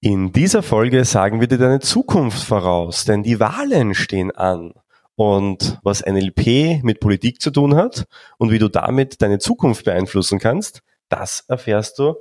In 0.00 0.30
dieser 0.30 0.62
Folge 0.62 1.06
sagen 1.06 1.40
wir 1.40 1.48
dir 1.48 1.56
deine 1.56 1.80
Zukunft 1.80 2.42
voraus, 2.42 3.06
denn 3.06 3.22
die 3.22 3.40
Wahlen 3.40 3.94
stehen 3.94 4.30
an. 4.30 4.74
Und 5.14 5.78
was 5.82 6.04
NLP 6.04 6.82
mit 6.82 7.00
Politik 7.00 7.40
zu 7.40 7.50
tun 7.50 7.74
hat 7.74 8.06
und 8.36 8.50
wie 8.50 8.58
du 8.58 8.68
damit 8.68 9.22
deine 9.22 9.38
Zukunft 9.38 9.86
beeinflussen 9.86 10.38
kannst, 10.38 10.82
das 11.08 11.46
erfährst 11.48 11.98
du 11.98 12.14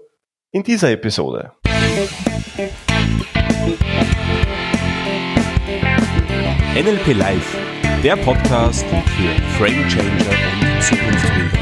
in 0.51 0.63
dieser 0.63 0.91
Episode. 0.91 1.51
NLP 6.75 7.07
Live, 7.17 7.57
der 8.01 8.15
Podcast 8.15 8.85
für 8.85 9.35
Frame 9.57 9.85
Changer 9.89 10.31
und 10.61 10.81
Zukunftsbilder. 10.81 11.59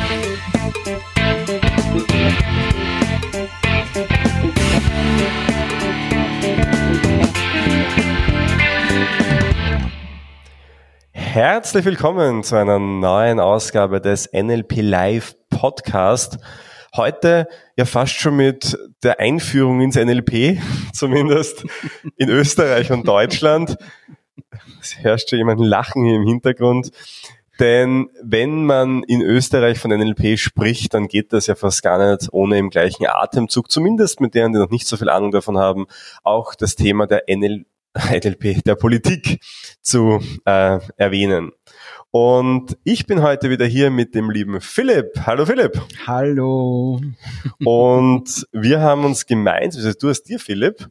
Herzlich 11.33 11.83
willkommen 11.83 12.43
zu 12.43 12.55
einer 12.57 12.77
neuen 12.77 13.39
Ausgabe 13.39 13.99
des 13.99 14.31
NLP 14.31 14.83
Live 14.83 15.35
Podcast. 15.49 16.37
Heute 16.95 17.47
ja 17.75 17.85
fast 17.85 18.13
schon 18.13 18.35
mit 18.35 18.77
der 19.01 19.19
Einführung 19.19 19.81
ins 19.81 19.95
NLP, 19.95 20.61
zumindest 20.93 21.65
in 22.17 22.29
Österreich 22.29 22.91
und 22.91 23.07
Deutschland. 23.07 23.77
Es 24.79 24.95
herrscht 24.99 25.31
schon 25.31 25.39
jemand 25.39 25.59
Lachen 25.59 26.05
hier 26.05 26.17
im 26.17 26.27
Hintergrund. 26.27 26.91
Denn 27.59 28.11
wenn 28.21 28.65
man 28.65 29.01
in 29.01 29.23
Österreich 29.23 29.79
von 29.79 29.89
NLP 29.89 30.37
spricht, 30.37 30.93
dann 30.93 31.07
geht 31.07 31.33
das 31.33 31.47
ja 31.47 31.55
fast 31.55 31.81
gar 31.81 31.97
nicht 31.97 32.31
ohne 32.31 32.59
im 32.59 32.69
gleichen 32.69 33.07
Atemzug, 33.07 33.71
zumindest 33.71 34.21
mit 34.21 34.35
denen, 34.35 34.53
die 34.53 34.59
noch 34.59 34.69
nicht 34.69 34.85
so 34.85 34.97
viel 34.97 35.09
Ahnung 35.09 35.31
davon 35.31 35.57
haben, 35.57 35.87
auch 36.21 36.53
das 36.53 36.75
Thema 36.75 37.07
der 37.07 37.23
NLP 37.27 37.65
NLP 38.11 38.63
der 38.63 38.75
Politik 38.75 39.39
zu 39.81 40.19
äh, 40.45 40.79
erwähnen. 40.97 41.51
Und 42.11 42.77
ich 42.83 43.05
bin 43.07 43.21
heute 43.21 43.49
wieder 43.49 43.65
hier 43.65 43.89
mit 43.89 44.13
dem 44.15 44.29
lieben 44.29 44.61
Philipp. 44.61 45.11
Hallo 45.25 45.45
Philipp. 45.45 45.81
Hallo. 46.05 47.01
Und 47.63 48.47
wir 48.51 48.81
haben 48.81 49.03
uns 49.05 49.25
gemeint, 49.25 49.75
also 49.75 49.91
du 49.93 50.09
hast 50.09 50.23
dir 50.23 50.39
Philipp, 50.39 50.87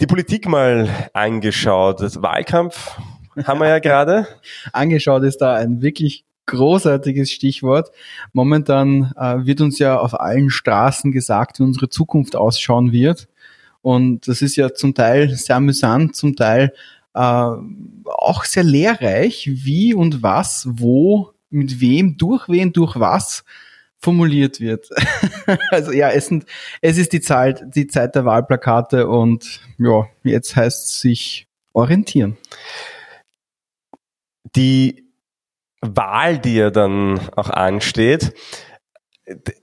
die 0.00 0.06
Politik 0.06 0.48
mal 0.48 0.88
angeschaut. 1.12 2.00
Das 2.00 2.22
Wahlkampf 2.22 2.98
haben 3.44 3.60
wir 3.60 3.68
ja 3.68 3.78
gerade. 3.80 4.26
angeschaut 4.72 5.22
ist 5.24 5.38
da 5.38 5.54
ein 5.54 5.82
wirklich 5.82 6.24
großartiges 6.46 7.30
Stichwort. 7.30 7.90
Momentan 8.32 9.12
äh, 9.16 9.46
wird 9.46 9.60
uns 9.60 9.78
ja 9.78 9.98
auf 9.98 10.18
allen 10.18 10.50
Straßen 10.50 11.12
gesagt, 11.12 11.58
wie 11.58 11.64
unsere 11.64 11.88
Zukunft 11.88 12.36
ausschauen 12.36 12.92
wird. 12.92 13.28
Und 13.82 14.28
das 14.28 14.42
ist 14.42 14.56
ja 14.56 14.72
zum 14.72 14.94
Teil 14.94 15.30
sehr 15.30 15.56
amüsant, 15.56 16.16
zum 16.16 16.36
Teil 16.36 16.72
äh, 17.14 17.18
auch 17.18 18.44
sehr 18.44 18.62
lehrreich, 18.62 19.50
wie 19.52 19.92
und 19.92 20.22
was, 20.22 20.66
wo, 20.70 21.32
mit 21.50 21.80
wem, 21.80 22.16
durch 22.16 22.48
wen, 22.48 22.72
durch 22.72 22.98
was 22.98 23.44
formuliert 23.98 24.60
wird. 24.60 24.88
also 25.70 25.92
ja, 25.92 26.10
es, 26.10 26.26
sind, 26.26 26.46
es 26.80 26.98
ist 26.98 27.12
die 27.12 27.20
Zeit, 27.20 27.62
die 27.66 27.86
Zeit 27.86 28.14
der 28.14 28.24
Wahlplakate 28.24 29.06
und 29.06 29.60
ja, 29.78 30.06
jetzt 30.24 30.56
heißt 30.56 30.86
es 30.86 31.00
sich 31.00 31.46
orientieren. 31.72 32.36
Die 34.56 35.04
Wahl, 35.80 36.38
die 36.38 36.56
ja 36.56 36.70
dann 36.70 37.20
auch 37.36 37.50
ansteht, 37.50 38.34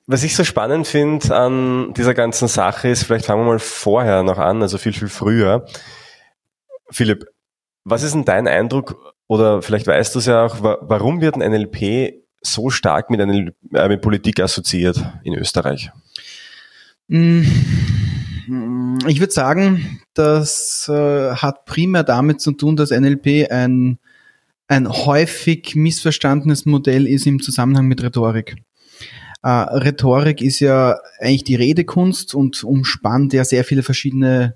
was 0.08 0.24
ich 0.24 0.36
so 0.36 0.44
spannend 0.44 0.88
finde 0.88 1.36
an 1.36 1.94
dieser 1.94 2.14
ganzen 2.14 2.48
Sache 2.48 2.88
ist, 2.90 3.04
vielleicht 3.04 3.26
fangen 3.26 3.42
wir 3.42 3.52
mal 3.52 3.60
vorher 3.60 4.24
noch 4.24 4.38
an, 4.38 4.62
also 4.62 4.78
viel, 4.78 4.94
viel 4.94 5.10
früher. 5.10 5.66
Philipp, 6.92 7.26
was 7.84 8.04
ist 8.04 8.14
denn 8.14 8.26
dein 8.26 8.48
Eindruck, 8.48 9.16
oder 9.28 9.62
vielleicht 9.62 9.88
weißt 9.88 10.16
du 10.16 10.20
es 10.20 10.26
ja 10.26 10.46
auch, 10.46 10.62
warum 10.62 11.22
wird 11.22 11.36
ein 11.36 11.52
NLP 11.52 12.14
so 12.42 12.70
stark 12.70 13.10
mit, 13.10 13.20
NLP, 13.20 13.54
äh, 13.74 13.88
mit 13.90 14.02
Politik 14.02 14.40
assoziiert 14.40 15.04
in 15.24 15.34
Österreich? 15.36 15.92
Mm, 17.08 17.44
ich 19.08 19.20
würde 19.20 19.34
sagen, 19.34 20.02
das 20.14 20.90
äh, 20.90 21.36
hat 21.36 21.66
primär 21.66 22.04
damit 22.04 22.42
zu 22.42 22.54
tun, 22.54 22.76
dass 22.76 22.92
NLP 22.92 23.52
ein, 23.52 24.00
ein 24.68 24.88
häufig 24.88 25.76
missverstandenes 25.76 26.66
Modell 26.66 27.08
ist 27.08 27.28
im 27.28 27.42
Zusammenhang 27.42 27.88
mit 27.88 28.02
Rhetorik. 28.02 28.56
Äh, 29.42 29.50
Rhetorik 29.50 30.42
ist 30.42 30.60
ja 30.60 30.98
eigentlich 31.20 31.44
die 31.44 31.56
Redekunst 31.56 32.36
und 32.36 32.64
umspannt 32.64 33.34
ja 33.34 33.46
sehr 33.46 33.64
viele 33.64 33.84
verschiedene 33.84 34.56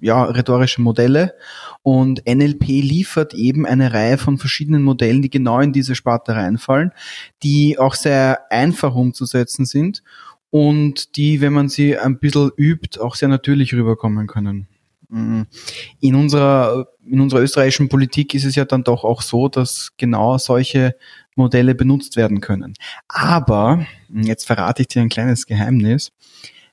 ja, 0.00 0.24
rhetorische 0.24 0.82
Modelle. 0.82 1.34
Und 1.82 2.22
NLP 2.26 2.66
liefert 2.66 3.34
eben 3.34 3.64
eine 3.64 3.92
Reihe 3.92 4.18
von 4.18 4.36
verschiedenen 4.36 4.82
Modellen, 4.82 5.22
die 5.22 5.30
genau 5.30 5.60
in 5.60 5.72
diese 5.72 5.94
Sparte 5.94 6.34
reinfallen, 6.34 6.92
die 7.42 7.78
auch 7.78 7.94
sehr 7.94 8.50
einfach 8.50 8.94
umzusetzen 8.94 9.64
sind 9.64 10.02
und 10.50 11.16
die, 11.16 11.40
wenn 11.40 11.54
man 11.54 11.70
sie 11.70 11.96
ein 11.96 12.18
bisschen 12.18 12.50
übt, 12.56 13.00
auch 13.00 13.14
sehr 13.14 13.28
natürlich 13.28 13.72
rüberkommen 13.72 14.26
können. 14.26 14.68
Mm. 15.12 15.42
In 16.00 16.14
unserer, 16.14 16.88
in 17.04 17.20
unserer 17.20 17.42
österreichischen 17.42 17.90
Politik 17.90 18.32
ist 18.34 18.46
es 18.46 18.54
ja 18.54 18.64
dann 18.64 18.82
doch 18.82 19.04
auch 19.04 19.20
so, 19.20 19.48
dass 19.48 19.92
genau 19.98 20.38
solche 20.38 20.96
Modelle 21.36 21.74
benutzt 21.74 22.16
werden 22.16 22.40
können. 22.40 22.74
Aber, 23.08 23.86
jetzt 24.10 24.46
verrate 24.46 24.82
ich 24.82 24.88
dir 24.88 25.02
ein 25.02 25.10
kleines 25.10 25.44
Geheimnis, 25.44 26.12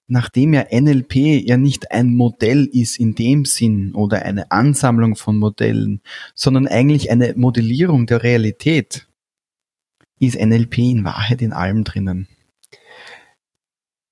nachdem 0.08 0.54
ja 0.54 0.66
NLP 0.72 1.16
ja 1.46 1.58
nicht 1.58 1.92
ein 1.92 2.16
Modell 2.16 2.66
ist 2.72 2.98
in 2.98 3.14
dem 3.14 3.44
Sinn 3.44 3.94
oder 3.94 4.24
eine 4.24 4.52
Ansammlung 4.52 5.18
von 5.18 5.38
Modellen, 5.38 6.02
sondern 6.34 6.66
eigentlich 6.66 7.12
eine 7.12 7.34
Modellierung 7.36 8.08
der 8.08 8.24
Realität, 8.24 9.06
ist 10.20 10.40
NLP 10.40 10.78
in 10.80 11.04
Wahrheit 11.04 11.42
in 11.42 11.52
allem 11.52 11.84
drinnen. 11.84 12.30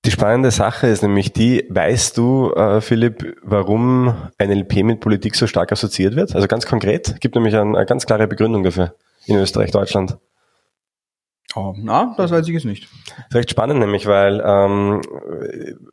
Die 0.04 0.10
spannende 0.12 0.50
Sache 0.50 0.86
ist 0.86 1.02
nämlich 1.02 1.32
die, 1.32 1.66
weißt 1.68 2.16
du, 2.16 2.52
äh, 2.52 2.80
Philipp, 2.80 3.36
warum 3.42 4.14
NLP 4.40 4.84
mit 4.84 5.00
Politik 5.00 5.34
so 5.34 5.46
stark 5.46 5.72
assoziiert 5.72 6.14
wird? 6.14 6.34
Also 6.34 6.46
ganz 6.46 6.66
konkret, 6.66 7.20
gibt 7.20 7.34
nämlich 7.34 7.54
eine, 7.54 7.76
eine 7.76 7.86
ganz 7.86 8.06
klare 8.06 8.28
Begründung 8.28 8.62
dafür 8.62 8.94
in 9.26 9.36
Österreich, 9.36 9.70
Deutschland. 9.70 10.16
Oh, 11.54 11.74
na, 11.76 12.14
das 12.16 12.30
weiß 12.30 12.46
ich 12.46 12.54
jetzt 12.54 12.66
nicht. 12.66 12.88
Vielleicht 13.30 13.50
spannend 13.50 13.80
nämlich, 13.80 14.06
weil 14.06 14.42
ähm, 14.44 15.00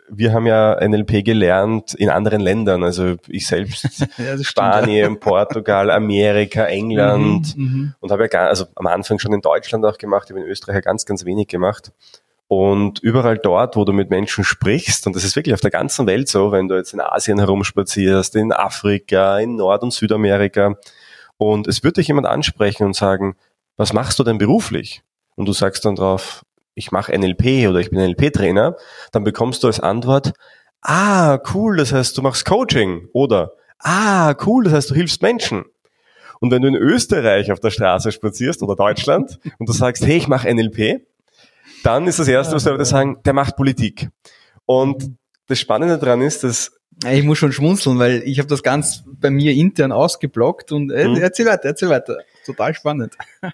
wir 0.09 0.33
haben 0.33 0.45
ja 0.45 0.77
NLP 0.85 1.23
gelernt 1.23 1.93
in 1.93 2.09
anderen 2.09 2.41
Ländern. 2.41 2.83
Also 2.83 3.15
ich 3.27 3.47
selbst 3.47 4.05
ja, 4.17 4.37
Spanien, 4.43 5.05
stimmt, 5.05 5.21
Portugal, 5.21 5.89
Amerika, 5.91 6.65
England 6.65 7.57
mhm, 7.57 7.63
mhm, 7.63 7.93
und 8.01 8.11
habe 8.11 8.23
ja 8.23 8.27
gar, 8.27 8.49
also 8.49 8.65
am 8.75 8.87
Anfang 8.87 9.17
schon 9.17 9.33
in 9.33 9.41
Deutschland 9.41 9.85
auch 9.85 9.97
gemacht, 9.97 10.29
habe 10.29 10.41
in 10.41 10.45
Österreich 10.45 10.75
ja 10.75 10.81
ganz, 10.81 11.05
ganz 11.05 11.23
wenig 11.23 11.47
gemacht. 11.47 11.91
Und 12.47 12.99
überall 12.99 13.37
dort, 13.37 13.75
wo 13.75 13.85
du 13.85 13.91
mit 13.91 14.11
Menschen 14.11 14.43
sprichst, 14.43 15.07
und 15.07 15.15
das 15.15 15.23
ist 15.23 15.35
wirklich 15.35 15.53
auf 15.55 15.61
der 15.61 15.71
ganzen 15.71 16.05
Welt 16.05 16.29
so, 16.29 16.51
wenn 16.51 16.67
du 16.67 16.75
jetzt 16.75 16.93
in 16.93 17.01
Asien 17.01 17.39
herumspazierst, 17.39 18.35
in 18.35 18.51
Afrika, 18.51 19.39
in 19.39 19.55
Nord- 19.55 19.83
und 19.83 19.91
Südamerika, 19.91 20.75
und 21.37 21.67
es 21.67 21.83
wird 21.83 21.97
dich 21.97 22.07
jemand 22.07 22.27
ansprechen 22.27 22.85
und 22.85 22.95
sagen, 22.95 23.35
was 23.77 23.93
machst 23.93 24.19
du 24.19 24.23
denn 24.23 24.37
beruflich? 24.37 25.03
und 25.35 25.47
du 25.47 25.53
sagst 25.53 25.85
dann 25.85 25.95
drauf, 25.95 26.43
ich 26.73 26.91
mache 26.91 27.17
NLP 27.17 27.69
oder 27.69 27.79
ich 27.79 27.89
bin 27.89 27.99
NLP-Trainer, 27.99 28.75
dann 29.11 29.23
bekommst 29.23 29.63
du 29.63 29.67
als 29.67 29.79
Antwort, 29.79 30.33
ah, 30.81 31.39
cool, 31.53 31.77
das 31.77 31.93
heißt, 31.93 32.17
du 32.17 32.21
machst 32.21 32.45
Coaching 32.45 33.07
oder 33.13 33.53
ah, 33.79 34.33
cool, 34.45 34.65
das 34.65 34.73
heißt, 34.73 34.89
du 34.89 34.95
hilfst 34.95 35.21
Menschen. 35.21 35.65
Und 36.39 36.51
wenn 36.51 36.61
du 36.61 36.67
in 36.67 36.75
Österreich 36.75 37.51
auf 37.51 37.59
der 37.59 37.69
Straße 37.69 38.11
spazierst 38.11 38.61
oder 38.61 38.75
Deutschland 38.75 39.39
und 39.57 39.69
du 39.69 39.73
sagst, 39.73 40.05
hey, 40.05 40.17
ich 40.17 40.27
mache 40.27 40.53
NLP, 40.53 41.05
dann 41.85 42.07
ist 42.07 42.19
das 42.19 42.27
Erste, 42.27 42.55
was 42.55 42.65
Leute 42.65 42.85
sagen, 42.85 43.17
der 43.25 43.33
macht 43.33 43.55
Politik. 43.55 44.09
Und 44.65 45.15
das 45.47 45.59
Spannende 45.59 45.97
daran 45.97 46.21
ist, 46.21 46.43
dass 46.43 46.71
ich 47.11 47.23
muss 47.23 47.37
schon 47.37 47.51
schmunzeln, 47.51 47.99
weil 47.99 48.23
ich 48.25 48.39
habe 48.39 48.47
das 48.47 48.63
ganz 48.63 49.03
bei 49.05 49.29
mir 49.29 49.51
intern 49.53 49.91
ausgeblockt 49.91 50.71
und 50.71 50.91
äh, 50.91 51.03
hm. 51.03 51.15
erzähl 51.17 51.45
weiter, 51.45 51.65
erzähl 51.65 51.89
weiter. 51.89 52.19
Total 52.45 52.73
spannend. 52.73 53.15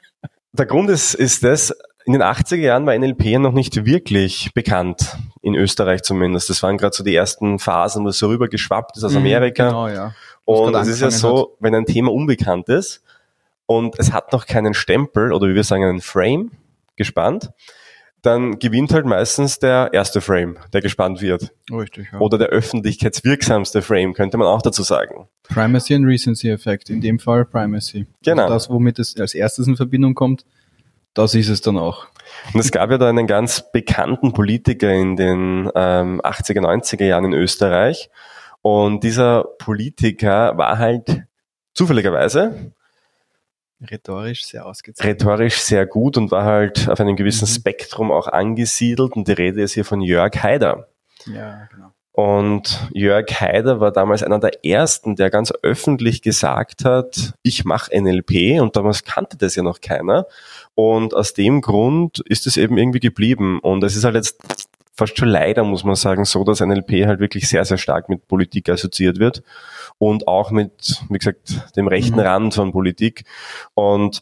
Der 0.53 0.65
Grund 0.65 0.89
ist, 0.89 1.15
ist 1.15 1.43
das, 1.43 1.73
in 2.05 2.13
den 2.13 2.21
80er 2.21 2.57
Jahren 2.57 2.85
war 2.85 2.97
NLP 2.97 3.39
noch 3.39 3.53
nicht 3.53 3.85
wirklich 3.85 4.51
bekannt, 4.53 5.17
in 5.41 5.55
Österreich 5.55 6.03
zumindest. 6.03 6.49
Das 6.49 6.61
waren 6.61 6.77
gerade 6.77 6.95
so 6.95 7.03
die 7.03 7.15
ersten 7.15 7.57
Phasen, 7.57 8.03
wo 8.03 8.09
es 8.09 8.19
so 8.19 8.27
rüber 8.27 8.47
geschwappt 8.47 8.97
ist 8.97 9.03
aus 9.03 9.13
mhm, 9.13 9.19
Amerika. 9.19 9.67
genau, 9.67 9.87
ja. 9.87 10.13
Und 10.45 10.75
es 10.75 10.87
ist 10.87 11.01
ja 11.01 11.09
so, 11.09 11.39
hat. 11.39 11.47
wenn 11.61 11.73
ein 11.73 11.85
Thema 11.85 12.11
unbekannt 12.11 12.69
ist 12.69 13.01
und 13.65 13.97
es 13.97 14.11
hat 14.11 14.33
noch 14.33 14.45
keinen 14.45 14.73
Stempel 14.73 15.31
oder 15.31 15.47
wie 15.47 15.55
wir 15.55 15.63
sagen, 15.63 15.85
einen 15.85 16.01
Frame 16.01 16.51
gespannt, 16.95 17.51
dann 18.21 18.59
gewinnt 18.59 18.93
halt 18.93 19.05
meistens 19.05 19.59
der 19.59 19.89
erste 19.93 20.21
Frame, 20.21 20.57
der 20.73 20.81
gespannt 20.81 21.21
wird. 21.21 21.51
Richtig, 21.71 22.09
ja. 22.11 22.19
Oder 22.19 22.37
der 22.37 22.47
öffentlichkeitswirksamste 22.49 23.81
Frame, 23.81 24.13
könnte 24.13 24.37
man 24.37 24.47
auch 24.47 24.61
dazu 24.61 24.83
sagen. 24.83 25.27
Primacy 25.43 25.95
und 25.95 26.05
Recency-Effekt, 26.05 26.89
in 26.89 27.01
dem 27.01 27.19
Fall 27.19 27.45
Primacy. 27.45 28.05
Genau. 28.23 28.43
Also 28.43 28.53
das, 28.53 28.69
womit 28.69 28.99
es 28.99 29.19
als 29.19 29.33
erstes 29.33 29.67
in 29.67 29.75
Verbindung 29.75 30.13
kommt, 30.13 30.45
das 31.13 31.35
ist 31.35 31.49
es 31.49 31.61
dann 31.61 31.77
auch. 31.77 32.07
Und 32.53 32.59
es 32.59 32.71
gab 32.71 32.91
ja 32.91 32.97
da 32.97 33.09
einen 33.09 33.27
ganz 33.27 33.71
bekannten 33.71 34.33
Politiker 34.33 34.93
in 34.93 35.15
den 35.15 35.69
ähm, 35.75 36.21
80er, 36.21 36.61
90er 36.61 37.05
Jahren 37.05 37.25
in 37.25 37.33
Österreich. 37.33 38.09
Und 38.61 39.03
dieser 39.03 39.43
Politiker 39.57 40.57
war 40.57 40.77
halt 40.77 41.23
zufälligerweise 41.73 42.73
rhetorisch 43.89 44.45
sehr 44.45 44.65
ausgezeichnet. 44.65 45.21
Rhetorisch 45.21 45.59
sehr 45.59 45.85
gut 45.85 46.17
und 46.17 46.31
war 46.31 46.45
halt 46.45 46.89
auf 46.89 46.99
einem 46.99 47.15
gewissen 47.15 47.47
mhm. 47.47 47.53
Spektrum 47.53 48.11
auch 48.11 48.27
angesiedelt. 48.27 49.13
Und 49.13 49.27
die 49.27 49.33
Rede 49.33 49.61
ist 49.61 49.73
hier 49.73 49.85
von 49.85 50.01
Jörg 50.01 50.41
Haider. 50.41 50.87
Ja, 51.25 51.67
genau. 51.71 51.93
Und 52.13 52.89
Jörg 52.93 53.31
Haider 53.39 53.79
war 53.79 53.91
damals 53.91 54.21
einer 54.21 54.39
der 54.39 54.65
ersten, 54.65 55.15
der 55.15 55.29
ganz 55.29 55.53
öffentlich 55.63 56.21
gesagt 56.21 56.83
hat, 56.83 57.33
ich 57.41 57.63
mache 57.63 57.97
NLP 57.97 58.61
und 58.61 58.75
damals 58.75 59.05
kannte 59.05 59.37
das 59.37 59.55
ja 59.55 59.63
noch 59.63 59.79
keiner. 59.79 60.27
Und 60.75 61.13
aus 61.13 61.33
dem 61.33 61.61
Grund 61.61 62.19
ist 62.25 62.47
es 62.47 62.57
eben 62.57 62.77
irgendwie 62.77 62.99
geblieben. 62.99 63.59
Und 63.59 63.83
es 63.83 63.95
ist 63.95 64.03
halt 64.03 64.15
jetzt 64.15 64.37
fast 64.93 65.17
schon 65.17 65.29
leider, 65.29 65.63
muss 65.63 65.85
man 65.85 65.95
sagen, 65.95 66.25
so, 66.25 66.43
dass 66.43 66.59
NLP 66.59 67.05
halt 67.07 67.21
wirklich 67.21 67.47
sehr, 67.47 67.63
sehr 67.63 67.77
stark 67.77 68.09
mit 68.09 68.27
Politik 68.27 68.69
assoziiert 68.69 69.17
wird 69.17 69.41
und 70.01 70.27
auch 70.27 70.49
mit, 70.49 71.03
wie 71.09 71.19
gesagt, 71.19 71.75
dem 71.75 71.87
rechten 71.87 72.15
mhm. 72.15 72.21
Rand 72.21 72.53
von 72.55 72.71
Politik. 72.71 73.23
Und 73.75 74.21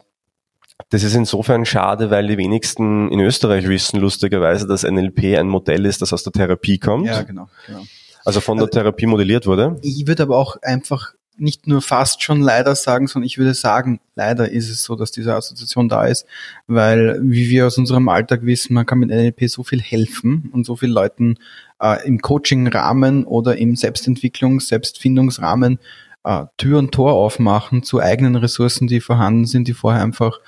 das 0.90 1.04
ist 1.04 1.16
insofern 1.16 1.66
schade, 1.66 2.12
weil 2.12 2.28
die 2.28 2.38
wenigsten 2.38 3.10
in 3.10 3.22
Österreich 3.22 3.66
wissen 3.70 3.98
lustigerweise, 4.02 4.68
dass 4.68 4.84
NLP 4.84 5.38
ein 5.38 5.48
Modell 5.48 5.86
ist, 5.86 6.02
das 6.02 6.12
aus 6.12 6.24
der 6.24 6.34
Therapie 6.34 6.80
kommt. 6.80 7.08
Ja, 7.08 7.22
genau. 7.22 7.48
genau. 7.66 7.84
Also 8.26 8.42
von 8.42 8.58
der 8.58 8.66
also, 8.66 8.78
Therapie 8.78 9.06
modelliert 9.06 9.48
wurde. 9.48 9.78
Ich 9.82 10.06
würde 10.06 10.24
aber 10.24 10.38
auch 10.38 10.58
einfach 10.62 11.14
nicht 11.40 11.68
nur 11.68 11.82
fast 11.82 12.24
schon 12.24 12.42
leider 12.42 12.76
sagen, 12.76 13.08
sondern 13.08 13.26
ich 13.26 13.38
würde 13.38 13.54
sagen, 13.54 14.00
leider 14.16 14.50
ist 14.50 14.70
es 14.70 14.84
so, 14.84 14.96
dass 14.96 15.12
diese 15.12 15.36
Assoziation 15.36 15.90
da 15.90 16.06
ist, 16.06 16.26
weil, 16.68 17.20
wie 17.22 17.50
wir 17.50 17.68
aus 17.68 17.78
unserem 17.78 18.10
Alltag 18.10 18.46
wissen, 18.46 18.74
man 18.74 18.86
kann 18.86 19.00
mit 19.00 19.10
NLP 19.10 19.50
so 19.50 19.64
viel 19.64 19.82
helfen 19.82 20.50
und 20.54 20.66
so 20.66 20.76
viel 20.76 20.90
Leuten 20.90 21.38
äh, 21.82 22.06
im 22.08 22.22
Coaching-Rahmen 22.22 23.24
oder 23.26 23.58
im 23.58 23.76
Selbstentwicklungs-, 23.76 24.68
Selbstfindungsrahmen 24.68 25.80
äh, 26.24 26.46
Tür 26.58 26.80
und 26.80 26.92
Tor 26.92 27.14
aufmachen 27.14 27.84
zu 27.84 28.00
eigenen 28.00 28.36
Ressourcen, 28.36 28.88
die 28.88 29.02
vorhanden 29.02 29.46
sind, 29.46 29.68
die 29.68 29.74
vorher 29.74 30.04
einfach 30.04 30.40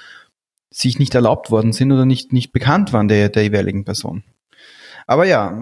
sich 0.70 1.00
nicht 1.00 1.16
erlaubt 1.16 1.52
worden 1.52 1.74
sind 1.74 1.92
oder 1.92 2.06
nicht, 2.06 2.34
nicht 2.34 2.52
bekannt 2.54 2.94
waren 2.94 3.08
der, 3.08 3.30
der 3.30 3.44
jeweiligen 3.44 3.84
Person. 3.84 4.24
Aber 5.06 5.26
ja, 5.26 5.60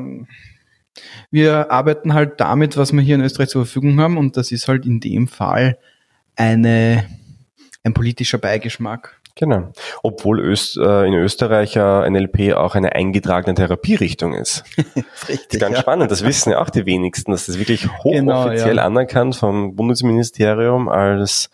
wir 1.31 1.72
arbeiten 1.72 2.13
halt 2.13 2.40
damit, 2.40 2.78
was 2.78 2.94
wir 2.94 3.01
hier 3.01 3.16
in 3.16 3.22
Österreich 3.22 3.50
zur 3.50 3.66
Verfügung 3.66 4.00
haben 4.00 4.18
und 4.18 4.38
das 4.38 4.51
ist 4.51 4.68
halt 4.68 4.86
in 4.86 5.00
dem 5.00 5.28
Fall 5.28 5.78
eine, 6.36 7.06
ein 7.84 7.94
politischer 7.94 8.38
Beigeschmack. 8.38 9.19
Genau. 9.36 9.72
Obwohl 10.04 10.42
Öst, 10.42 10.75
äh, 10.75 11.06
in 11.06 11.13
Österreich 11.13 11.74
ja 11.75 12.07
NLP 12.10 12.54
auch 12.56 12.75
eine 12.75 12.94
eingetragene 12.94 13.56
Therapierichtung 13.56 14.34
ist. 14.36 14.66
Richtig, 15.30 15.62
ganz 15.62 15.75
ja. 15.75 15.81
spannend. 15.81 16.12
Das 16.12 16.25
wissen 16.25 16.51
ja 16.51 16.60
auch 16.60 16.69
die 16.69 16.86
wenigsten, 16.86 17.31
dass 17.31 17.45
das 17.45 17.57
wirklich 17.57 17.88
hochoffiziell 17.88 18.19
genau, 18.19 18.52
ja. 18.52 18.84
anerkannt 18.84 19.38
vom 19.38 19.78
Bundesministerium 19.78 20.90
als 20.90 21.50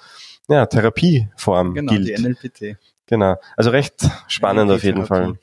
ja, 0.50 0.66
Therapieform 0.66 1.76
genau, 1.76 1.94
gilt. 1.94 2.08
Genau, 2.08 2.30
die 2.30 2.48
NLPT. 2.48 2.78
Genau. 3.06 3.36
Also 3.56 3.70
recht 3.70 4.10
spannend 4.28 4.72
auf 4.72 4.84
jeden 4.84 5.06
Fall. 5.06 5.36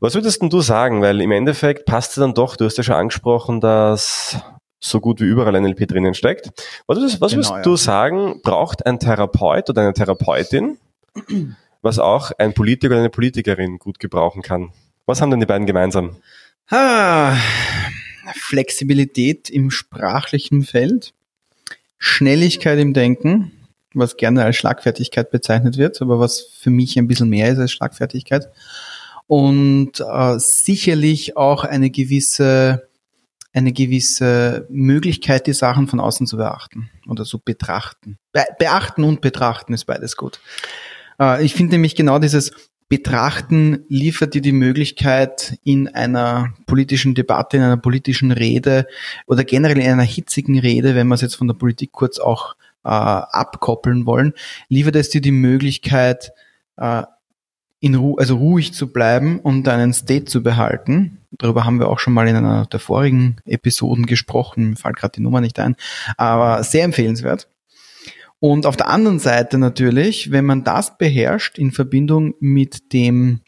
Was 0.00 0.14
würdest 0.14 0.40
denn 0.40 0.50
du 0.50 0.60
sagen? 0.60 1.02
Weil 1.02 1.20
im 1.20 1.32
Endeffekt 1.32 1.84
passt 1.86 2.10
es 2.10 2.16
dann 2.16 2.34
doch, 2.34 2.56
du 2.56 2.64
hast 2.64 2.76
ja 2.78 2.84
schon 2.84 2.94
angesprochen, 2.94 3.60
dass 3.60 4.38
so 4.80 5.00
gut 5.00 5.20
wie 5.20 5.24
überall 5.24 5.60
NLP 5.60 5.88
drinnen 5.88 6.14
steckt. 6.14 6.50
Was, 6.86 6.98
würdest, 6.98 7.20
was 7.20 7.32
genau, 7.32 7.48
würdest 7.48 7.66
du 7.66 7.76
sagen, 7.76 8.40
braucht 8.42 8.86
ein 8.86 9.00
Therapeut 9.00 9.68
oder 9.68 9.82
eine 9.82 9.92
Therapeutin, 9.92 10.78
was 11.82 11.98
auch 11.98 12.30
ein 12.38 12.54
Politiker 12.54 12.92
oder 12.92 13.00
eine 13.00 13.10
Politikerin 13.10 13.78
gut 13.78 13.98
gebrauchen 13.98 14.42
kann? 14.42 14.72
Was 15.06 15.20
haben 15.20 15.30
denn 15.30 15.40
die 15.40 15.46
beiden 15.46 15.66
gemeinsam? 15.66 16.16
Ah, 16.68 17.36
Flexibilität 18.34 19.50
im 19.50 19.70
sprachlichen 19.70 20.62
Feld, 20.62 21.12
Schnelligkeit 21.98 22.78
im 22.78 22.94
Denken, 22.94 23.52
was 23.94 24.16
gerne 24.16 24.44
als 24.44 24.56
Schlagfertigkeit 24.56 25.30
bezeichnet 25.30 25.76
wird, 25.76 26.00
aber 26.02 26.20
was 26.20 26.40
für 26.40 26.70
mich 26.70 26.98
ein 26.98 27.08
bisschen 27.08 27.30
mehr 27.30 27.50
ist 27.50 27.58
als 27.58 27.72
Schlagfertigkeit 27.72 28.48
und 29.28 30.00
äh, 30.00 30.38
sicherlich 30.38 31.36
auch 31.36 31.62
eine 31.62 31.90
gewisse 31.90 32.88
eine 33.54 33.72
gewisse 33.72 34.66
Möglichkeit, 34.68 35.46
die 35.46 35.52
Sachen 35.52 35.88
von 35.88 36.00
außen 36.00 36.26
zu 36.26 36.36
beachten 36.36 36.90
oder 37.08 37.24
zu 37.24 37.38
betrachten. 37.38 38.18
Be 38.32 38.44
beachten 38.58 39.04
und 39.04 39.20
betrachten 39.20 39.72
ist 39.74 39.84
beides 39.84 40.16
gut. 40.16 40.40
Äh, 41.20 41.44
ich 41.44 41.54
finde 41.54 41.74
nämlich 41.74 41.94
genau 41.94 42.18
dieses 42.18 42.52
Betrachten 42.88 43.84
liefert 43.88 44.32
dir 44.32 44.40
die 44.40 44.52
Möglichkeit, 44.52 45.58
in 45.62 45.88
einer 45.88 46.54
politischen 46.66 47.14
Debatte, 47.14 47.58
in 47.58 47.62
einer 47.62 47.76
politischen 47.76 48.32
Rede 48.32 48.86
oder 49.26 49.44
generell 49.44 49.78
in 49.78 49.90
einer 49.90 50.02
hitzigen 50.02 50.58
Rede, 50.58 50.94
wenn 50.94 51.08
wir 51.08 51.14
es 51.14 51.20
jetzt 51.20 51.36
von 51.36 51.48
der 51.48 51.54
Politik 51.54 51.92
kurz 51.92 52.18
auch 52.18 52.54
äh, 52.84 52.88
abkoppeln 52.88 54.06
wollen, 54.06 54.32
liefert 54.68 54.96
es 54.96 55.10
dir 55.10 55.20
die 55.20 55.32
Möglichkeit, 55.32 56.32
äh, 56.78 57.02
in 57.80 57.94
Ru 57.94 58.16
also 58.16 58.36
ruhig 58.36 58.72
zu 58.74 58.92
bleiben 58.92 59.38
und 59.40 59.68
einen 59.68 59.92
State 59.92 60.24
zu 60.24 60.42
behalten. 60.42 61.18
Darüber 61.30 61.64
haben 61.64 61.78
wir 61.78 61.88
auch 61.88 61.98
schon 61.98 62.12
mal 62.12 62.26
in 62.26 62.36
einer 62.36 62.66
der 62.66 62.80
vorigen 62.80 63.36
Episoden 63.44 64.06
gesprochen. 64.06 64.70
Mir 64.70 64.76
fällt 64.76 64.96
gerade 64.96 65.12
die 65.16 65.20
Nummer 65.20 65.40
nicht 65.40 65.58
ein, 65.58 65.76
aber 66.16 66.62
sehr 66.64 66.84
empfehlenswert. 66.84 67.48
Und 68.40 68.66
auf 68.66 68.76
der 68.76 68.88
anderen 68.88 69.18
Seite 69.18 69.58
natürlich, 69.58 70.30
wenn 70.30 70.44
man 70.44 70.64
das 70.64 70.96
beherrscht 70.96 71.58
in 71.58 71.72
Verbindung 71.72 72.34
mit 72.40 72.92
dem 72.92 73.40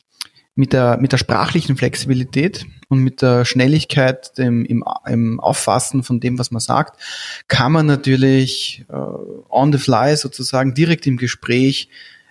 mit 0.57 0.73
der, 0.73 0.99
mit 0.99 1.13
der 1.13 1.17
sprachlichen 1.17 1.77
Flexibilität 1.77 2.67
und 2.89 2.99
mit 2.99 3.23
der 3.23 3.45
Schnelligkeit 3.45 4.37
dem, 4.37 4.65
im, 4.67 4.85
im 5.07 5.41
Auffassen 5.41 6.03
von 6.03 6.21
dem, 6.21 6.39
was 6.39 6.51
man 6.51 6.61
sagt, 6.61 7.01
kann 7.49 7.73
man 7.73 7.87
natürlich 7.87 8.85
äh, 8.91 8.95
on 9.49 9.73
the 9.73 9.79
fly 9.79 10.17
sozusagen 10.17 10.75
direkt 10.75 11.07
im 11.07 11.17
Gespräch 11.17 11.89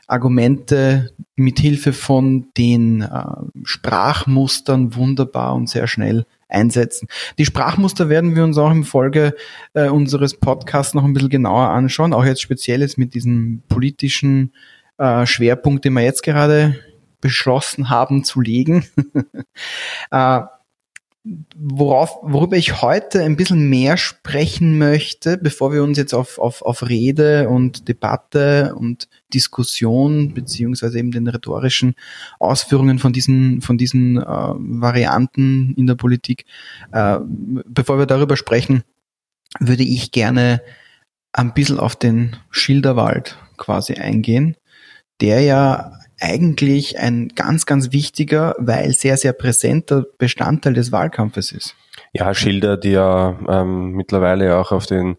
Argumente 0.09 1.11
mit 1.35 1.59
Hilfe 1.59 1.94
von 1.94 2.47
den 2.57 3.01
äh, 3.01 3.23
Sprachmustern 3.63 4.95
wunderbar 4.95 5.56
und 5.56 5.69
sehr 5.69 5.88
schnell 5.88 6.25
einsetzen. 6.50 7.07
Die 7.38 7.45
Sprachmuster 7.45 8.09
werden 8.09 8.35
wir 8.35 8.44
uns 8.44 8.57
auch 8.57 8.71
im 8.71 8.83
Folge 8.83 9.35
äh, 9.73 9.88
unseres 9.89 10.33
Podcasts 10.33 10.94
noch 10.94 11.03
ein 11.03 11.13
bisschen 11.13 11.29
genauer 11.29 11.69
anschauen, 11.69 12.13
auch 12.13 12.25
jetzt 12.25 12.41
speziell 12.41 12.81
jetzt 12.81 12.97
mit 12.97 13.13
diesem 13.13 13.61
politischen 13.69 14.53
äh, 14.97 15.25
Schwerpunkt, 15.25 15.85
den 15.85 15.94
wir 15.94 16.01
jetzt 16.01 16.23
gerade 16.23 16.75
beschlossen 17.21 17.89
haben 17.89 18.23
zu 18.23 18.41
legen. 18.41 18.85
äh, 20.11 20.41
worauf, 21.56 22.18
worüber 22.21 22.56
ich 22.56 22.81
heute 22.81 23.21
ein 23.24 23.36
bisschen 23.36 23.69
mehr 23.69 23.98
sprechen 23.98 24.77
möchte, 24.77 25.38
bevor 25.38 25.74
wir 25.74 25.83
uns 25.83 25.98
jetzt 25.98 26.14
auf, 26.14 26.40
auf, 26.40 26.61
auf 26.61 26.88
Rede 26.88 27.49
und 27.49 27.88
Debatte 27.88 28.73
und 28.76 29.09
Diskussion 29.33 30.33
beziehungsweise 30.33 30.97
eben 30.97 31.11
den 31.11 31.28
rhetorischen 31.28 31.95
Ausführungen 32.40 32.99
von 32.99 33.11
diesen, 33.11 33.61
von 33.61 33.78
diesen 33.78 34.18
äh, 34.18 34.23
Varianten 34.26 35.73
in 35.76 35.88
der 35.88 35.95
Politik, 35.95 36.45
äh, 36.92 37.19
bevor 37.21 37.99
wir 37.99 38.06
darüber 38.06 38.38
sprechen, 38.38 38.83
würde 39.59 39.83
ich 39.83 40.11
gerne 40.11 40.61
ein 41.33 41.54
bisschen 41.54 41.80
auf 41.80 41.95
den 41.95 42.38
Schilderwald 42.49 43.38
quasi 43.57 43.95
eingehen, 43.95 44.56
der 45.21 45.42
ja 45.42 45.99
eigentlich 46.19 46.99
ein 46.99 47.30
ganz, 47.30 47.66
ganz 47.66 47.92
wichtiger, 47.92 48.56
weil 48.57 48.94
sehr, 48.94 49.18
sehr 49.18 49.33
präsenter 49.33 50.06
Bestandteil 50.18 50.73
des 50.73 50.92
Wahlkampfes 50.92 51.52
ist. 51.52 51.76
Ja, 52.14 52.33
Schilder, 52.33 52.78
die 52.78 52.92
ja 52.92 53.38
ähm, 53.47 53.92
mittlerweile 53.92 54.57
auch 54.57 54.71
auf 54.71 54.85
den 54.85 55.18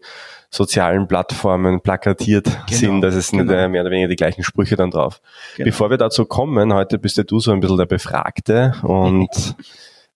sozialen 0.49 1.07
Plattformen 1.07 1.81
plakatiert 1.81 2.45
genau, 2.45 2.65
sind. 2.67 3.01
Das 3.01 3.29
sind 3.29 3.47
genau. 3.47 3.69
mehr 3.69 3.81
oder 3.81 3.91
weniger 3.91 4.09
die 4.09 4.17
gleichen 4.17 4.43
Sprüche 4.43 4.75
dann 4.75 4.91
drauf. 4.91 5.21
Genau. 5.55 5.65
Bevor 5.65 5.89
wir 5.89 5.97
dazu 5.97 6.25
kommen, 6.25 6.73
heute 6.73 6.99
bist 6.99 7.17
ja 7.17 7.23
du 7.23 7.39
so 7.39 7.51
ein 7.51 7.61
bisschen 7.61 7.77
der 7.77 7.85
Befragte 7.85 8.73
und 8.83 9.29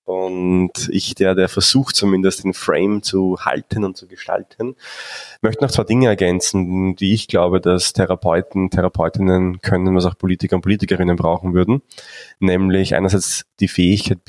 und 0.06 0.88
ich, 0.92 1.16
der, 1.16 1.34
der 1.34 1.50
versucht 1.50 1.96
zumindest 1.96 2.44
den 2.44 2.54
Frame 2.54 3.02
zu 3.02 3.38
halten 3.42 3.84
und 3.84 3.98
zu 3.98 4.08
gestalten, 4.08 4.76
möchte 5.42 5.64
noch 5.64 5.72
zwei 5.72 5.84
Dinge 5.84 6.08
ergänzen, 6.08 6.96
die 6.96 7.14
ich 7.14 7.28
glaube, 7.28 7.60
dass 7.60 7.94
Therapeuten, 7.94 8.70
Therapeutinnen 8.70 9.62
können, 9.62 9.96
was 9.96 10.06
auch 10.06 10.18
Politiker 10.18 10.58
und 10.58 10.62
Politikerinnen 10.62 11.16
brauchen 11.16 11.56
würden. 11.56 11.82
Nämlich 12.40 12.94
einerseits 12.94 13.46
die 13.60 13.68
Fähigkeit, 13.68 14.20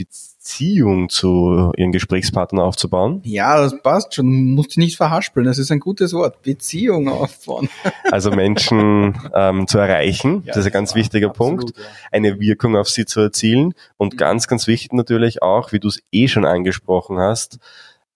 Beziehung 0.47 1.09
zu 1.09 1.73
ihren 1.77 1.91
Gesprächspartnern 1.91 2.65
aufzubauen. 2.65 3.21
Ja, 3.25 3.61
das 3.61 3.83
passt 3.83 4.15
schon. 4.15 4.27
Du 4.27 4.55
musst 4.55 4.71
dich 4.71 4.77
nicht 4.77 4.97
verhaspeln. 4.97 5.45
Das 5.45 5.59
ist 5.59 5.73
ein 5.73 5.81
gutes 5.81 6.13
Wort. 6.13 6.41
Beziehung 6.43 7.09
aufbauen. 7.09 7.69
Also 8.13 8.31
Menschen 8.31 9.19
ähm, 9.35 9.67
zu 9.67 9.79
erreichen. 9.79 10.43
Ja, 10.45 10.53
das 10.53 10.59
ist 10.59 10.67
ein 10.67 10.73
ganz 10.73 10.95
wichtiger 10.95 11.31
absolut, 11.31 11.59
Punkt. 11.59 11.77
Ja. 11.77 11.85
Eine 12.13 12.39
Wirkung 12.39 12.77
auf 12.77 12.89
sie 12.89 13.05
zu 13.05 13.21
erzielen. 13.21 13.75
Und 13.97 14.13
mhm. 14.15 14.17
ganz, 14.19 14.47
ganz 14.47 14.69
wichtig 14.69 14.93
natürlich 14.93 15.43
auch, 15.43 15.73
wie 15.73 15.81
du 15.81 15.89
es 15.89 16.01
eh 16.13 16.29
schon 16.29 16.45
angesprochen 16.45 17.19
hast, 17.19 17.59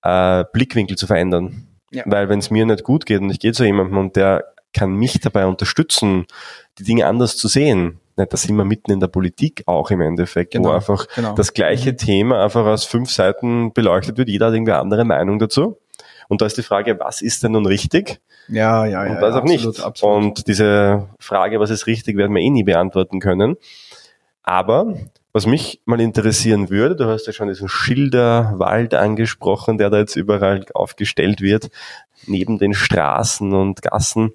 äh, 0.02 0.44
Blickwinkel 0.52 0.96
zu 0.96 1.08
verändern. 1.08 1.66
Ja. 1.90 2.04
Weil 2.06 2.28
wenn 2.28 2.38
es 2.38 2.50
mir 2.50 2.64
nicht 2.64 2.84
gut 2.84 3.04
geht 3.04 3.20
und 3.20 3.30
ich 3.30 3.40
gehe 3.40 3.52
zu 3.52 3.64
jemandem 3.64 3.98
und 3.98 4.14
der 4.14 4.44
kann 4.72 4.92
mich 4.92 5.18
dabei 5.20 5.46
unterstützen, 5.46 6.26
die 6.78 6.84
Dinge 6.84 7.06
anders 7.06 7.36
zu 7.36 7.48
sehen, 7.48 7.99
nicht, 8.20 8.32
da 8.32 8.36
sind 8.36 8.56
wir 8.56 8.64
mitten 8.64 8.92
in 8.92 9.00
der 9.00 9.08
Politik 9.08 9.62
auch 9.66 9.90
im 9.90 10.00
Endeffekt, 10.00 10.52
genau, 10.52 10.68
wo 10.68 10.72
einfach 10.72 11.06
genau. 11.14 11.34
das 11.34 11.52
gleiche 11.52 11.92
mhm. 11.92 11.96
Thema 11.96 12.44
einfach 12.44 12.64
aus 12.66 12.84
fünf 12.84 13.10
Seiten 13.10 13.72
beleuchtet 13.72 14.18
wird. 14.18 14.28
Jeder 14.28 14.46
hat 14.46 14.54
irgendwie 14.54 14.72
eine 14.72 14.80
andere 14.80 15.04
Meinung 15.04 15.38
dazu. 15.38 15.78
Und 16.28 16.40
da 16.40 16.46
ist 16.46 16.56
die 16.56 16.62
Frage, 16.62 16.98
was 17.00 17.22
ist 17.22 17.42
denn 17.42 17.52
nun 17.52 17.66
richtig? 17.66 18.20
Ja, 18.48 18.86
ja, 18.86 19.04
ja. 19.04 19.10
Und 19.10 19.20
was 19.20 19.34
ja, 19.34 19.40
auch 19.40 19.42
absolut, 19.42 19.66
nicht. 19.66 19.84
Absolut. 19.84 20.16
Und 20.16 20.46
diese 20.46 21.08
Frage, 21.18 21.58
was 21.60 21.70
ist 21.70 21.86
richtig, 21.86 22.16
werden 22.16 22.34
wir 22.34 22.42
eh 22.42 22.50
nie 22.50 22.62
beantworten 22.62 23.20
können. 23.20 23.56
Aber 24.42 24.94
was 25.32 25.46
mich 25.46 25.80
mal 25.84 26.00
interessieren 26.00 26.70
würde, 26.70 26.96
du 26.96 27.06
hast 27.06 27.26
ja 27.26 27.32
schon 27.32 27.48
diesen 27.48 27.68
Schilderwald 27.68 28.94
angesprochen, 28.94 29.78
der 29.78 29.90
da 29.90 29.98
jetzt 29.98 30.16
überall 30.16 30.64
aufgestellt 30.74 31.40
wird, 31.40 31.70
neben 32.26 32.58
den 32.58 32.74
Straßen 32.74 33.52
und 33.52 33.82
Gassen. 33.82 34.32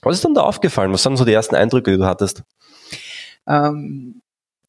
Was 0.00 0.16
ist 0.16 0.24
denn 0.24 0.34
da 0.34 0.42
aufgefallen? 0.42 0.92
Was 0.92 1.02
sind 1.02 1.16
so 1.16 1.24
die 1.24 1.34
ersten 1.34 1.54
Eindrücke, 1.54 1.90
die 1.90 1.98
du 1.98 2.06
hattest? 2.06 2.44
Ähm, 3.46 4.22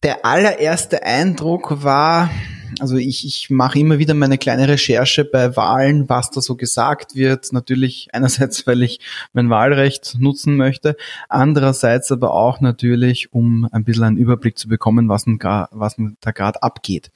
der 0.03 0.25
allererste 0.25 1.03
Eindruck 1.03 1.84
war, 1.84 2.30
also 2.80 2.98
ich, 2.98 3.25
ich 3.25 3.50
mache 3.50 3.80
immer 3.80 4.00
wieder 4.00 4.13
meine 4.13 4.38
kleine 4.38 4.68
Recherche 4.68 5.24
bei 5.24 5.56
Wahlen, 5.56 6.10
was 6.10 6.30
da 6.32 6.42
so 6.42 6.56
gesagt 6.56 7.15
wird. 7.15 7.53
Natürlich 7.53 8.10
einerseits, 8.12 8.68
weil 8.68 8.84
ich 8.84 9.00
mein 9.32 9.50
Wahlrecht 9.50 10.15
nutzen 10.20 10.58
möchte, 10.58 10.98
andererseits 11.30 12.12
aber 12.12 12.34
auch 12.34 12.60
natürlich, 12.60 13.32
um 13.32 13.68
ein 13.72 13.86
bisschen 13.86 14.03
einen 14.03 14.18
Überblick 14.18 14.58
zu 14.58 14.68
bekommen, 14.68 15.08
was, 15.08 15.25
denn, 15.25 15.39
was 15.39 15.96
da 16.20 16.32
gerade 16.32 16.62
abgeht. 16.62 17.12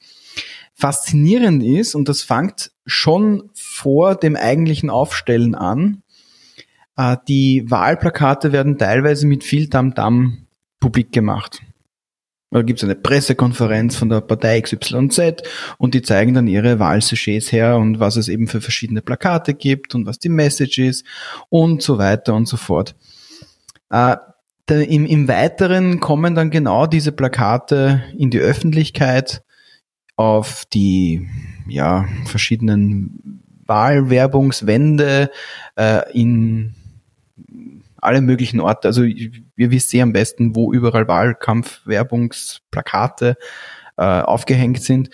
Faszinierend 0.74 1.62
ist, 1.62 1.94
und 1.94 2.08
das 2.08 2.22
fängt 2.22 2.70
schon 2.86 3.50
vor 3.52 4.14
dem 4.14 4.36
eigentlichen 4.36 4.90
Aufstellen 4.90 5.54
an, 5.54 6.02
äh, 6.96 7.16
die 7.26 7.64
Wahlplakate 7.68 8.52
werden 8.52 8.78
teilweise 8.78 9.26
mit 9.26 9.44
viel 9.44 9.68
Tamtam 9.68 10.47
publik 10.80 11.12
gemacht. 11.12 11.60
Da 12.50 12.62
gibt 12.62 12.78
es 12.78 12.84
eine 12.84 12.94
Pressekonferenz 12.94 13.96
von 13.96 14.08
der 14.08 14.22
Partei 14.22 14.60
XYZ 14.60 15.42
und 15.76 15.92
die 15.92 16.00
zeigen 16.00 16.32
dann 16.32 16.46
ihre 16.46 16.78
Wahlsujets 16.78 17.52
her 17.52 17.76
und 17.76 18.00
was 18.00 18.16
es 18.16 18.28
eben 18.28 18.48
für 18.48 18.62
verschiedene 18.62 19.02
Plakate 19.02 19.52
gibt 19.52 19.94
und 19.94 20.06
was 20.06 20.18
die 20.18 20.30
Message 20.30 20.78
ist 20.78 21.04
und 21.50 21.82
so 21.82 21.98
weiter 21.98 22.34
und 22.34 22.48
so 22.48 22.56
fort. 22.56 22.96
Äh, 23.90 24.16
im, 24.70 25.06
Im 25.06 25.28
Weiteren 25.28 26.00
kommen 26.00 26.34
dann 26.34 26.50
genau 26.50 26.86
diese 26.86 27.12
Plakate 27.12 28.02
in 28.16 28.30
die 28.30 28.38
Öffentlichkeit 28.38 29.42
auf 30.16 30.64
die 30.72 31.28
ja, 31.68 32.06
verschiedenen 32.24 33.42
Wahlwerbungswände 33.66 35.30
äh, 35.76 36.12
in 36.18 36.74
alle 38.08 38.20
möglichen 38.20 38.60
Orte. 38.60 38.88
Also 38.88 39.02
wir 39.02 39.70
wissen 39.70 39.88
sehr 39.88 40.02
am 40.02 40.12
besten, 40.12 40.56
wo 40.56 40.72
überall 40.72 41.06
Wahlkampfwerbungsplakate 41.06 43.36
äh, 43.96 44.02
aufgehängt 44.02 44.82
sind. 44.82 45.10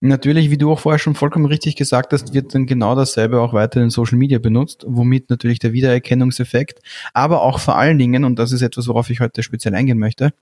Natürlich, 0.00 0.50
wie 0.50 0.58
du 0.58 0.70
auch 0.70 0.78
vorher 0.78 0.98
schon 0.98 1.14
vollkommen 1.14 1.46
richtig 1.46 1.74
gesagt 1.74 2.12
hast, 2.12 2.34
wird 2.34 2.54
dann 2.54 2.66
genau 2.66 2.94
dasselbe 2.94 3.40
auch 3.40 3.52
weiter 3.52 3.82
in 3.82 3.90
Social 3.90 4.18
Media 4.18 4.38
benutzt, 4.38 4.84
womit 4.86 5.30
natürlich 5.30 5.58
der 5.58 5.72
Wiedererkennungseffekt, 5.72 6.80
aber 7.14 7.42
auch 7.42 7.58
vor 7.58 7.76
allen 7.76 7.98
Dingen, 7.98 8.24
und 8.24 8.38
das 8.38 8.52
ist 8.52 8.62
etwas, 8.62 8.88
worauf 8.88 9.10
ich 9.10 9.20
heute 9.20 9.42
speziell 9.42 9.74
eingehen 9.74 9.98
möchte, 9.98 10.32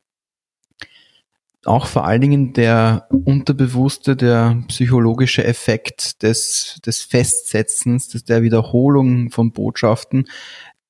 auch 1.65 1.87
vor 1.87 2.05
allen 2.05 2.21
Dingen 2.21 2.53
der 2.53 3.07
unterbewusste, 3.11 4.17
der 4.17 4.63
psychologische 4.69 5.45
Effekt 5.45 6.23
des, 6.23 6.81
des 6.85 7.03
Festsetzens, 7.03 8.09
des, 8.09 8.25
der 8.25 8.43
Wiederholung 8.43 9.31
von 9.31 9.53
Botschaften, 9.53 10.27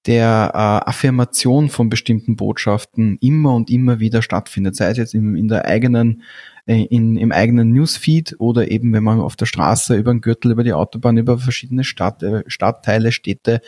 der 0.07 0.51
äh, 0.53 0.89
Affirmation 0.89 1.71
von 1.71 1.89
bestimmten 1.89 2.37
Botschaften 2.37 3.19
immer 3.21 3.55
und 3.55 3.71
immer 3.71 4.01
wieder 4.01 4.21
stattfindet, 4.21 4.77
sei 4.77 4.91
es 4.91 4.99
jetzt 4.99 5.15
im, 5.15 5.35
in 5.35 5.49
der 5.49 5.65
eigenen, 5.65 6.23
äh, 6.67 6.83
in, 6.85 7.17
im 7.17 7.33
eigenen 7.33 7.73
Newsfeed 7.73 8.37
oder 8.39 8.71
eben 8.71 8.93
wenn 8.93 9.03
man 9.03 9.21
auf 9.21 9.37
der 9.37 9.47
Straße 9.47 9.97
über 9.97 10.13
den 10.13 10.21
Gürtel, 10.21 10.53
über 10.53 10.63
die 10.63 10.75
Autobahn, 10.75 11.17
über 11.17 11.39
verschiedene 11.39 11.85
Stadt, 11.85 12.23
äh, 12.23 12.43
Stadtteile, 12.47 13.13
Städte 13.13 13.63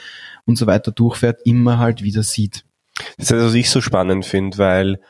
und 0.45 0.57
so 0.59 0.66
weiter 0.66 0.93
durchfährt, 0.93 1.40
immer 1.45 1.78
halt 1.78 2.02
wieder 2.02 2.23
sieht. 2.23 2.64
Das 3.16 3.31
ist 3.31 3.33
das, 3.33 3.45
was 3.45 3.55
ich 3.55 3.71
so 3.71 3.81
spannend 3.81 4.26
finde, 4.26 4.59
weil 4.59 5.00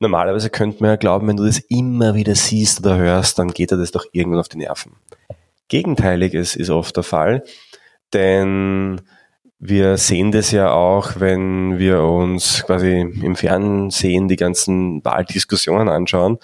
normalerweise 0.00 0.50
könnte 0.50 0.78
man 0.80 0.90
ja 0.90 0.96
glauben, 0.96 1.28
wenn 1.28 1.36
du 1.36 1.44
das 1.44 1.58
immer 1.58 2.14
wieder 2.14 2.34
siehst 2.34 2.80
oder 2.80 2.96
hörst, 2.96 3.38
dann 3.38 3.52
geht 3.52 3.70
dir 3.70 3.76
das 3.76 3.92
doch 3.92 4.06
irgendwann 4.12 4.40
auf 4.40 4.48
die 4.48 4.58
Nerven. 4.58 4.92
Gegenteiliges 5.68 6.56
ist 6.56 6.70
oft 6.70 6.96
der 6.96 7.02
Fall, 7.04 7.44
denn 8.12 9.02
wir 9.60 9.96
sehen 9.96 10.30
das 10.30 10.52
ja 10.52 10.72
auch, 10.72 11.18
wenn 11.18 11.78
wir 11.78 12.02
uns 12.02 12.62
quasi 12.64 13.00
im 13.00 13.34
Fernsehen 13.34 14.28
die 14.28 14.36
ganzen 14.36 15.04
Wahldiskussionen 15.04 15.88
anschauen, 15.88 16.38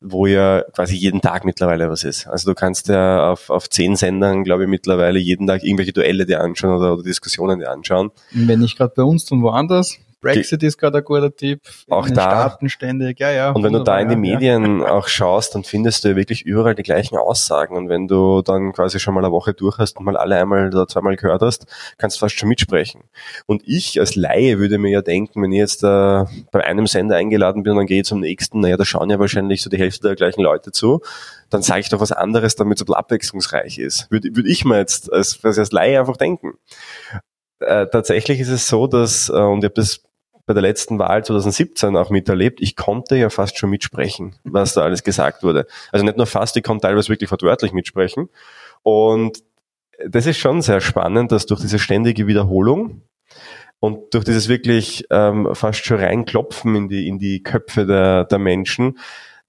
wo 0.00 0.26
ja 0.26 0.62
quasi 0.74 0.96
jeden 0.96 1.20
Tag 1.20 1.44
mittlerweile 1.44 1.90
was 1.90 2.04
ist. 2.04 2.26
Also 2.26 2.50
du 2.50 2.54
kannst 2.54 2.88
ja 2.88 3.30
auf, 3.30 3.50
auf 3.50 3.68
zehn 3.68 3.96
Sendern, 3.96 4.44
glaube 4.44 4.64
ich, 4.64 4.68
mittlerweile 4.68 5.18
jeden 5.18 5.46
Tag 5.46 5.62
irgendwelche 5.62 5.92
Duelle 5.92 6.24
dir 6.24 6.40
anschauen 6.40 6.76
oder, 6.78 6.94
oder 6.94 7.02
Diskussionen 7.02 7.60
dir 7.60 7.70
anschauen. 7.70 8.10
Wenn 8.32 8.60
nicht 8.60 8.78
gerade 8.78 8.94
bei 8.96 9.02
uns, 9.02 9.26
dann 9.26 9.42
woanders. 9.42 9.98
Brexit 10.24 10.62
ist 10.62 10.78
gerade 10.78 10.98
ein 10.98 11.04
guter 11.04 11.34
Tipp. 11.34 11.60
Auch 11.88 12.08
da. 12.08 12.14
Staaten 12.14 12.68
ständig, 12.68 13.20
ja, 13.20 13.30
ja. 13.30 13.50
Und 13.50 13.62
wenn 13.62 13.72
du 13.72 13.82
da 13.82 13.98
in 14.00 14.08
die 14.08 14.16
Medien 14.16 14.80
ja. 14.80 14.90
auch 14.90 15.08
schaust, 15.08 15.54
dann 15.54 15.64
findest 15.64 16.04
du 16.04 16.16
wirklich 16.16 16.42
überall 16.42 16.74
die 16.74 16.82
gleichen 16.82 17.16
Aussagen. 17.16 17.76
Und 17.76 17.88
wenn 17.88 18.08
du 18.08 18.42
dann 18.42 18.72
quasi 18.72 18.98
schon 18.98 19.14
mal 19.14 19.24
eine 19.24 19.32
Woche 19.32 19.54
durch 19.54 19.78
hast 19.78 19.98
und 19.98 20.04
mal 20.04 20.16
alle 20.16 20.36
einmal 20.36 20.68
oder 20.68 20.88
zweimal 20.88 21.16
gehört 21.16 21.42
hast, 21.42 21.66
kannst 21.98 22.16
du 22.16 22.20
fast 22.20 22.38
schon 22.38 22.48
mitsprechen. 22.48 23.02
Und 23.46 23.62
ich 23.66 24.00
als 24.00 24.16
Laie 24.16 24.58
würde 24.58 24.78
mir 24.78 24.90
ja 24.90 25.02
denken, 25.02 25.42
wenn 25.42 25.52
ich 25.52 25.58
jetzt 25.58 25.84
äh, 25.84 26.24
bei 26.50 26.64
einem 26.64 26.86
Sender 26.86 27.16
eingeladen 27.16 27.62
bin 27.62 27.72
und 27.72 27.78
dann 27.78 27.86
gehe 27.86 28.00
ich 28.00 28.06
zum 28.06 28.20
nächsten, 28.20 28.60
naja, 28.60 28.76
da 28.76 28.84
schauen 28.84 29.10
ja 29.10 29.18
wahrscheinlich 29.18 29.62
so 29.62 29.70
die 29.70 29.78
Hälfte 29.78 30.08
der 30.08 30.16
gleichen 30.16 30.42
Leute 30.42 30.72
zu, 30.72 31.00
dann 31.50 31.62
sage 31.62 31.80
ich 31.80 31.88
doch 31.88 32.00
was 32.00 32.12
anderes, 32.12 32.56
damit 32.56 32.80
es 32.80 32.86
so 32.86 32.94
abwechslungsreich 32.94 33.78
ist. 33.78 34.10
Würde, 34.10 34.34
würde 34.34 34.48
ich 34.48 34.64
mir 34.64 34.78
jetzt 34.78 35.12
als, 35.12 35.38
als 35.44 35.72
Laie 35.72 36.00
einfach 36.00 36.16
denken. 36.16 36.54
Äh, 37.60 37.86
tatsächlich 37.86 38.40
ist 38.40 38.48
es 38.48 38.68
so, 38.68 38.86
dass, 38.86 39.28
äh, 39.28 39.32
und 39.32 39.58
ich 39.58 39.64
habe 39.64 39.74
das 39.74 40.02
bei 40.46 40.52
der 40.52 40.62
letzten 40.62 40.98
Wahl 40.98 41.24
2017 41.24 41.96
auch 41.96 42.10
miterlebt, 42.10 42.60
ich 42.60 42.76
konnte 42.76 43.16
ja 43.16 43.30
fast 43.30 43.58
schon 43.58 43.70
mitsprechen, 43.70 44.36
was 44.44 44.74
da 44.74 44.82
alles 44.82 45.02
gesagt 45.02 45.42
wurde. 45.42 45.66
Also 45.90 46.04
nicht 46.04 46.16
nur 46.16 46.26
fast, 46.26 46.56
ich 46.56 46.62
konnte 46.62 46.86
teilweise 46.86 47.08
wirklich 47.08 47.30
wortwörtlich 47.30 47.72
mitsprechen. 47.72 48.28
Und 48.82 49.42
das 50.06 50.26
ist 50.26 50.38
schon 50.38 50.60
sehr 50.60 50.80
spannend, 50.80 51.32
dass 51.32 51.46
durch 51.46 51.60
diese 51.60 51.78
ständige 51.78 52.26
Wiederholung 52.26 53.02
und 53.80 54.12
durch 54.14 54.24
dieses 54.24 54.48
wirklich 54.48 55.06
ähm, 55.10 55.54
fast 55.54 55.84
schon 55.84 55.98
reinklopfen 55.98 56.74
in 56.74 56.88
die, 56.88 57.08
in 57.08 57.18
die 57.18 57.42
Köpfe 57.42 57.86
der, 57.86 58.24
der 58.24 58.38
Menschen, 58.38 58.98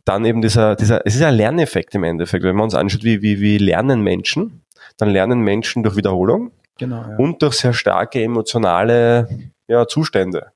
dann 0.05 0.23
eben 0.23 0.41
dieser, 0.41 0.75
dieser, 0.75 1.05
es 1.05 1.15
ist 1.15 1.23
ein 1.23 1.35
Lerneffekt 1.35 1.95
im 1.95 2.03
Endeffekt. 2.03 2.43
Wenn 2.43 2.55
man 2.55 2.65
uns 2.65 2.75
anschaut, 2.75 3.03
wie, 3.03 3.21
wie, 3.21 3.39
wie 3.41 3.57
lernen 3.57 4.01
Menschen, 4.01 4.61
dann 4.97 5.09
lernen 5.09 5.39
Menschen 5.39 5.83
durch 5.83 5.95
Wiederholung 5.95 6.51
genau, 6.77 7.01
ja. 7.01 7.17
und 7.17 7.41
durch 7.41 7.55
sehr 7.55 7.73
starke 7.73 8.21
emotionale 8.21 9.27
ja, 9.67 9.87
Zustände. 9.87 10.51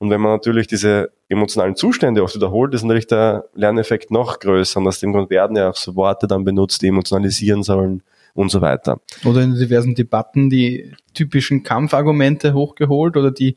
Und 0.00 0.08
wenn 0.08 0.20
man 0.22 0.32
natürlich 0.32 0.66
diese 0.66 1.12
emotionalen 1.28 1.76
Zustände 1.76 2.22
oft 2.22 2.34
wiederholt, 2.34 2.72
ist 2.72 2.82
natürlich 2.82 3.06
der 3.06 3.44
Lerneffekt 3.54 4.10
noch 4.10 4.38
größer. 4.38 4.80
Und 4.80 4.88
aus 4.88 4.98
dem 4.98 5.12
Grund 5.12 5.28
werden 5.28 5.58
ja 5.58 5.68
auch 5.68 5.76
so 5.76 5.94
Worte 5.94 6.26
dann 6.26 6.42
benutzt, 6.42 6.80
die 6.80 6.88
emotionalisieren 6.88 7.62
sollen 7.62 8.02
und 8.32 8.50
so 8.50 8.62
weiter. 8.62 8.98
Oder 9.26 9.42
in 9.42 9.54
diversen 9.54 9.94
Debatten 9.94 10.48
die 10.48 10.94
typischen 11.12 11.64
Kampfargumente 11.64 12.54
hochgeholt 12.54 13.18
oder 13.18 13.30
die, 13.30 13.56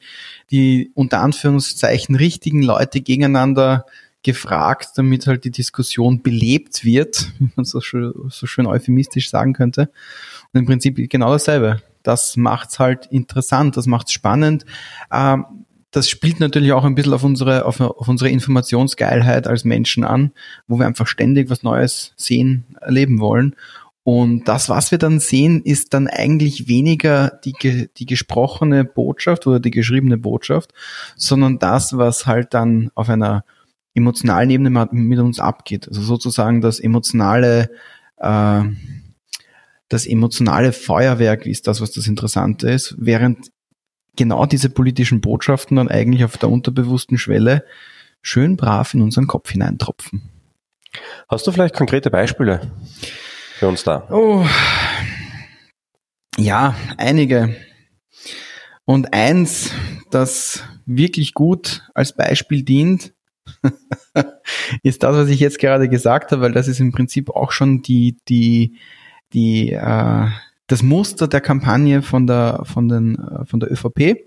die 0.51 0.91
unter 0.95 1.21
Anführungszeichen 1.21 2.15
richtigen 2.15 2.61
Leute 2.61 2.99
gegeneinander 2.99 3.85
gefragt, 4.21 4.89
damit 4.95 5.27
halt 5.27 5.45
die 5.45 5.51
Diskussion 5.51 6.23
belebt 6.23 6.83
wird, 6.83 7.31
wie 7.39 7.51
man 7.55 7.63
so 7.63 7.79
schön, 7.79 8.13
so 8.29 8.47
schön 8.47 8.65
euphemistisch 8.65 9.29
sagen 9.29 9.53
könnte. 9.53 9.89
Und 10.51 10.59
im 10.59 10.65
Prinzip 10.65 10.97
genau 11.09 11.31
dasselbe. 11.31 11.81
Das 12.03 12.35
macht's 12.35 12.79
halt 12.79 13.05
interessant, 13.11 13.77
das 13.77 13.85
macht's 13.85 14.11
spannend. 14.11 14.65
Ähm, 15.09 15.45
das 15.93 16.09
spielt 16.09 16.39
natürlich 16.39 16.73
auch 16.73 16.83
ein 16.83 16.95
bisschen 16.95 17.13
auf 17.13 17.23
unsere, 17.23 17.65
auf, 17.65 17.79
auf, 17.79 18.07
unsere 18.07 18.29
Informationsgeilheit 18.31 19.47
als 19.47 19.63
Menschen 19.63 20.03
an, 20.03 20.31
wo 20.67 20.79
wir 20.79 20.87
einfach 20.87 21.05
ständig 21.07 21.51
was 21.51 21.61
Neues 21.61 22.13
sehen, 22.17 22.65
erleben 22.81 23.19
wollen. 23.19 23.55
Und 24.01 24.47
das, 24.47 24.69
was 24.69 24.91
wir 24.91 24.97
dann 24.97 25.19
sehen, 25.19 25.61
ist 25.61 25.93
dann 25.93 26.07
eigentlich 26.07 26.67
weniger 26.67 27.39
die, 27.45 27.87
die 27.95 28.05
gesprochene 28.05 28.83
Botschaft 28.83 29.47
oder 29.47 29.59
die 29.59 29.71
geschriebene 29.71 30.17
Botschaft, 30.17 30.73
sondern 31.15 31.59
das, 31.59 31.95
was 31.95 32.25
halt 32.25 32.53
dann 32.55 32.89
auf 32.95 33.07
einer 33.07 33.45
emotionalen 33.93 34.49
Ebene 34.49 34.87
mit 34.91 35.19
uns 35.19 35.39
abgeht. 35.39 35.87
Also 35.87 36.01
sozusagen 36.01 36.59
das 36.59 36.79
emotionale, 36.79 37.69
äh, 38.17 38.63
das 39.89 40.07
emotionale 40.07 40.73
Feuerwerk 40.73 41.45
ist 41.45 41.67
das, 41.67 41.79
was 41.79 41.91
das 41.91 42.07
Interessante 42.07 42.71
ist, 42.71 42.95
während 42.97 43.52
genau 44.15 44.45
diese 44.45 44.69
politischen 44.69 45.21
Botschaften 45.21 45.77
dann 45.77 45.89
eigentlich 45.89 46.23
auf 46.23 46.37
der 46.37 46.49
unterbewussten 46.49 47.17
Schwelle 47.17 47.65
schön 48.21 48.57
brav 48.57 48.93
in 48.93 49.01
unseren 49.01 49.27
Kopf 49.27 49.51
hineintropfen. 49.51 50.21
Hast 51.27 51.47
du 51.47 51.51
vielleicht 51.51 51.75
konkrete 51.75 52.09
Beispiele 52.09 52.71
für 53.57 53.67
uns 53.67 53.83
da? 53.83 54.07
Oh, 54.11 54.45
ja, 56.37 56.75
einige. 56.97 57.55
Und 58.85 59.13
eins, 59.13 59.71
das 60.11 60.63
wirklich 60.85 61.33
gut 61.33 61.87
als 61.93 62.13
Beispiel 62.13 62.63
dient, 62.63 63.13
ist 64.83 65.03
das, 65.03 65.15
was 65.15 65.29
ich 65.29 65.39
jetzt 65.39 65.59
gerade 65.59 65.89
gesagt 65.89 66.31
habe, 66.31 66.41
weil 66.41 66.51
das 66.51 66.67
ist 66.67 66.79
im 66.79 66.91
Prinzip 66.91 67.29
auch 67.29 67.51
schon 67.51 67.81
die, 67.81 68.17
die, 68.27 68.77
die, 69.33 69.71
äh, 69.71 70.27
das 70.73 70.81
Muster 70.81 71.27
der 71.27 71.39
Kampagne 71.39 72.01
von 72.01 72.25
der, 72.25 72.63
von 72.65 72.89
den, 72.89 73.15
äh, 73.15 73.45
von 73.45 73.59
der 73.59 73.71
ÖVP. 73.71 74.25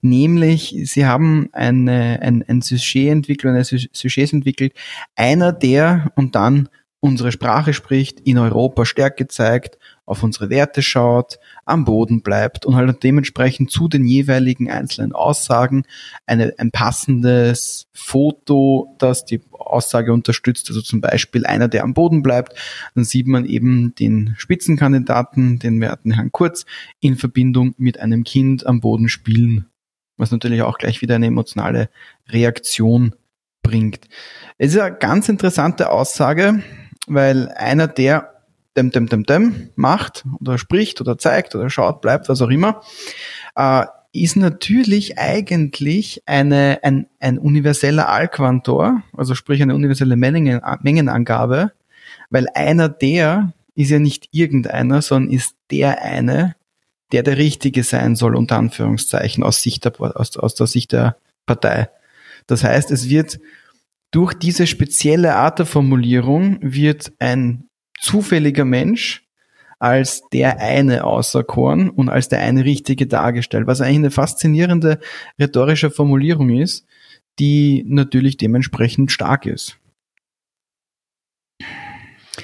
Nämlich, 0.00 0.76
sie 0.84 1.04
haben 1.04 1.48
eine, 1.52 2.20
ein, 2.22 2.44
ein 2.46 2.62
Sujet 2.62 3.10
entwickelt, 3.10 3.52
eine 3.52 3.64
Sujets 3.64 4.32
entwickelt. 4.32 4.72
Einer, 5.16 5.52
der 5.52 6.12
und 6.14 6.36
dann 6.36 6.68
unsere 7.00 7.32
Sprache 7.32 7.72
spricht, 7.74 8.20
in 8.20 8.38
Europa 8.38 8.84
Stärke 8.84 9.26
zeigt, 9.26 9.78
auf 10.06 10.22
unsere 10.22 10.48
Werte 10.48 10.80
schaut, 10.80 11.40
am 11.64 11.84
Boden 11.84 12.22
bleibt 12.22 12.66
und 12.66 12.74
halt 12.74 13.02
dementsprechend 13.02 13.70
zu 13.70 13.88
den 13.88 14.04
jeweiligen 14.04 14.70
einzelnen 14.70 15.12
Aussagen 15.12 15.84
eine, 16.26 16.54
ein 16.58 16.70
passendes 16.70 17.86
Foto, 17.92 18.96
das 18.98 19.24
die 19.24 19.40
Aussage 19.52 20.12
unterstützt. 20.12 20.68
Also 20.68 20.82
zum 20.82 21.00
Beispiel 21.00 21.46
einer, 21.46 21.68
der 21.68 21.84
am 21.84 21.94
Boden 21.94 22.22
bleibt, 22.22 22.54
dann 22.94 23.04
sieht 23.04 23.26
man 23.26 23.44
eben 23.44 23.94
den 23.94 24.34
Spitzenkandidaten, 24.36 25.58
den 25.58 25.80
werten 25.80 26.12
Herrn 26.12 26.32
Kurz, 26.32 26.66
in 27.00 27.16
Verbindung 27.16 27.74
mit 27.78 28.00
einem 28.00 28.24
Kind 28.24 28.66
am 28.66 28.80
Boden 28.80 29.08
spielen, 29.08 29.66
was 30.16 30.32
natürlich 30.32 30.62
auch 30.62 30.78
gleich 30.78 31.00
wieder 31.00 31.14
eine 31.14 31.26
emotionale 31.26 31.88
Reaktion 32.28 33.14
bringt. 33.62 34.08
Es 34.58 34.74
ist 34.74 34.80
eine 34.80 34.96
ganz 34.96 35.28
interessante 35.28 35.90
Aussage, 35.90 36.62
weil 37.06 37.48
einer, 37.50 37.86
der 37.86 38.41
dem, 38.76 38.90
dem, 38.90 39.08
dem, 39.08 39.24
dem 39.24 39.70
macht 39.76 40.24
oder 40.40 40.58
spricht 40.58 41.00
oder 41.00 41.18
zeigt 41.18 41.54
oder 41.54 41.68
schaut, 41.70 42.00
bleibt, 42.00 42.28
was 42.28 42.40
auch 42.40 42.50
immer, 42.50 42.82
äh, 43.56 43.84
ist 44.12 44.36
natürlich 44.36 45.18
eigentlich 45.18 46.22
eine, 46.26 46.80
ein, 46.82 47.06
ein 47.18 47.38
universeller 47.38 48.08
Allquantor, 48.08 49.02
also 49.16 49.34
sprich 49.34 49.62
eine 49.62 49.74
universelle 49.74 50.16
Mengen, 50.16 50.60
Mengenangabe, 50.82 51.72
weil 52.28 52.46
einer 52.54 52.88
der 52.88 53.52
ist 53.74 53.90
ja 53.90 53.98
nicht 53.98 54.28
irgendeiner, 54.32 55.00
sondern 55.00 55.32
ist 55.32 55.56
der 55.70 56.02
eine, 56.02 56.56
der 57.12 57.22
der 57.22 57.38
Richtige 57.38 57.84
sein 57.84 58.16
soll, 58.16 58.36
unter 58.36 58.58
Anführungszeichen, 58.58 59.42
aus, 59.42 59.62
Sicht 59.62 59.84
der, 59.86 59.98
aus, 59.98 60.36
aus 60.36 60.54
der 60.54 60.66
Sicht 60.66 60.92
der 60.92 61.16
Partei. 61.46 61.88
Das 62.46 62.64
heißt, 62.64 62.90
es 62.90 63.08
wird 63.08 63.38
durch 64.10 64.34
diese 64.34 64.66
spezielle 64.66 65.36
Art 65.36 65.58
der 65.58 65.66
Formulierung 65.66 66.58
wird 66.60 67.12
ein 67.18 67.68
zufälliger 68.02 68.64
Mensch 68.64 69.24
als 69.78 70.28
der 70.32 70.60
eine 70.60 71.04
auserkoren 71.04 71.90
und 71.90 72.08
als 72.08 72.28
der 72.28 72.40
eine 72.40 72.64
Richtige 72.64 73.06
dargestellt, 73.06 73.66
was 73.66 73.80
eigentlich 73.80 73.96
eine 73.96 74.10
faszinierende 74.10 75.00
rhetorische 75.40 75.90
Formulierung 75.90 76.50
ist, 76.50 76.86
die 77.38 77.84
natürlich 77.86 78.36
dementsprechend 78.36 79.10
stark 79.10 79.46
ist. 79.46 79.78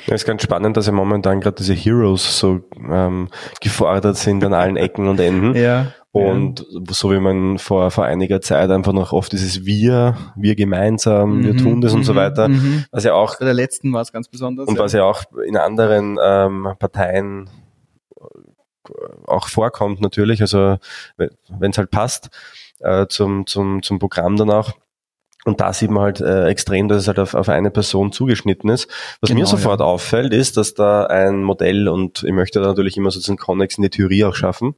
Ja, 0.06 0.14
ist 0.14 0.26
ganz 0.26 0.42
spannend, 0.42 0.76
dass 0.76 0.86
ja 0.86 0.92
momentan 0.92 1.40
gerade 1.40 1.56
diese 1.56 1.74
Heroes 1.74 2.38
so 2.38 2.60
ähm, 2.90 3.28
gefordert 3.60 4.16
sind 4.16 4.42
an 4.44 4.54
allen 4.54 4.76
Ecken 4.76 5.06
und 5.08 5.20
Enden. 5.20 5.54
Ja. 5.54 5.92
Und 6.10 6.60
ja. 6.60 6.80
so 6.90 7.12
wie 7.12 7.20
man 7.20 7.58
vor, 7.58 7.90
vor 7.90 8.04
einiger 8.04 8.40
Zeit 8.40 8.70
einfach 8.70 8.92
noch 8.92 9.12
oft 9.12 9.30
dieses 9.32 9.66
Wir, 9.66 10.16
wir 10.36 10.54
gemeinsam, 10.54 11.38
mhm, 11.38 11.44
wir 11.44 11.56
tun 11.56 11.80
das 11.80 11.92
und 11.92 12.04
so 12.04 12.12
mhm, 12.12 12.16
weiter. 12.16 12.48
Mhm. 12.48 12.84
Was 12.90 13.04
ja 13.04 13.14
auch. 13.14 13.38
Bei 13.38 13.44
der 13.44 13.54
letzten 13.54 13.92
war 13.92 14.00
es 14.00 14.10
ganz 14.10 14.28
besonders. 14.28 14.68
Und 14.68 14.76
ja. 14.76 14.82
was 14.82 14.92
ja 14.92 15.04
auch 15.04 15.24
in 15.46 15.56
anderen 15.56 16.18
ähm, 16.22 16.68
Parteien 16.78 17.50
äh, 18.18 18.22
auch 19.26 19.48
vorkommt 19.48 20.00
natürlich, 20.00 20.40
also 20.40 20.78
wenn 21.16 21.70
es 21.70 21.78
halt 21.78 21.90
passt 21.90 22.30
äh, 22.80 23.06
zum, 23.08 23.46
zum, 23.46 23.82
zum 23.82 23.98
Programm 23.98 24.36
dann 24.36 24.50
auch. 24.50 24.72
Und 25.44 25.60
da 25.60 25.72
sieht 25.72 25.90
man 25.90 26.02
halt 26.02 26.20
äh, 26.20 26.46
extrem, 26.46 26.88
dass 26.88 27.02
es 27.02 27.08
halt 27.08 27.18
auf, 27.18 27.34
auf 27.34 27.48
eine 27.48 27.70
Person 27.70 28.12
zugeschnitten 28.12 28.68
ist. 28.70 28.88
Was 29.20 29.28
genau, 29.28 29.40
mir 29.40 29.46
sofort 29.46 29.80
ja. 29.80 29.86
auffällt, 29.86 30.34
ist, 30.34 30.56
dass 30.56 30.74
da 30.74 31.06
ein 31.06 31.42
Modell 31.42 31.88
und 31.88 32.22
ich 32.22 32.32
möchte 32.32 32.60
da 32.60 32.66
natürlich 32.66 32.96
immer 32.96 33.10
so 33.10 33.20
diesen 33.20 33.36
Connex 33.36 33.78
in 33.78 33.82
die 33.82 33.90
Theorie 33.90 34.24
auch 34.24 34.34
schaffen, 34.34 34.74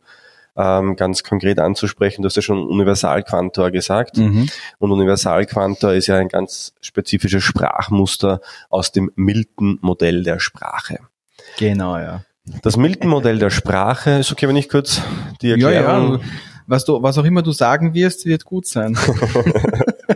ähm, 0.60 0.96
ganz 0.96 1.22
konkret 1.22 1.58
anzusprechen. 1.58 2.22
Du 2.22 2.26
hast 2.26 2.36
ja 2.36 2.42
schon 2.42 2.62
Universalquantor 2.66 3.70
gesagt. 3.70 4.18
Mhm. 4.18 4.48
Und 4.78 4.92
Universalquantor 4.92 5.92
ist 5.92 6.06
ja 6.08 6.16
ein 6.16 6.28
ganz 6.28 6.74
spezifisches 6.80 7.42
Sprachmuster 7.42 8.40
aus 8.68 8.92
dem 8.92 9.10
Milton-Modell 9.16 10.22
der 10.22 10.38
Sprache. 10.38 10.98
Genau, 11.58 11.96
ja. 11.96 12.24
Das 12.62 12.76
Milton-Modell 12.76 13.38
der 13.38 13.50
Sprache, 13.50 14.18
ist 14.18 14.32
okay, 14.32 14.48
wenn 14.48 14.56
ich 14.56 14.68
kurz 14.68 15.00
die 15.40 15.52
Erklärung... 15.52 16.12
Ja, 16.12 16.18
ja. 16.18 16.20
Was, 16.66 16.84
du, 16.84 17.02
was 17.02 17.18
auch 17.18 17.24
immer 17.24 17.42
du 17.42 17.50
sagen 17.50 17.94
wirst, 17.94 18.26
wird 18.26 18.44
gut 18.44 18.64
sein. 18.64 18.96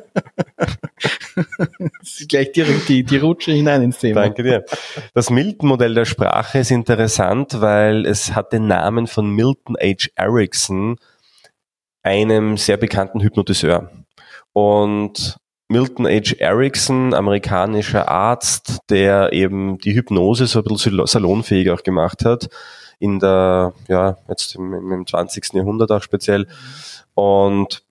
gleich 2.29 2.53
direkt 2.53 2.89
die, 2.89 3.05
die 3.05 3.17
Rutsche 3.17 3.53
hinein 3.53 3.83
ins 3.83 3.99
Thema. 3.99 4.23
Danke 4.23 4.43
dir. 4.43 4.65
Das 5.15 5.31
Milton-Modell 5.31 5.95
der 5.95 6.05
Sprache 6.05 6.59
ist 6.59 6.71
interessant, 6.71 7.61
weil 7.61 8.07
es 8.07 8.35
hat 8.35 8.53
den 8.53 8.67
Namen 8.67 9.07
von 9.07 9.31
Milton 9.31 9.77
H. 9.81 10.09
Erickson, 10.17 10.97
einem 12.03 12.57
sehr 12.57 12.77
bekannten 12.77 13.21
Hypnotiseur. 13.21 13.91
Und 14.53 15.39
Milton 15.69 16.07
H. 16.07 16.37
Erickson, 16.39 17.15
amerikanischer 17.15 18.09
Arzt, 18.09 18.79
der 18.91 19.33
eben 19.33 19.79
die 19.79 19.95
Hypnose 19.95 20.47
so 20.47 20.61
ein 20.61 20.65
bisschen 20.65 21.07
salonfähig 21.07 21.71
auch 21.71 21.83
gemacht 21.83 22.25
hat, 22.25 22.49
in 22.99 23.19
der, 23.19 23.73
ja, 23.89 24.19
jetzt 24.29 24.55
im, 24.57 24.93
im 24.93 25.07
20. 25.07 25.55
Jahrhundert 25.55 25.91
auch 25.91 26.03
speziell. 26.03 26.47
Und 27.15 27.84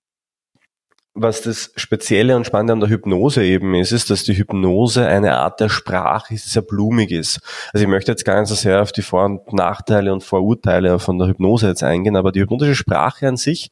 was 1.15 1.41
das 1.41 1.71
Spezielle 1.75 2.35
und 2.35 2.45
Spannende 2.45 2.73
an 2.73 2.79
der 2.79 2.89
Hypnose 2.89 3.43
eben 3.43 3.75
ist, 3.75 3.91
ist, 3.91 4.09
dass 4.09 4.23
die 4.23 4.35
Hypnose 4.35 5.05
eine 5.05 5.37
Art 5.37 5.59
der 5.59 5.69
Sprache 5.69 6.33
ist, 6.33 6.45
die 6.45 6.49
sehr 6.49 6.63
blumig 6.63 7.11
ist. 7.11 7.39
Also 7.71 7.83
ich 7.83 7.89
möchte 7.89 8.11
jetzt 8.11 8.25
gar 8.25 8.39
nicht 8.39 8.49
so 8.49 8.55
sehr 8.55 8.81
auf 8.81 8.91
die 8.91 9.03
Vor- 9.03 9.25
und 9.25 9.53
Nachteile 9.53 10.11
und 10.11 10.23
Vorurteile 10.23 10.97
von 10.99 11.19
der 11.19 11.27
Hypnose 11.27 11.67
jetzt 11.67 11.83
eingehen, 11.83 12.15
aber 12.15 12.31
die 12.31 12.41
hypnotische 12.41 12.75
Sprache 12.75 13.27
an 13.27 13.37
sich 13.37 13.69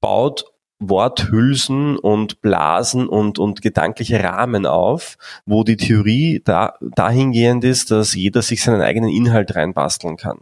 baut 0.00 0.44
Worthülsen 0.78 1.96
und 1.96 2.40
Blasen 2.40 3.08
und, 3.08 3.38
und 3.38 3.62
gedankliche 3.62 4.22
Rahmen 4.22 4.66
auf, 4.66 5.16
wo 5.46 5.64
die 5.64 5.76
Theorie 5.76 6.42
da, 6.44 6.74
dahingehend 6.80 7.64
ist, 7.64 7.90
dass 7.90 8.14
jeder 8.14 8.42
sich 8.42 8.62
seinen 8.62 8.82
eigenen 8.82 9.10
Inhalt 9.10 9.54
reinbasteln 9.54 10.16
kann. 10.16 10.40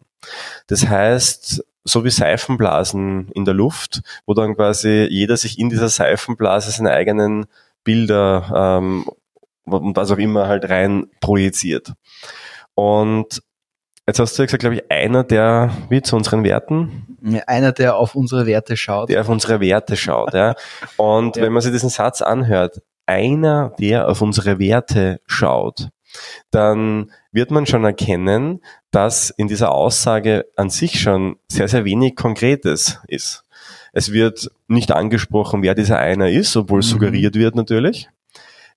Das 0.66 0.88
heißt, 0.88 1.64
so 1.84 2.04
wie 2.04 2.10
Seifenblasen 2.10 3.28
in 3.32 3.44
der 3.44 3.54
Luft, 3.54 4.02
wo 4.26 4.34
dann 4.34 4.54
quasi 4.54 5.06
jeder 5.10 5.36
sich 5.36 5.58
in 5.58 5.70
dieser 5.70 5.88
Seifenblase 5.88 6.70
seine 6.70 6.92
eigenen 6.92 7.46
Bilder 7.84 8.78
ähm, 8.78 9.06
und 9.64 9.96
was 9.96 10.10
auch 10.10 10.18
immer 10.18 10.48
halt 10.48 10.68
rein 10.68 11.06
projiziert. 11.20 11.92
Und 12.74 13.42
jetzt 14.06 14.18
hast 14.18 14.36
du 14.36 14.42
ja 14.42 14.46
gesagt, 14.46 14.60
glaube 14.60 14.76
ich, 14.76 14.90
einer, 14.90 15.24
der 15.24 15.70
wie 15.88 16.02
zu 16.02 16.16
unseren 16.16 16.44
Werten. 16.44 17.18
Einer, 17.46 17.72
der 17.72 17.96
auf 17.96 18.14
unsere 18.14 18.46
Werte 18.46 18.76
schaut. 18.76 19.08
Der 19.08 19.20
auf 19.20 19.28
unsere 19.28 19.60
Werte 19.60 19.96
schaut, 19.96 20.34
ja. 20.34 20.54
Und 20.96 21.36
ja. 21.36 21.42
wenn 21.42 21.52
man 21.52 21.62
sich 21.62 21.72
diesen 21.72 21.90
Satz 21.90 22.22
anhört, 22.22 22.82
einer, 23.06 23.74
der 23.78 24.08
auf 24.08 24.22
unsere 24.22 24.58
Werte 24.58 25.20
schaut, 25.26 25.88
dann 26.50 27.10
wird 27.32 27.50
man 27.50 27.66
schon 27.66 27.84
erkennen, 27.84 28.60
dass 28.90 29.30
in 29.30 29.48
dieser 29.48 29.72
Aussage 29.72 30.46
an 30.56 30.70
sich 30.70 31.00
schon 31.00 31.36
sehr, 31.48 31.68
sehr 31.68 31.84
wenig 31.84 32.16
Konkretes 32.16 32.98
ist. 33.06 33.44
Es 33.92 34.12
wird 34.12 34.50
nicht 34.68 34.92
angesprochen, 34.92 35.62
wer 35.62 35.74
dieser 35.74 35.98
einer 35.98 36.30
ist, 36.30 36.56
obwohl 36.56 36.78
mhm. 36.78 36.82
suggeriert 36.82 37.34
wird 37.34 37.54
natürlich. 37.54 38.08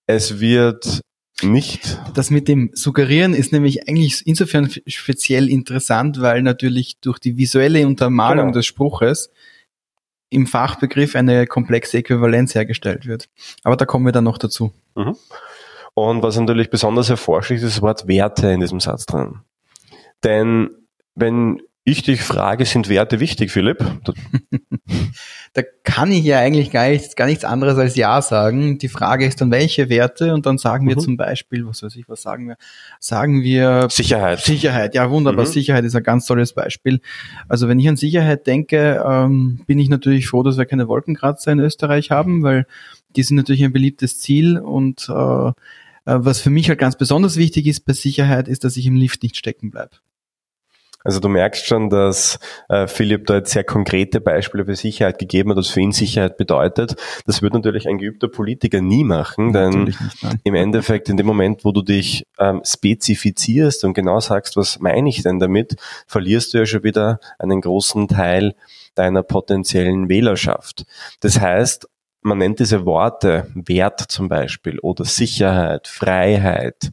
Es 0.06 0.40
wird 0.40 1.02
nicht. 1.42 2.00
Das 2.14 2.30
mit 2.30 2.48
dem 2.48 2.72
Suggerieren 2.74 3.34
ist 3.34 3.52
nämlich 3.52 3.88
eigentlich 3.88 4.26
insofern 4.26 4.70
speziell 4.88 5.50
interessant, 5.50 6.22
weil 6.22 6.42
natürlich 6.42 7.00
durch 7.00 7.20
die 7.20 7.38
visuelle 7.38 7.86
Untermalung 7.88 8.48
genau. 8.48 8.58
des 8.58 8.66
Spruches 8.66 9.32
im 10.30 10.48
Fachbegriff 10.48 11.16
eine 11.16 11.46
komplexe 11.46 11.98
Äquivalenz 11.98 12.56
hergestellt 12.56 13.06
wird. 13.06 13.30
Aber 13.64 13.78
da 13.78 13.86
kommen 13.86 14.06
wir 14.06 14.12
dann 14.12 14.24
noch 14.24 14.38
dazu. 14.38 14.74
Mhm. 14.96 15.16
Und 15.96 16.24
was 16.24 16.40
natürlich 16.40 16.70
besonders 16.70 17.10
hervorsticht, 17.10 17.64
ist 17.64 17.78
das 17.78 17.82
Wort 17.82 18.08
Werte 18.08 18.50
in 18.50 18.60
diesem 18.60 18.80
Satz 18.80 19.06
drin. 19.06 19.40
Denn 20.24 20.70
wenn 21.16 21.62
ich 21.86 22.02
dich 22.02 22.22
frage, 22.22 22.66
sind 22.66 22.88
Werte 22.88 23.20
wichtig, 23.20 23.52
Philipp? 23.52 23.86
da 25.54 25.62
kann 25.84 26.12
ich 26.14 26.24
ja 26.24 26.40
eigentlich 26.40 26.72
gar 26.72 26.88
nichts, 26.88 27.16
gar 27.16 27.26
nichts 27.26 27.44
anderes 27.44 27.78
als 27.78 27.98
Ja 27.98 28.22
sagen. 28.22 28.78
Die 28.78 28.88
Frage 28.88 29.26
ist 29.26 29.42
dann, 29.42 29.52
welche 29.52 29.90
Werte? 29.90 30.34
Und 30.34 30.46
dann 30.46 30.58
sagen 30.58 30.88
wir 30.88 30.96
mhm. 30.96 31.02
zum 31.02 31.18
Beispiel, 31.18 31.68
was 31.68 31.84
weiß 31.84 31.96
ich, 31.98 32.08
was 32.08 32.22
sagen 32.22 32.48
wir? 32.48 32.56
Sagen 33.02 33.44
wir 33.44 33.88
Sicherheit. 33.90 34.40
Sicherheit, 34.40 34.96
ja 34.96 35.12
wunderbar. 35.12 35.46
Mhm. 35.46 35.50
Sicherheit 35.50 35.84
ist 35.84 35.96
ein 35.96 36.04
ganz 36.04 36.26
tolles 36.26 36.54
Beispiel. 36.54 37.02
Also 37.50 37.68
wenn 37.68 37.80
ich 37.80 37.90
an 37.90 37.98
Sicherheit 37.98 38.48
denke, 38.48 39.04
ähm, 39.06 39.60
bin 39.68 39.78
ich 39.78 39.90
natürlich 39.90 40.28
froh, 40.28 40.42
dass 40.42 40.58
wir 40.58 40.66
keine 40.66 40.88
Wolkenkratzer 40.88 41.52
in 41.52 41.60
Österreich 41.60 42.12
haben, 42.12 42.44
weil 42.44 42.66
die 43.18 43.24
sind 43.24 43.36
natürlich 43.36 43.64
ein 43.64 43.74
beliebtes 43.74 44.20
Ziel 44.22 44.58
und 44.58 45.10
äh, 45.10 45.14
äh, 45.14 45.52
was 46.06 46.42
für 46.42 46.50
mich 46.50 46.70
halt 46.70 46.80
ganz 46.80 46.98
besonders 46.98 47.38
wichtig 47.38 47.68
ist 47.68 47.86
bei 47.86 47.94
Sicherheit, 47.94 48.48
ist, 48.48 48.64
dass 48.64 48.78
ich 48.78 48.86
im 48.86 48.96
Lift 48.96 49.24
nicht 49.24 49.38
stecken 49.38 49.72
bleibe. 49.72 49.98
Also 51.04 51.20
du 51.20 51.28
merkst 51.28 51.66
schon, 51.66 51.90
dass 51.90 52.40
äh, 52.70 52.88
Philipp 52.88 53.28
da 53.28 53.36
jetzt 53.36 53.52
sehr 53.52 53.66
konkrete 53.66 54.22
Beispiele 54.22 54.66
für 54.66 54.76
Sicherheit 54.76 55.20
gegeben 55.20 55.50
hat, 55.50 55.58
was 55.58 55.68
für 55.68 55.82
ihn 55.82 55.92
Sicherheit 55.92 56.38
bedeutet. 56.38 56.96
Das 57.26 57.42
wird 57.42 57.54
natürlich 57.54 57.88
ein 57.88 57.98
geübter 57.98 58.30
Politiker 58.30 58.80
nie 58.80 59.04
machen, 59.04 59.52
denn 59.52 59.84
nicht, 59.84 60.00
im 60.46 60.56
Endeffekt 60.56 61.10
in 61.10 61.18
dem 61.18 61.26
Moment, 61.26 61.66
wo 61.66 61.74
du 61.74 61.82
dich 61.82 62.26
ähm, 62.40 62.62
spezifizierst 62.64 63.84
und 63.84 63.94
genau 63.94 64.22
sagst, 64.22 64.56
was 64.56 64.80
meine 64.80 65.10
ich 65.10 65.24
denn 65.24 65.40
damit, 65.40 65.76
verlierst 66.08 66.54
du 66.54 66.60
ja 66.60 66.66
schon 66.66 66.84
wieder 66.84 67.20
einen 67.38 67.60
großen 67.60 68.08
Teil 68.08 68.56
deiner 68.96 69.24
potenziellen 69.24 70.08
Wählerschaft. 70.08 70.86
Das 71.20 71.40
heißt, 71.40 71.90
man 72.24 72.38
nennt 72.38 72.60
diese 72.60 72.86
Worte 72.86 73.48
Wert 73.54 74.00
zum 74.00 74.30
Beispiel 74.30 74.80
oder 74.80 75.06
Sicherheit, 75.06 75.88
Freiheit, 75.88 76.92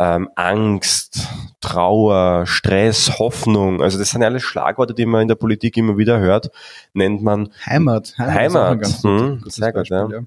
ähm, 0.00 0.28
Angst, 0.34 1.28
Trauer, 1.60 2.46
Stress, 2.46 3.18
Hoffnung. 3.18 3.82
Also 3.82 3.98
das 3.98 4.10
sind 4.10 4.22
alles 4.22 4.42
Schlagworte, 4.42 4.94
die 4.94 5.04
man 5.04 5.22
in 5.22 5.28
der 5.28 5.34
Politik 5.34 5.76
immer 5.76 5.98
wieder 5.98 6.18
hört. 6.18 6.50
Nennt 6.94 7.22
man 7.22 7.52
Heimat. 7.66 8.14
Heimat. 8.16 8.34
Heimat. 8.34 8.86
Hm, 9.02 9.44
sehr 9.46 9.74
gut, 9.74 9.90
ja. 9.90 10.08
ja. 10.08 10.20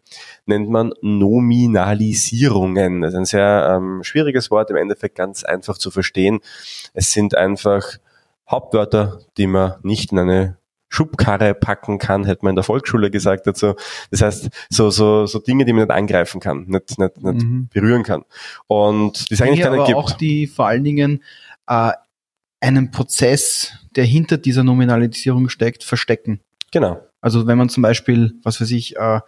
Nennt 0.45 0.69
man 0.69 0.93
Nominalisierungen. 1.01 3.01
Das 3.01 3.13
ist 3.13 3.17
ein 3.17 3.25
sehr 3.25 3.75
ähm, 3.75 4.03
schwieriges 4.03 4.51
Wort, 4.51 4.69
im 4.69 4.75
Endeffekt 4.75 5.15
ganz 5.15 5.43
einfach 5.43 5.79
zu 5.79 5.89
verstehen. 5.89 6.41
Es 6.93 7.11
sind 7.11 7.35
einfach 7.35 7.97
Hauptwörter, 8.47 9.21
die 9.37 9.47
man 9.47 9.73
nicht 9.81 10.11
in 10.11 10.19
eine 10.19 10.57
Schubkarre 10.93 11.55
packen 11.55 11.97
kann, 11.97 12.23
hätte 12.23 12.45
man 12.45 12.51
in 12.51 12.55
der 12.55 12.63
Volksschule 12.63 13.09
gesagt 13.09 13.47
dazu. 13.47 13.73
Das 14.11 14.21
heißt, 14.21 14.49
so, 14.69 14.91
so, 14.91 15.25
so 15.25 15.39
Dinge, 15.39 15.65
die 15.65 15.73
man 15.73 15.83
nicht 15.83 15.91
angreifen 15.91 16.39
kann, 16.39 16.65
nicht, 16.67 16.99
nicht, 16.99 17.23
nicht 17.23 17.43
mhm. 17.43 17.67
berühren 17.73 18.03
kann. 18.03 18.23
Und 18.67 19.31
die 19.31 19.33
es 19.33 19.41
eigentlich 19.41 19.61
keine 19.61 19.77
aber 19.77 19.85
gibt. 19.85 19.97
auch 19.97 20.11
die 20.11 20.45
vor 20.45 20.67
allen 20.67 20.83
Dingen 20.83 21.23
äh, 21.67 21.93
einen 22.61 22.91
Prozess, 22.91 23.73
der 23.95 24.05
hinter 24.05 24.37
dieser 24.37 24.63
Nominalisierung 24.63 25.49
steckt, 25.49 25.83
verstecken. 25.83 26.41
Genau. 26.71 27.01
Also 27.21 27.47
wenn 27.47 27.57
man 27.57 27.69
zum 27.69 27.81
Beispiel, 27.81 28.35
was 28.43 28.61
weiß 28.61 28.69
ich, 28.69 28.95
äh, 28.95 29.19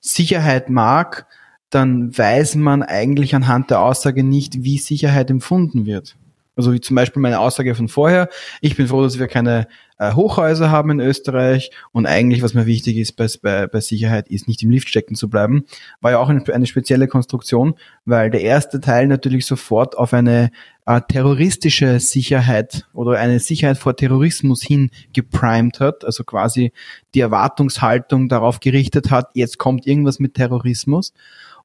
Sicherheit 0.00 0.68
mag, 0.68 1.26
dann 1.70 2.16
weiß 2.16 2.56
man 2.56 2.82
eigentlich 2.82 3.34
anhand 3.34 3.70
der 3.70 3.80
Aussage 3.80 4.24
nicht, 4.24 4.62
wie 4.62 4.76
Sicherheit 4.76 5.30
empfunden 5.30 5.86
wird. 5.86 6.16
Also 6.56 6.72
wie 6.72 6.80
zum 6.80 6.94
Beispiel 6.96 7.20
meine 7.20 7.40
Aussage 7.40 7.74
von 7.74 7.88
vorher. 7.88 8.28
Ich 8.60 8.76
bin 8.76 8.86
froh, 8.86 9.02
dass 9.02 9.18
wir 9.18 9.26
keine 9.26 9.66
äh, 9.98 10.12
Hochhäuser 10.12 10.70
haben 10.70 10.90
in 10.90 11.00
Österreich 11.00 11.70
und 11.92 12.06
eigentlich, 12.06 12.42
was 12.42 12.54
mir 12.54 12.66
wichtig 12.66 12.96
ist 12.96 13.12
bei, 13.12 13.26
bei, 13.42 13.66
bei 13.66 13.80
Sicherheit, 13.80 14.28
ist 14.28 14.48
nicht 14.48 14.62
im 14.62 14.70
Lift 14.70 14.88
stecken 14.88 15.14
zu 15.14 15.28
bleiben. 15.28 15.64
War 16.00 16.12
ja 16.12 16.18
auch 16.18 16.28
eine, 16.28 16.44
eine 16.52 16.66
spezielle 16.66 17.08
Konstruktion, 17.08 17.74
weil 18.04 18.30
der 18.30 18.42
erste 18.42 18.80
Teil 18.80 19.06
natürlich 19.06 19.46
sofort 19.46 19.96
auf 19.96 20.12
eine 20.12 20.50
äh, 20.86 21.00
terroristische 21.08 21.98
Sicherheit 22.00 22.86
oder 22.92 23.18
eine 23.18 23.40
Sicherheit 23.40 23.78
vor 23.78 23.96
Terrorismus 23.96 24.62
hin 24.62 24.90
geprimed 25.12 25.80
hat, 25.80 26.04
also 26.04 26.24
quasi 26.24 26.72
die 27.14 27.20
Erwartungshaltung 27.20 28.28
darauf 28.28 28.60
gerichtet 28.60 29.10
hat, 29.10 29.30
jetzt 29.34 29.58
kommt 29.58 29.86
irgendwas 29.86 30.18
mit 30.18 30.34
Terrorismus 30.34 31.12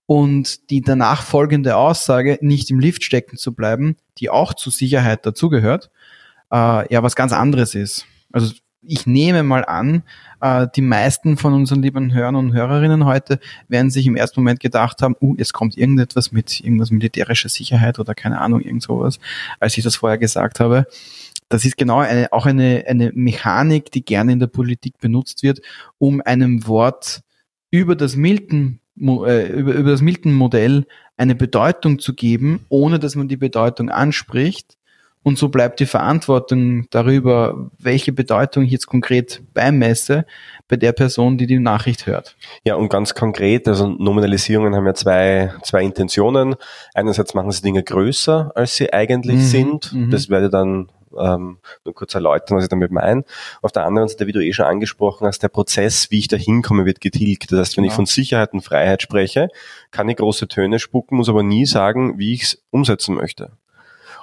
und 0.10 0.72
die 0.72 0.82
danach 0.82 1.22
folgende 1.22 1.78
Aussage, 1.78 2.40
nicht 2.42 2.72
im 2.72 2.80
Lift 2.80 3.04
stecken 3.04 3.38
zu 3.38 3.54
bleiben, 3.54 3.96
die 4.18 4.32
auch 4.32 4.56
zur 4.56 4.72
Sicherheit 4.72 5.24
dazugehört, 5.24 5.92
äh, 6.52 6.92
ja 6.92 7.04
was 7.04 7.16
ganz 7.16 7.32
anderes 7.32 7.76
ist. 7.76 8.08
Also 8.32 8.56
ich 8.82 9.06
nehme 9.06 9.44
mal 9.44 9.64
an, 9.66 10.02
äh, 10.42 10.66
die 10.76 10.82
meisten 10.82 11.38
von 11.38 11.54
unseren 11.54 11.84
lieben 11.84 12.12
Hörern 12.12 12.38
und 12.38 12.54
Hörerinnen 12.54 13.06
heute 13.06 13.40
werden 13.68 13.92
sich 13.92 14.08
im 14.08 14.16
ersten 14.16 14.42
Moment 14.42 14.60
gedacht 14.60 15.04
haben, 15.04 15.16
uh, 15.22 15.36
es 15.38 15.54
kommt 15.54 15.78
irgendetwas 15.78 16.32
mit 16.32 16.60
irgendwas 16.60 16.90
militärischer 16.90 17.50
Sicherheit 17.50 18.00
oder 18.00 18.16
keine 18.16 18.42
Ahnung, 18.42 18.62
irgend 18.62 18.82
sowas, 18.82 19.20
als 19.60 19.78
ich 19.78 19.84
das 19.84 19.98
vorher 19.98 20.18
gesagt 20.18 20.60
habe. 20.60 20.88
Das 21.50 21.66
ist 21.66 21.78
genau 21.78 22.00
eine, 22.00 22.34
auch 22.34 22.48
eine, 22.48 22.84
eine 22.88 23.12
Mechanik, 23.14 23.92
die 23.92 24.04
gerne 24.04 24.32
in 24.32 24.40
der 24.40 24.48
Politik 24.48 24.98
benutzt 24.98 25.44
wird, 25.44 25.62
um 26.00 26.20
einem 26.26 26.66
Wort 26.66 27.22
über 27.70 27.96
das 27.96 28.16
Milton 28.16 28.80
über, 29.00 29.74
über 29.74 29.92
das 29.92 30.02
Milton-Modell 30.02 30.86
eine 31.18 31.36
Bedeutung 31.36 32.00
zu 32.00 32.14
geben, 32.14 32.66
ohne 32.70 33.00
dass 33.00 33.16
man 33.16 33.28
die 33.28 33.38
Bedeutung 33.38 33.90
anspricht. 33.90 34.78
Und 35.22 35.38
so 35.38 35.50
bleibt 35.50 35.82
die 35.82 35.86
Verantwortung 35.86 36.88
darüber, 36.92 37.70
welche 37.78 38.14
Bedeutung 38.14 38.64
ich 38.64 38.72
jetzt 38.72 38.88
konkret 38.88 39.42
beimesse, 39.54 40.26
bei 40.70 40.78
der 40.78 40.94
Person, 40.94 41.38
die 41.38 41.46
die 41.46 41.60
Nachricht 41.60 42.06
hört. 42.06 42.38
Ja, 42.64 42.76
und 42.76 42.90
ganz 42.90 43.14
konkret, 43.14 43.68
also 43.68 43.88
Nominalisierungen 43.88 44.74
haben 44.76 44.86
ja 44.86 44.94
zwei, 44.94 45.54
zwei 45.64 45.84
Intentionen. 45.84 46.56
Einerseits 46.94 47.34
machen 47.34 47.52
sie 47.52 47.62
Dinge 47.62 47.84
größer, 47.84 48.54
als 48.56 48.78
sie 48.78 48.94
eigentlich 48.94 49.38
mhm, 49.38 49.42
sind. 49.42 49.94
Mhm. 49.94 50.10
Das 50.10 50.30
werde 50.30 50.50
dann 50.50 50.88
ähm, 51.18 51.58
nur 51.86 51.94
kurz 51.94 52.14
erläutern, 52.16 52.58
was 52.58 52.66
ich 52.66 52.70
damit 52.70 52.92
meine. 52.92 53.24
Auf 53.62 53.72
der 53.72 53.86
anderen 53.86 54.08
Seite, 54.08 54.28
wie 54.28 54.32
du 54.32 54.44
eh 54.44 54.54
schon 54.54 54.66
angesprochen 54.66 55.28
hast, 55.28 55.44
der 55.44 55.50
Prozess, 55.50 56.12
wie 56.12 56.20
ich 56.20 56.28
da 56.28 56.38
hinkomme, 56.38 56.86
wird 56.86 57.02
getilgt. 57.02 57.52
Das 57.52 57.60
heißt, 57.60 57.78
wenn 57.78 57.84
genau. 57.84 57.92
ich 57.92 57.96
von 57.96 58.06
Sicherheit 58.06 58.54
und 58.54 58.62
Freiheit 58.62 59.02
spreche, 59.02 59.50
kann 59.92 60.10
ich 60.10 60.18
große 60.18 60.48
Töne 60.48 60.80
spucken, 60.80 61.18
muss 61.18 61.30
aber 61.30 61.44
nie 61.44 61.66
sagen, 61.66 62.18
wie 62.18 62.34
ich 62.34 62.44
es 62.44 62.64
umsetzen 62.72 63.16
möchte. 63.16 63.52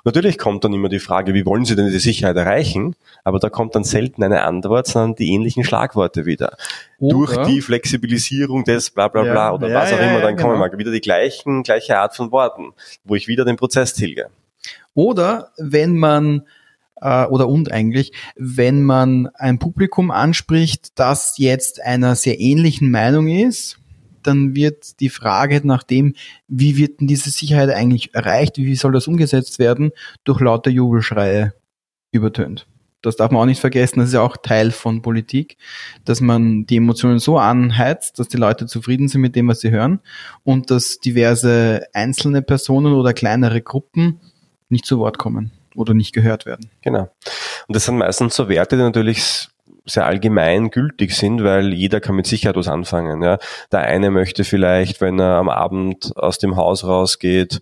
Natürlich 0.06 0.38
kommt 0.38 0.62
dann 0.62 0.72
immer 0.72 0.88
die 0.88 1.00
Frage, 1.00 1.34
wie 1.34 1.44
wollen 1.44 1.64
Sie 1.64 1.74
denn 1.74 1.90
die 1.90 1.98
Sicherheit 1.98 2.36
erreichen? 2.36 2.94
Aber 3.24 3.40
da 3.40 3.50
kommt 3.50 3.74
dann 3.74 3.82
selten 3.82 4.22
eine 4.22 4.44
Antwort, 4.44 4.86
sondern 4.86 5.16
die 5.16 5.32
ähnlichen 5.32 5.64
Schlagworte 5.64 6.26
wieder. 6.26 6.56
Oder 7.00 7.12
Durch 7.12 7.36
die 7.48 7.60
Flexibilisierung 7.60 8.62
des 8.62 8.90
bla 8.90 9.08
bla 9.08 9.22
bla 9.22 9.34
ja, 9.34 9.52
oder 9.52 9.68
ja, 9.68 9.74
was 9.74 9.92
auch 9.92 9.98
ja, 9.98 10.08
immer, 10.08 10.20
dann 10.20 10.36
kommen 10.36 10.62
genau. 10.62 10.78
wieder 10.78 10.92
die 10.92 11.00
gleichen, 11.00 11.64
gleiche 11.64 11.98
Art 11.98 12.14
von 12.14 12.30
Worten, 12.30 12.72
wo 13.02 13.16
ich 13.16 13.26
wieder 13.26 13.44
den 13.44 13.56
Prozess 13.56 13.94
tilge. 13.94 14.28
Oder 14.94 15.50
wenn 15.58 15.96
man 15.96 16.42
äh, 17.00 17.24
oder 17.26 17.48
und 17.48 17.70
eigentlich, 17.70 18.12
wenn 18.36 18.82
man 18.82 19.28
ein 19.34 19.58
Publikum 19.58 20.10
anspricht, 20.10 20.98
das 20.98 21.38
jetzt 21.38 21.82
einer 21.82 22.14
sehr 22.14 22.40
ähnlichen 22.40 22.90
Meinung 22.90 23.28
ist, 23.28 23.78
dann 24.22 24.56
wird 24.56 25.00
die 25.00 25.10
Frage 25.10 25.60
nach 25.64 25.82
dem, 25.82 26.14
wie 26.48 26.76
wird 26.76 27.00
denn 27.00 27.06
diese 27.06 27.30
Sicherheit 27.30 27.70
eigentlich 27.70 28.14
erreicht, 28.14 28.58
wie 28.58 28.74
soll 28.74 28.92
das 28.92 29.06
umgesetzt 29.06 29.58
werden, 29.58 29.92
durch 30.24 30.40
lauter 30.40 30.70
Jubelschreie 30.70 31.54
übertönt. 32.10 32.66
Das 33.02 33.14
darf 33.14 33.30
man 33.30 33.42
auch 33.42 33.46
nicht 33.46 33.60
vergessen, 33.60 34.00
das 34.00 34.08
ist 34.08 34.14
ja 34.14 34.22
auch 34.22 34.36
Teil 34.36 34.72
von 34.72 35.00
Politik, 35.00 35.58
dass 36.04 36.20
man 36.20 36.66
die 36.66 36.76
Emotionen 36.78 37.20
so 37.20 37.38
anheizt, 37.38 38.18
dass 38.18 38.26
die 38.26 38.36
Leute 38.36 38.66
zufrieden 38.66 39.06
sind 39.06 39.20
mit 39.20 39.36
dem, 39.36 39.46
was 39.46 39.60
sie 39.60 39.70
hören 39.70 40.00
und 40.42 40.72
dass 40.72 40.98
diverse 40.98 41.86
einzelne 41.92 42.42
Personen 42.42 42.94
oder 42.94 43.12
kleinere 43.12 43.62
Gruppen 43.62 44.20
nicht 44.70 44.86
zu 44.86 44.98
Wort 44.98 45.18
kommen 45.18 45.52
oder 45.76 45.94
nicht 45.94 46.12
gehört 46.12 46.46
werden. 46.46 46.70
Genau. 46.82 47.10
Und 47.68 47.76
das 47.76 47.84
sind 47.84 47.98
meistens 47.98 48.36
so 48.36 48.48
Werte, 48.48 48.76
die 48.76 48.82
natürlich 48.82 49.48
sehr 49.84 50.04
allgemein 50.04 50.70
gültig 50.70 51.14
sind, 51.14 51.44
weil 51.44 51.72
jeder 51.72 52.00
kann 52.00 52.16
mit 52.16 52.26
Sicherheit 52.26 52.56
was 52.56 52.68
anfangen. 52.68 53.22
Ja. 53.22 53.38
Der 53.70 53.80
eine 53.80 54.10
möchte 54.10 54.44
vielleicht, 54.44 55.00
wenn 55.00 55.20
er 55.20 55.36
am 55.36 55.48
Abend 55.48 56.16
aus 56.16 56.38
dem 56.38 56.56
Haus 56.56 56.84
rausgeht, 56.84 57.60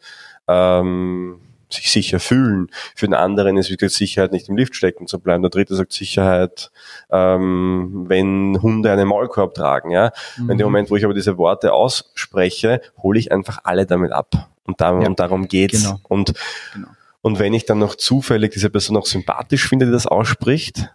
ähm, 0.48 1.40
sich 1.70 1.90
sicher 1.90 2.20
fühlen. 2.20 2.68
Für 2.94 3.06
den 3.06 3.14
anderen 3.14 3.56
ist 3.56 3.70
wirklich 3.70 3.92
Sicherheit, 3.92 4.32
nicht 4.32 4.48
im 4.48 4.56
Lift 4.56 4.74
stecken 4.74 5.06
zu 5.06 5.18
bleiben. 5.18 5.42
Der 5.42 5.50
dritte 5.50 5.74
sagt 5.74 5.92
Sicherheit, 5.92 6.70
ähm, 7.10 8.04
wenn 8.08 8.58
Hunde 8.62 8.90
einen 8.92 9.08
Maulkorb 9.08 9.54
tragen. 9.54 9.90
Ja? 9.90 10.12
Mhm. 10.36 10.50
In 10.50 10.58
dem 10.58 10.66
Moment, 10.66 10.90
wo 10.90 10.96
ich 10.96 11.04
aber 11.04 11.14
diese 11.14 11.36
Worte 11.36 11.72
ausspreche, 11.72 12.80
hole 13.02 13.18
ich 13.18 13.32
einfach 13.32 13.60
alle 13.64 13.86
damit 13.86 14.12
ab. 14.12 14.50
Und, 14.64 14.80
darum, 14.80 15.02
ja. 15.02 15.08
und 15.08 15.20
darum 15.20 15.48
geht's. 15.48 15.82
Genau. 15.82 16.00
Und 16.04 16.32
genau. 16.72 16.88
Und 17.24 17.38
wenn 17.38 17.54
ich 17.54 17.64
dann 17.64 17.78
noch 17.78 17.94
zufällig 17.94 18.52
diese 18.52 18.68
Person 18.68 18.98
auch 18.98 19.06
sympathisch 19.06 19.66
finde, 19.66 19.86
die 19.86 19.92
das 19.92 20.06
ausspricht, 20.06 20.90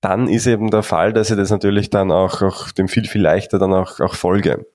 dann 0.00 0.26
ist 0.26 0.48
eben 0.48 0.72
der 0.72 0.82
Fall, 0.82 1.12
dass 1.12 1.30
ich 1.30 1.36
das 1.36 1.50
natürlich 1.50 1.88
dann 1.88 2.10
auch, 2.10 2.42
auch 2.42 2.72
dem 2.72 2.88
viel, 2.88 3.04
viel 3.06 3.22
leichter 3.22 3.60
dann 3.60 3.72
auch, 3.72 4.00
auch 4.00 4.16
folge. 4.16 4.66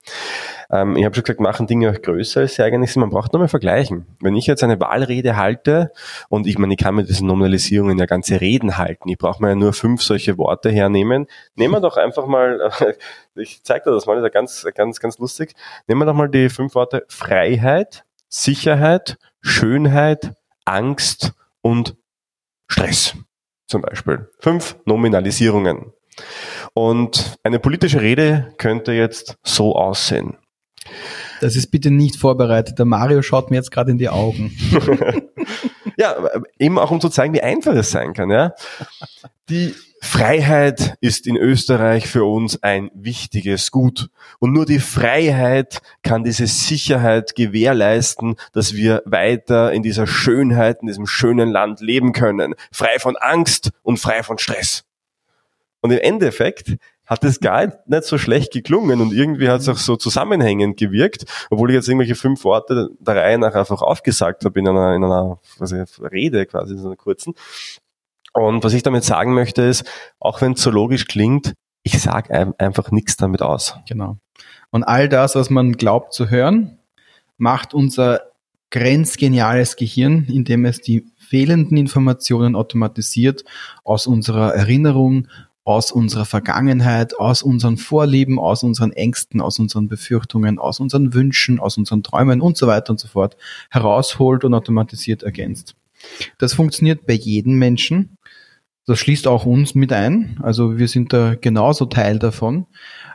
Ähm, 0.70 0.96
ich 0.96 1.04
habe 1.04 1.14
schon 1.14 1.24
gesagt, 1.24 1.40
machen 1.40 1.66
Dinge 1.66 1.90
auch 1.90 2.00
größer, 2.00 2.40
als 2.40 2.54
sie 2.54 2.62
eigentlich 2.62 2.90
sind. 2.90 3.00
Man 3.00 3.10
braucht 3.10 3.34
nur 3.34 3.40
mal 3.40 3.48
vergleichen. 3.48 4.06
Wenn 4.20 4.34
ich 4.34 4.46
jetzt 4.46 4.64
eine 4.64 4.80
Wahlrede 4.80 5.36
halte, 5.36 5.92
und 6.30 6.46
ich 6.46 6.56
meine, 6.56 6.72
ich 6.72 6.78
kann 6.78 6.94
mit 6.94 7.10
diesen 7.10 7.26
Nominalisierungen 7.26 7.98
ja 7.98 8.06
ganze 8.06 8.40
Reden 8.40 8.78
halten, 8.78 9.10
ich 9.10 9.18
brauche 9.18 9.42
mir 9.42 9.50
ja 9.50 9.54
nur 9.56 9.74
fünf 9.74 10.02
solche 10.02 10.38
Worte 10.38 10.70
hernehmen. 10.70 11.26
Nehmen 11.54 11.74
wir 11.74 11.80
doch 11.80 11.98
einfach 11.98 12.24
mal, 12.24 12.72
ich 13.34 13.62
zeige 13.62 13.90
dir 13.90 13.94
das 13.94 14.06
mal, 14.06 14.14
das 14.14 14.22
ist 14.22 14.34
ja 14.34 14.40
ganz, 14.40 14.66
ganz, 14.74 15.00
ganz 15.00 15.18
lustig. 15.18 15.52
Nehmen 15.86 16.00
wir 16.00 16.06
doch 16.06 16.14
mal 16.14 16.30
die 16.30 16.48
fünf 16.48 16.74
Worte 16.74 17.04
Freiheit, 17.08 18.06
Sicherheit, 18.30 19.18
Schönheit, 19.42 20.32
Angst 20.64 21.32
und 21.60 21.96
Stress 22.68 23.14
zum 23.66 23.82
Beispiel. 23.82 24.30
Fünf 24.38 24.76
Nominalisierungen. 24.84 25.92
Und 26.74 27.36
eine 27.42 27.58
politische 27.58 28.00
Rede 28.00 28.54
könnte 28.58 28.92
jetzt 28.92 29.36
so 29.42 29.74
aussehen. 29.74 30.36
Das 31.40 31.56
ist 31.56 31.70
bitte 31.70 31.90
nicht 31.90 32.16
vorbereitet. 32.16 32.78
Der 32.78 32.86
Mario 32.86 33.22
schaut 33.22 33.50
mir 33.50 33.56
jetzt 33.56 33.70
gerade 33.70 33.90
in 33.90 33.98
die 33.98 34.08
Augen. 34.08 34.56
ja, 35.96 36.16
eben 36.58 36.78
auch 36.78 36.90
um 36.90 37.00
zu 37.00 37.08
zeigen, 37.08 37.34
wie 37.34 37.42
einfach 37.42 37.74
es 37.74 37.90
sein 37.90 38.12
kann. 38.12 38.30
Ja? 38.30 38.54
Die 39.48 39.74
Freiheit 40.02 40.96
ist 41.00 41.26
in 41.26 41.36
Österreich 41.36 42.06
für 42.08 42.24
uns 42.24 42.62
ein 42.62 42.90
wichtiges 42.94 43.70
Gut. 43.70 44.08
Und 44.38 44.52
nur 44.52 44.64
die 44.64 44.78
Freiheit 44.78 45.82
kann 46.02 46.24
diese 46.24 46.46
Sicherheit 46.46 47.34
gewährleisten, 47.34 48.36
dass 48.52 48.74
wir 48.74 49.02
weiter 49.04 49.72
in 49.72 49.82
dieser 49.82 50.06
Schönheit, 50.06 50.78
in 50.80 50.86
diesem 50.86 51.06
schönen 51.06 51.50
Land 51.50 51.80
leben 51.80 52.12
können. 52.12 52.54
Frei 52.72 52.98
von 52.98 53.16
Angst 53.16 53.72
und 53.82 53.98
frei 53.98 54.22
von 54.22 54.38
Stress. 54.38 54.84
Und 55.82 55.90
im 55.90 55.98
Endeffekt 55.98 56.76
hat 57.10 57.24
es 57.24 57.40
gar 57.40 57.66
nicht 57.86 58.04
so 58.04 58.18
schlecht 58.18 58.52
geklungen 58.52 59.00
und 59.00 59.12
irgendwie 59.12 59.48
hat 59.48 59.62
es 59.62 59.68
auch 59.68 59.76
so 59.76 59.96
zusammenhängend 59.96 60.78
gewirkt, 60.78 61.24
obwohl 61.50 61.70
ich 61.70 61.74
jetzt 61.74 61.88
irgendwelche 61.88 62.14
fünf 62.14 62.44
Worte 62.44 62.90
der 63.00 63.16
Reihe 63.16 63.36
nach 63.36 63.54
einfach 63.54 63.82
aufgesagt 63.82 64.44
habe 64.44 64.60
in 64.60 64.68
einer, 64.68 64.94
in 64.94 65.02
einer 65.02 65.40
was 65.58 65.72
ich, 65.72 66.00
Rede 66.00 66.46
quasi, 66.46 66.74
in 66.74 66.78
so 66.78 66.86
einer 66.86 66.96
kurzen. 66.96 67.34
Und 68.32 68.62
was 68.62 68.74
ich 68.74 68.84
damit 68.84 69.02
sagen 69.02 69.34
möchte 69.34 69.62
ist, 69.62 69.84
auch 70.20 70.40
wenn 70.40 70.52
es 70.52 70.62
so 70.62 70.70
logisch 70.70 71.08
klingt, 71.08 71.54
ich 71.82 72.00
sage 72.00 72.54
einfach 72.58 72.92
nichts 72.92 73.16
damit 73.16 73.42
aus. 73.42 73.74
Genau. 73.88 74.18
Und 74.70 74.84
all 74.84 75.08
das, 75.08 75.34
was 75.34 75.50
man 75.50 75.72
glaubt 75.72 76.12
zu 76.12 76.30
hören, 76.30 76.78
macht 77.38 77.74
unser 77.74 78.20
grenzgeniales 78.70 79.74
Gehirn, 79.74 80.26
indem 80.28 80.64
es 80.64 80.80
die 80.80 81.06
fehlenden 81.16 81.76
Informationen 81.76 82.54
automatisiert 82.54 83.44
aus 83.82 84.06
unserer 84.06 84.54
Erinnerung, 84.54 85.26
aus 85.64 85.92
unserer 85.92 86.24
Vergangenheit, 86.24 87.18
aus 87.18 87.42
unseren 87.42 87.76
Vorlieben, 87.76 88.38
aus 88.38 88.62
unseren 88.62 88.92
Ängsten, 88.92 89.40
aus 89.40 89.58
unseren 89.58 89.88
Befürchtungen, 89.88 90.58
aus 90.58 90.80
unseren 90.80 91.14
Wünschen, 91.14 91.60
aus 91.60 91.76
unseren 91.76 92.02
Träumen 92.02 92.40
und 92.40 92.56
so 92.56 92.66
weiter 92.66 92.90
und 92.90 93.00
so 93.00 93.08
fort 93.08 93.36
herausholt 93.70 94.44
und 94.44 94.54
automatisiert 94.54 95.22
ergänzt. 95.22 95.74
Das 96.38 96.54
funktioniert 96.54 97.06
bei 97.06 97.12
jedem 97.12 97.54
Menschen. 97.58 98.16
Das 98.86 98.98
schließt 98.98 99.28
auch 99.28 99.44
uns 99.44 99.74
mit 99.74 99.92
ein. 99.92 100.40
Also 100.42 100.78
wir 100.78 100.88
sind 100.88 101.12
da 101.12 101.34
genauso 101.34 101.84
Teil 101.84 102.18
davon. 102.18 102.66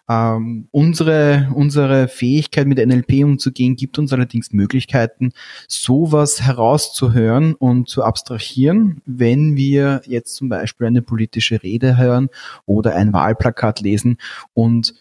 Ähm, 0.08 0.68
unsere, 0.72 1.50
unsere 1.56 2.08
Fähigkeit 2.08 2.68
mit 2.68 2.78
NLP 2.78 3.24
umzugehen 3.24 3.76
gibt 3.76 3.98
uns 3.98 4.13
allerdings 4.13 4.54
Möglichkeiten, 4.54 5.32
sowas 5.68 6.41
herauszuhören 6.41 7.56
und 7.56 7.89
zu 7.89 8.04
abstrahieren, 8.04 9.02
wenn 9.06 9.56
wir 9.56 10.02
jetzt 10.06 10.36
zum 10.36 10.50
Beispiel 10.50 10.88
eine 10.88 11.02
politische 11.02 11.63
Rede 11.63 11.98
hören 11.98 12.30
oder 12.68 12.96
ein 12.96 13.13
Wahlplakat 13.13 13.82
lesen 13.82 14.18
und 14.54 14.94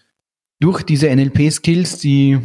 durch 0.61 0.83
diese 0.83 1.15
NLP-Skills, 1.15 1.99
die 1.99 2.39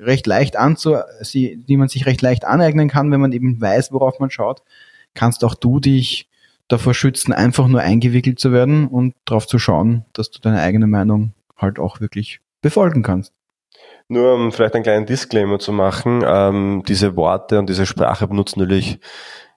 recht 0.00 0.26
leicht 0.26 0.56
anzu, 0.56 0.96
die 1.34 1.76
man 1.76 1.88
sich 1.88 2.06
recht 2.06 2.22
leicht 2.22 2.46
aneignen 2.46 2.88
kann, 2.88 3.10
wenn 3.10 3.20
man 3.20 3.32
eben 3.32 3.60
weiß, 3.60 3.92
worauf 3.92 4.18
man 4.20 4.30
schaut, 4.30 4.62
kannst 5.12 5.44
auch 5.44 5.54
du 5.54 5.80
dich 5.80 6.30
davor 6.68 6.94
schützen, 6.94 7.34
einfach 7.34 7.68
nur 7.68 7.80
eingewickelt 7.80 8.38
zu 8.38 8.52
werden 8.52 8.86
und 8.88 9.14
darauf 9.26 9.46
zu 9.46 9.58
schauen, 9.58 10.06
dass 10.14 10.30
du 10.30 10.40
deine 10.40 10.60
eigene 10.60 10.86
Meinung 10.86 11.34
halt 11.56 11.78
auch 11.78 12.00
wirklich 12.00 12.40
befolgen 12.62 13.02
kannst. 13.02 13.32
Nur 14.08 14.34
um 14.34 14.52
vielleicht 14.52 14.74
einen 14.74 14.84
kleinen 14.84 15.06
Disclaimer 15.06 15.58
zu 15.58 15.72
machen, 15.72 16.22
ähm, 16.24 16.82
diese 16.86 17.16
Worte 17.16 17.58
und 17.58 17.68
diese 17.68 17.86
Sprache 17.86 18.28
benutzt 18.28 18.56
natürlich 18.56 19.00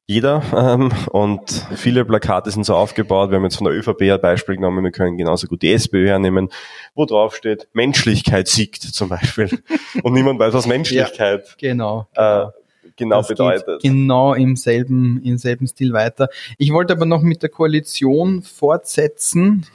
jeder 0.10 0.42
ähm, 0.56 0.92
und 1.12 1.52
viele 1.76 2.04
Plakate 2.04 2.50
sind 2.50 2.66
so 2.66 2.74
aufgebaut, 2.74 3.30
wir 3.30 3.36
haben 3.38 3.44
jetzt 3.44 3.58
von 3.58 3.66
der 3.66 3.76
ÖVP 3.76 4.02
ein 4.12 4.20
Beispiel 4.20 4.56
genommen, 4.56 4.84
wir 4.84 4.92
können 4.92 5.18
genauso 5.18 5.46
gut 5.46 5.62
die 5.62 5.72
SPÖ 5.72 6.08
hernehmen, 6.08 6.50
wo 6.96 7.06
drauf 7.06 7.36
steht, 7.36 7.68
Menschlichkeit 7.74 8.48
siegt 8.48 8.82
zum 8.82 9.10
Beispiel 9.10 9.50
und 10.04 10.14
niemand 10.14 10.40
weiß, 10.40 10.56
was 10.56 10.66
Menschlichkeit 10.66 11.46
ja, 11.48 11.70
genau, 11.70 12.08
genau. 12.16 12.48
Äh, 12.48 12.52
genau 12.96 13.18
das 13.18 13.28
bedeutet. 13.28 13.84
genau 13.84 14.34
im 14.34 14.56
selben, 14.56 15.22
im 15.24 15.38
selben 15.38 15.68
Stil 15.68 15.94
weiter. 15.94 16.30
Ich 16.58 16.74
wollte 16.74 16.94
aber 16.94 17.06
noch 17.06 17.22
mit 17.22 17.44
der 17.44 17.50
Koalition 17.50 18.42
fortsetzen, 18.42 19.68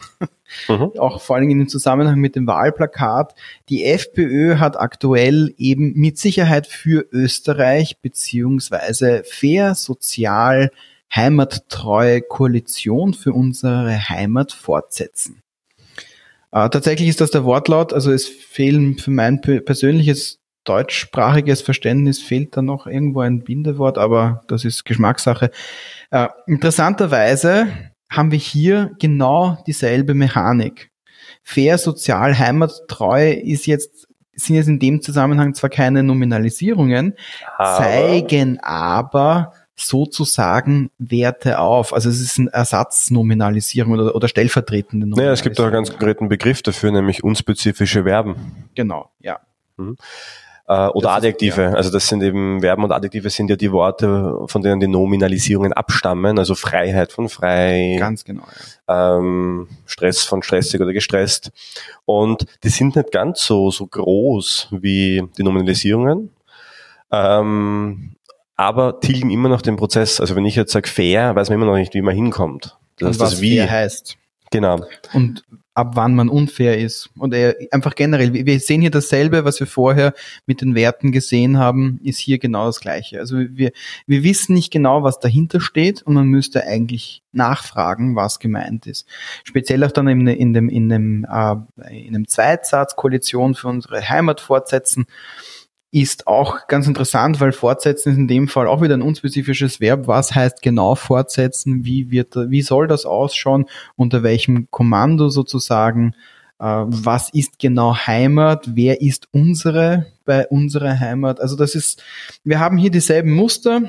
mhm. 0.69 0.93
auch 0.99 1.21
vor 1.21 1.37
allem 1.37 1.51
in 1.51 1.69
Zusammenhang 1.69 2.19
mit 2.19 2.37
dem 2.37 2.47
Wahlplakat. 2.47 3.35
Die 3.69 3.85
FPÖ 3.85 4.59
hat 4.59 4.79
aktuell 4.79 5.55
eben 5.59 5.93
mit 5.95 6.19
Sicherheit 6.19 6.67
für 6.67 7.07
Österreich 7.13 7.99
beziehungsweise 8.01 9.23
fair, 9.25 9.75
sozial, 9.75 10.71
heimattreue 11.15 12.23
Koalition 12.23 13.15
für 13.15 13.33
unsere 13.33 14.09
Heimat 14.09 14.53
fortsetzen. 14.53 15.43
Äh, 16.51 16.69
tatsächlich 16.71 17.09
ist 17.09 17.21
das 17.21 17.31
der 17.31 17.45
Wortlaut, 17.45 17.93
also 17.93 18.13
es 18.13 18.29
fehlen 18.29 18.99
für 18.99 19.11
mein 19.11 19.41
persönliches 19.41 20.39
deutschsprachiges 20.65 21.61
Verständnis 21.61 22.21
fehlt 22.21 22.57
da 22.57 22.63
noch 22.63 22.87
irgendwo 22.87 23.21
ein 23.21 23.45
Bindewort, 23.45 23.99
aber 23.99 24.43
das 24.49 24.65
ist 24.65 24.85
Geschmackssache. 24.85 25.51
Äh, 26.11 26.29
interessanterweise 26.47 27.69
haben 28.17 28.31
wir 28.31 28.39
hier 28.39 28.93
genau 28.99 29.59
dieselbe 29.67 30.15
Mechanik. 30.15 30.91
Fair, 31.43 31.79
sozial, 31.79 32.39
heimattreu 32.39 33.33
ist 33.33 33.67
jetzt, 33.67 34.09
sind 34.35 34.57
jetzt 34.57 34.69
in 34.69 34.79
dem 34.79 35.03
Zusammenhang 35.03 35.55
zwar 35.55 35.71
keine 35.71 36.03
Nominalisierungen, 36.03 37.15
aber. 37.59 37.77
zeigen 37.77 38.59
aber 38.61 39.53
sozusagen 39.77 40.91
Werte 40.99 41.59
auf. 41.59 41.93
Also 41.93 42.09
es 42.09 42.21
ist 42.21 42.39
ein 42.39 42.49
Ersatznominalisierung 42.49 43.93
oder, 43.93 44.15
oder 44.15 44.29
stellvertretende 44.29 45.07
Nominalisierung. 45.07 45.27
Naja, 45.27 45.33
es 45.33 45.43
gibt 45.43 45.59
auch 45.61 45.65
einen 45.65 45.73
ganz 45.73 45.91
konkreten 45.91 46.29
Begriff 46.29 46.63
dafür, 46.63 46.93
nämlich 46.93 47.25
unspezifische 47.25 48.05
Verben. 48.05 48.69
Genau, 48.75 49.11
ja. 49.21 49.41
Mhm. 49.77 49.97
Äh, 50.67 50.89
oder 50.89 51.09
das 51.09 51.17
Adjektive. 51.19 51.63
Ist, 51.63 51.71
ja. 51.71 51.75
Also 51.75 51.91
das 51.91 52.09
sind 52.09 52.23
eben 52.23 52.61
Verben 52.61 52.85
und 52.85 52.93
Adjektive 52.93 53.29
sind 53.31 53.51
ja 53.51 53.57
die 53.57 53.71
Worte, 53.71 54.39
von 54.47 54.63
denen 54.63 54.81
die 54.81 54.89
Nominalisierungen 54.89 55.73
abstammen. 55.73 56.39
Also 56.39 56.55
Freiheit 56.55 57.13
von 57.13 57.29
frei. 57.29 57.97
Ganz 57.99 58.25
genau. 58.25 58.45
Ja. 58.89 59.19
Ähm, 59.19 59.69
Stress 59.87 60.25
von 60.25 60.43
stressig 60.43 60.81
oder 60.81 60.93
gestresst. 60.93 61.51
Und 62.07 62.47
die 62.63 62.71
sind 62.71 62.97
nicht 62.97 63.13
ganz 63.13 63.45
so, 63.45 63.71
so 63.71 63.87
groß 63.87 64.69
wie 64.71 65.23
die 65.37 65.43
Nominalisierungen. 65.43 66.31
Ähm, 67.13 68.17
aber 68.57 69.01
tilgen 69.01 69.31
immer 69.31 69.49
noch 69.49 69.63
den 69.63 69.77
Prozess. 69.77 70.21
Also 70.21 70.37
wenn 70.37 70.47
ich 70.47 70.57
jetzt 70.57 70.73
sage 70.73 70.89
fair, 70.89 71.35
weiß 71.35 71.51
man 71.51 71.57
immer 71.57 71.67
noch 71.67 71.77
nicht, 71.77 71.95
wie 71.95 72.03
man 72.03 72.15
hinkommt. 72.15 72.77
Das 72.99 73.09
und 73.09 73.21
was 73.21 73.31
das 73.33 73.41
wie 73.41 73.61
heißt. 73.61 74.17
Genau. 74.51 74.81
Und 75.13 75.43
ab 75.75 75.97
wann 75.97 76.15
man 76.15 76.29
unfair 76.29 76.79
ist. 76.79 77.11
Und 77.19 77.35
einfach 77.35 77.97
generell, 77.97 78.33
wir 78.33 78.61
sehen 78.61 78.81
hier 78.81 78.91
dasselbe, 78.91 79.45
was 79.45 79.59
wir 79.59 79.67
vorher 79.67 80.15
mit 80.47 80.61
den 80.61 80.75
Werten 80.77 81.11
gesehen 81.11 81.59
haben, 81.59 82.01
ist 82.03 82.19
hier 82.19 82.39
genau 82.39 82.67
das 82.67 82.81
Gleiche. 82.81 83.19
Also 83.19 83.39
wir, 83.39 83.73
wir 84.07 84.23
wissen 84.23 84.55
nicht 84.55 84.73
genau, 84.73 85.03
was 85.03 85.19
dahinter 85.19 85.61
steht 85.61 86.03
und 86.03 86.15
man 86.15 86.29
müsste 86.29 86.65
eigentlich 86.65 87.23
nachfragen, 87.33 88.15
was 88.15 88.39
gemeint 88.39 88.87
ist. 88.87 89.07
Speziell 89.43 89.83
auch 89.83 89.91
dann 89.91 90.07
in, 90.07 90.27
in 90.29 90.53
dem, 90.53 90.69
in 90.69 90.89
dem, 90.89 91.25
äh, 91.25 91.57
in 91.91 92.15
einem 92.15 92.29
Zweitsatz 92.29 92.95
Koalition 92.95 93.57
für 93.57 93.69
unsere 93.69 94.09
Heimat 94.09 94.41
fortsetzen 94.41 95.07
ist 95.95 96.27
auch 96.27 96.67
ganz 96.67 96.89
interessant, 96.89 97.41
weil 97.41 97.53
fortsetzen 97.53 98.11
ist 98.13 98.19
in 98.19 98.27
dem 98.27 98.49
Fall 98.49 98.67
auch 98.67 98.83
wieder 98.83 98.97
ein 98.97 99.03
unspezifisches 99.03 99.81
Verb. 99.81 100.09
Was 100.09 100.35
heißt 100.35 100.61
genau 100.61 100.97
fortsetzen? 100.97 101.85
Wie 101.85 102.11
wird, 102.11 102.35
wie 102.35 102.63
soll 102.63 102.89
das 102.89 103.07
ausschauen? 103.07 103.67
Unter 103.95 104.25
welchem 104.25 104.69
Kommando 104.73 105.29
sozusagen? 105.29 106.17
Äh, 106.59 106.65
was 106.65 107.31
ist 107.31 107.61
genau 107.61 107.95
Heimat? 107.95 108.71
Wer 108.75 109.03
ist 109.03 109.29
unsere 109.31 110.07
bei 110.25 110.49
unserer 110.49 110.99
Heimat? 110.99 111.41
Also 111.41 111.55
das 111.55 111.77
ist, 111.77 112.03
wir 112.43 112.59
haben 112.59 112.77
hier 112.77 112.91
dieselben 112.91 113.31
Muster, 113.31 113.83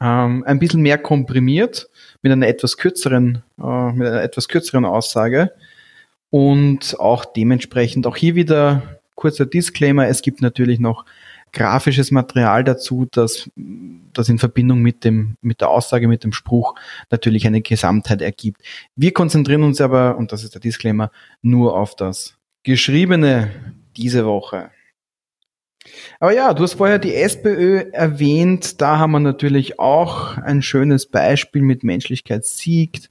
ähm, 0.00 0.44
ein 0.46 0.60
bisschen 0.60 0.80
mehr 0.80 0.98
komprimiert 0.98 1.90
mit 2.22 2.30
einer 2.30 2.46
etwas 2.46 2.76
kürzeren, 2.76 3.42
äh, 3.60 3.92
mit 3.92 4.06
einer 4.06 4.22
etwas 4.22 4.46
kürzeren 4.46 4.84
Aussage 4.84 5.50
und 6.30 7.00
auch 7.00 7.24
dementsprechend 7.24 8.06
auch 8.06 8.16
hier 8.16 8.36
wieder 8.36 8.99
kurzer 9.20 9.46
Disclaimer, 9.46 10.08
es 10.08 10.22
gibt 10.22 10.42
natürlich 10.42 10.80
noch 10.80 11.04
grafisches 11.52 12.10
Material 12.10 12.64
dazu, 12.64 13.06
das, 13.10 13.50
das 14.12 14.28
in 14.28 14.38
Verbindung 14.38 14.82
mit 14.82 15.04
dem, 15.04 15.36
mit 15.40 15.60
der 15.60 15.68
Aussage, 15.70 16.08
mit 16.08 16.24
dem 16.24 16.32
Spruch 16.32 16.74
natürlich 17.10 17.46
eine 17.46 17.60
Gesamtheit 17.60 18.22
ergibt. 18.22 18.62
Wir 18.96 19.12
konzentrieren 19.12 19.62
uns 19.62 19.80
aber, 19.80 20.16
und 20.16 20.32
das 20.32 20.44
ist 20.44 20.54
der 20.54 20.60
Disclaimer, 20.60 21.10
nur 21.42 21.76
auf 21.76 21.94
das 21.96 22.36
Geschriebene 22.62 23.50
diese 23.96 24.26
Woche. 24.26 24.70
Aber 26.18 26.32
ja, 26.32 26.52
du 26.54 26.62
hast 26.62 26.74
vorher 26.74 26.98
die 26.98 27.14
SPÖ 27.14 27.90
erwähnt. 27.92 28.80
Da 28.80 28.98
haben 28.98 29.12
wir 29.12 29.20
natürlich 29.20 29.78
auch 29.78 30.36
ein 30.36 30.62
schönes 30.62 31.06
Beispiel 31.06 31.62
mit 31.62 31.84
Menschlichkeit 31.84 32.44
siegt. 32.44 33.10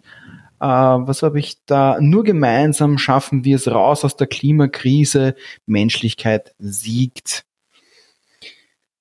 Äh, 0.60 0.66
was 0.66 1.24
habe 1.24 1.40
ich 1.40 1.66
da? 1.66 1.98
Nur 2.00 2.24
gemeinsam 2.24 2.98
schaffen 2.98 3.44
wir 3.46 3.56
es 3.56 3.68
raus 3.68 4.06
aus 4.06 4.16
der 4.16 4.28
Klimakrise. 4.28 5.36
Menschlichkeit 5.66 6.54
siegt. 6.60 7.46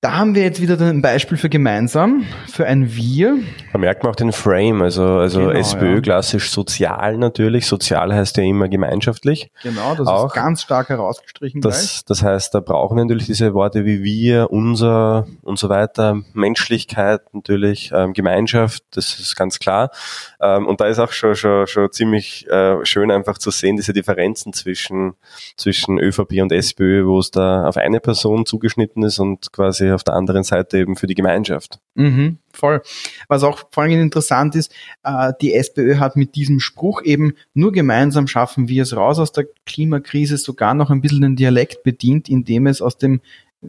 Da 0.01 0.13
haben 0.13 0.33
wir 0.33 0.43
jetzt 0.43 0.61
wieder 0.61 0.79
ein 0.79 1.01
Beispiel 1.01 1.37
für 1.37 1.49
gemeinsam, 1.49 2.23
für 2.47 2.65
ein 2.65 2.95
Wir. 2.95 3.37
Da 3.73 3.79
merkt 3.79 4.01
man 4.01 4.13
auch 4.13 4.15
den 4.15 4.31
Frame, 4.31 4.81
also, 4.81 5.03
also 5.03 5.41
genau, 5.41 5.51
SPÖ 5.51 5.95
ja. 5.95 5.99
klassisch 5.99 6.51
sozial 6.51 7.17
natürlich. 7.17 7.67
Sozial 7.67 8.13
heißt 8.13 8.37
ja 8.37 8.43
immer 8.43 8.69
gemeinschaftlich. 8.69 9.51
Genau, 9.61 9.95
das 9.95 10.07
auch. 10.07 10.27
ist 10.27 10.35
ganz 10.35 10.61
stark 10.61 10.87
herausgestrichen. 10.87 11.59
Das, 11.59 12.05
das 12.05 12.23
heißt, 12.23 12.55
da 12.55 12.61
brauchen 12.61 12.95
wir 12.95 13.03
natürlich 13.03 13.25
diese 13.25 13.53
Worte 13.53 13.83
wie 13.83 14.01
wir, 14.01 14.51
unser 14.51 15.27
und 15.41 15.59
so 15.59 15.67
weiter, 15.67 16.21
Menschlichkeit 16.31 17.19
natürlich, 17.33 17.91
ähm, 17.93 18.13
Gemeinschaft, 18.13 18.83
das 18.91 19.19
ist 19.19 19.35
ganz 19.35 19.59
klar. 19.59 19.91
Ähm, 20.39 20.65
und 20.65 20.79
da 20.79 20.85
ist 20.85 20.99
auch 20.99 21.11
schon, 21.11 21.35
schon, 21.35 21.67
schon 21.67 21.91
ziemlich 21.91 22.47
äh, 22.47 22.85
schön 22.85 23.11
einfach 23.11 23.37
zu 23.37 23.51
sehen, 23.51 23.75
diese 23.75 23.91
Differenzen 23.91 24.53
zwischen, 24.53 25.15
zwischen 25.57 25.99
ÖVP 25.99 26.41
und 26.41 26.53
SPÖ, 26.53 27.05
wo 27.05 27.19
es 27.19 27.31
da 27.31 27.67
auf 27.67 27.75
eine 27.75 27.99
Person 27.99 28.45
zugeschnitten 28.45 29.03
ist 29.03 29.19
und 29.19 29.51
quasi 29.51 29.88
auf 29.95 30.03
der 30.03 30.13
anderen 30.13 30.43
Seite 30.43 30.77
eben 30.77 30.95
für 30.95 31.07
die 31.07 31.15
Gemeinschaft. 31.15 31.79
Mhm, 31.95 32.37
voll. 32.51 32.81
Was 33.27 33.43
auch 33.43 33.65
vor 33.71 33.83
allem 33.83 33.99
interessant 33.99 34.55
ist, 34.55 34.73
äh, 35.03 35.33
die 35.41 35.53
SPÖ 35.53 35.97
hat 35.97 36.15
mit 36.15 36.35
diesem 36.35 36.59
Spruch 36.59 37.01
eben 37.03 37.33
nur 37.53 37.71
gemeinsam 37.71 38.27
schaffen 38.27 38.67
wir 38.67 38.83
es 38.83 38.95
raus 38.95 39.19
aus 39.19 39.31
der 39.31 39.45
Klimakrise 39.65 40.37
sogar 40.37 40.73
noch 40.73 40.89
ein 40.89 41.01
bisschen 41.01 41.21
den 41.21 41.35
Dialekt 41.35 41.83
bedient, 41.83 42.29
indem 42.29 42.67
es 42.67 42.81
aus 42.81 42.97
dem 42.97 43.21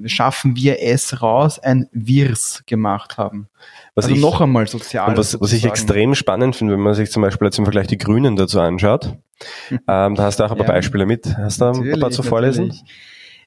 schaffen 0.05 0.55
wir 0.57 0.81
es 0.81 1.21
raus 1.21 1.59
ein 1.59 1.89
Wirs 1.93 2.63
gemacht 2.67 3.19
haben. 3.19 3.49
Was 3.95 4.05
also 4.05 4.15
ich, 4.15 4.21
noch 4.21 4.41
einmal 4.41 4.69
sozial. 4.69 5.17
Was, 5.17 5.41
was 5.41 5.53
ich 5.53 5.65
extrem 5.65 6.15
spannend 6.15 6.55
finde, 6.57 6.75
wenn 6.75 6.81
man 6.81 6.95
sich 6.95 7.11
zum 7.11 7.23
Beispiel 7.23 7.47
jetzt 7.47 7.59
im 7.59 7.65
Vergleich 7.65 7.89
die 7.89 7.99
Grünen 7.99 8.37
dazu 8.37 8.61
anschaut, 8.61 9.17
ähm, 9.71 10.15
da 10.15 10.17
hast 10.19 10.39
du 10.39 10.45
auch 10.45 10.53
ein 10.53 10.59
paar 10.59 10.67
ja, 10.67 10.75
Beispiele 10.75 11.07
mit. 11.07 11.37
Hast 11.37 11.61
du 11.61 11.67
ein 11.67 12.01
paar 12.01 12.11
zu 12.11 12.23
vorlesen? 12.23 12.69
Natürlich. 12.69 12.85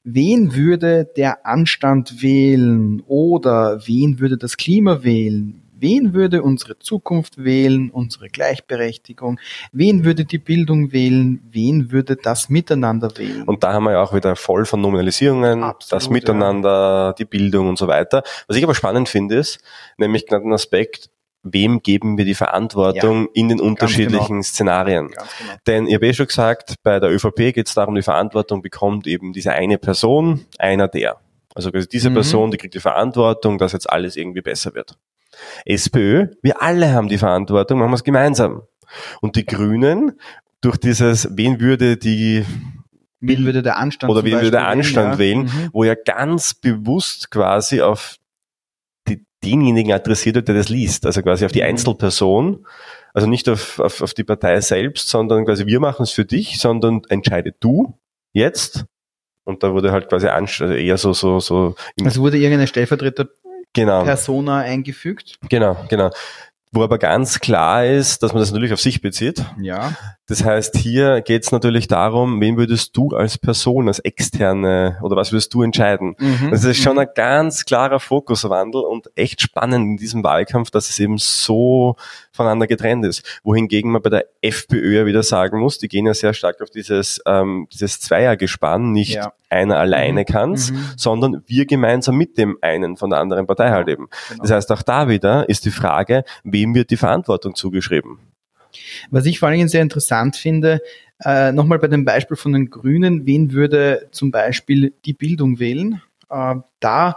Wen 0.06 0.54
würde 0.54 1.06
der 1.16 1.46
Anstand 1.46 2.20
wählen 2.22 3.02
oder 3.06 3.80
wen 3.86 4.20
würde 4.20 4.36
das 4.36 4.58
Klima 4.58 5.02
wählen? 5.02 5.62
Wen 5.76 6.12
würde 6.12 6.42
unsere 6.42 6.78
Zukunft 6.78 7.42
wählen, 7.42 7.90
unsere 7.90 8.28
Gleichberechtigung? 8.28 9.40
Wen 9.72 10.04
würde 10.04 10.26
die 10.26 10.38
Bildung 10.38 10.92
wählen? 10.92 11.40
Wen 11.50 11.90
würde 11.90 12.16
das 12.16 12.50
Miteinander 12.50 13.16
wählen? 13.16 13.44
Und 13.44 13.64
da 13.64 13.72
haben 13.72 13.84
wir 13.84 13.92
ja 13.92 14.02
auch 14.02 14.14
wieder 14.14 14.36
voll 14.36 14.66
von 14.66 14.82
Nominalisierungen, 14.82 15.62
Absolut, 15.62 15.92
das 15.92 16.10
Miteinander, 16.10 16.68
ja. 16.68 17.12
die 17.14 17.24
Bildung 17.24 17.70
und 17.70 17.78
so 17.78 17.88
weiter. 17.88 18.22
Was 18.46 18.58
ich 18.58 18.64
aber 18.64 18.74
spannend 18.74 19.08
finde, 19.08 19.36
ist 19.36 19.58
nämlich 19.96 20.26
gerade 20.26 20.46
ein 20.46 20.52
Aspekt, 20.52 21.08
wem 21.44 21.82
geben 21.82 22.18
wir 22.18 22.24
die 22.24 22.34
Verantwortung 22.34 23.24
ja, 23.24 23.30
in 23.34 23.48
den 23.48 23.60
unterschiedlichen 23.60 24.36
genau. 24.36 24.42
Szenarien. 24.42 25.08
Genau. 25.08 25.22
Denn 25.66 25.86
ihr 25.86 25.96
habt 25.96 26.04
eh 26.04 26.14
schon 26.14 26.26
gesagt, 26.26 26.74
bei 26.82 26.98
der 26.98 27.10
ÖVP 27.10 27.54
geht 27.54 27.68
es 27.68 27.74
darum, 27.74 27.94
die 27.94 28.02
Verantwortung 28.02 28.62
bekommt 28.62 29.06
eben 29.06 29.32
diese 29.32 29.52
eine 29.52 29.78
Person, 29.78 30.46
einer 30.58 30.88
der. 30.88 31.16
Also 31.54 31.70
diese 31.70 32.10
mhm. 32.10 32.14
Person, 32.14 32.50
die 32.50 32.56
kriegt 32.56 32.74
die 32.74 32.80
Verantwortung, 32.80 33.58
dass 33.58 33.72
jetzt 33.72 33.88
alles 33.88 34.16
irgendwie 34.16 34.40
besser 34.40 34.74
wird. 34.74 34.96
SPÖ, 35.64 36.28
wir 36.42 36.62
alle 36.62 36.92
haben 36.92 37.08
die 37.08 37.18
Verantwortung, 37.18 37.78
machen 37.78 37.90
wir 37.90 37.96
es 37.96 38.04
gemeinsam. 38.04 38.62
Und 39.20 39.36
die 39.36 39.44
Grünen, 39.44 40.18
durch 40.60 40.78
dieses, 40.78 41.28
wen 41.36 41.60
würde 41.60 41.96
die 41.96 42.44
Wen 43.20 43.46
würde 43.46 43.62
der 43.62 43.78
Anstand 43.78 44.10
oder 44.10 44.22
wen 44.24 44.34
würde 44.34 44.50
der 44.50 44.66
Anstand 44.66 45.18
wählen, 45.18 45.46
ja. 45.46 45.52
wählen 45.52 45.64
mhm. 45.64 45.70
wo 45.72 45.84
ja 45.84 45.94
ganz 45.94 46.52
bewusst 46.54 47.30
quasi 47.30 47.80
auf 47.80 48.16
denjenigen 49.44 49.92
adressiert 49.92 50.36
wird, 50.36 50.48
der 50.48 50.54
das 50.54 50.68
liest, 50.68 51.06
also 51.06 51.22
quasi 51.22 51.44
auf 51.44 51.52
die 51.52 51.60
mhm. 51.60 51.68
Einzelperson, 51.68 52.66
also 53.12 53.28
nicht 53.28 53.48
auf, 53.48 53.78
auf, 53.78 54.00
auf 54.00 54.14
die 54.14 54.24
Partei 54.24 54.60
selbst, 54.60 55.08
sondern 55.08 55.44
quasi 55.44 55.66
wir 55.66 55.80
machen 55.80 56.02
es 56.02 56.10
für 56.10 56.24
dich, 56.24 56.58
sondern 56.58 57.02
entscheide 57.08 57.54
du 57.60 57.98
jetzt. 58.32 58.86
Und 59.44 59.62
da 59.62 59.72
wurde 59.72 59.92
halt 59.92 60.08
quasi 60.08 60.26
also 60.26 60.64
eher 60.64 60.96
so, 60.96 61.12
so, 61.12 61.38
so. 61.38 61.74
Also 62.02 62.22
wurde 62.22 62.38
irgendeine 62.38 62.66
Stellvertreter 62.66 63.28
genau. 63.74 64.04
Persona 64.04 64.60
eingefügt. 64.60 65.38
Genau, 65.50 65.76
genau. 65.88 66.10
Wo 66.74 66.82
aber 66.82 66.98
ganz 66.98 67.38
klar 67.38 67.86
ist, 67.86 68.22
dass 68.22 68.32
man 68.32 68.40
das 68.40 68.50
natürlich 68.50 68.72
auf 68.72 68.80
sich 68.80 69.00
bezieht. 69.00 69.44
Ja. 69.60 69.92
Das 70.26 70.44
heißt, 70.44 70.76
hier 70.76 71.20
geht 71.20 71.44
es 71.44 71.52
natürlich 71.52 71.86
darum, 71.86 72.40
wen 72.40 72.56
würdest 72.56 72.96
du 72.96 73.10
als 73.10 73.38
Person, 73.38 73.86
als 73.86 74.00
externe 74.00 74.98
oder 75.02 75.14
was 75.16 75.30
würdest 75.30 75.54
du 75.54 75.62
entscheiden? 75.62 76.16
Mhm. 76.18 76.50
Das 76.50 76.64
ist 76.64 76.78
schon 76.78 76.94
mhm. 76.94 77.00
ein 77.00 77.08
ganz 77.14 77.64
klarer 77.64 78.00
Fokuswandel 78.00 78.80
und 78.82 79.08
echt 79.14 79.40
spannend 79.40 79.84
in 79.84 79.96
diesem 79.98 80.24
Wahlkampf, 80.24 80.70
dass 80.70 80.90
es 80.90 80.98
eben 80.98 81.18
so 81.18 81.96
voneinander 82.34 82.66
getrennt 82.66 83.06
ist. 83.06 83.40
Wohingegen 83.44 83.92
man 83.92 84.02
bei 84.02 84.10
der 84.10 84.26
FPÖ 84.42 84.98
ja 84.98 85.06
wieder 85.06 85.22
sagen 85.22 85.60
muss, 85.60 85.78
die 85.78 85.88
gehen 85.88 86.06
ja 86.06 86.14
sehr 86.14 86.34
stark 86.34 86.60
auf 86.60 86.68
dieses, 86.68 87.20
ähm, 87.26 87.68
dieses 87.72 88.00
Zweiergespann, 88.00 88.90
nicht 88.90 89.14
ja. 89.14 89.32
einer 89.48 89.78
alleine 89.78 90.22
mhm. 90.22 90.26
kann's, 90.26 90.72
mhm. 90.72 90.84
sondern 90.96 91.42
wir 91.46 91.64
gemeinsam 91.64 92.16
mit 92.16 92.36
dem 92.36 92.58
einen 92.60 92.96
von 92.96 93.10
der 93.10 93.20
anderen 93.20 93.46
Partei 93.46 93.70
halt 93.70 93.88
eben. 93.88 94.08
Genau. 94.28 94.42
Das 94.42 94.50
heißt, 94.50 94.72
auch 94.72 94.82
da 94.82 95.08
wieder 95.08 95.48
ist 95.48 95.64
die 95.64 95.70
Frage, 95.70 96.24
wem 96.42 96.74
wird 96.74 96.90
die 96.90 96.96
Verantwortung 96.96 97.54
zugeschrieben? 97.54 98.18
Was 99.10 99.26
ich 99.26 99.38
vor 99.38 99.48
allen 99.48 99.58
Dingen 99.58 99.68
sehr 99.68 99.82
interessant 99.82 100.36
finde, 100.36 100.80
äh, 101.24 101.52
nochmal 101.52 101.78
bei 101.78 101.86
dem 101.86 102.04
Beispiel 102.04 102.36
von 102.36 102.52
den 102.52 102.70
Grünen, 102.70 103.24
wen 103.26 103.52
würde 103.52 104.08
zum 104.10 104.32
Beispiel 104.32 104.92
die 105.04 105.12
Bildung 105.12 105.60
wählen? 105.60 106.02
Äh, 106.28 106.56
da 106.80 107.16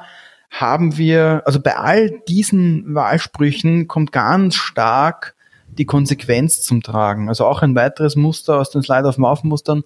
haben 0.49 0.97
wir, 0.97 1.43
also 1.45 1.59
bei 1.59 1.75
all 1.75 2.21
diesen 2.27 2.93
Wahlsprüchen 2.95 3.87
kommt 3.87 4.11
ganz 4.11 4.55
stark 4.55 5.35
die 5.67 5.85
Konsequenz 5.85 6.61
zum 6.61 6.81
Tragen. 6.81 7.29
Also 7.29 7.45
auch 7.45 7.61
ein 7.61 7.75
weiteres 7.75 8.15
Muster 8.15 8.59
aus 8.59 8.71
den 8.71 8.81
Slide 8.81 9.07
of 9.07 9.17
Mouth 9.17 9.43
Mustern. 9.43 9.83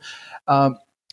Äh, 0.47 0.71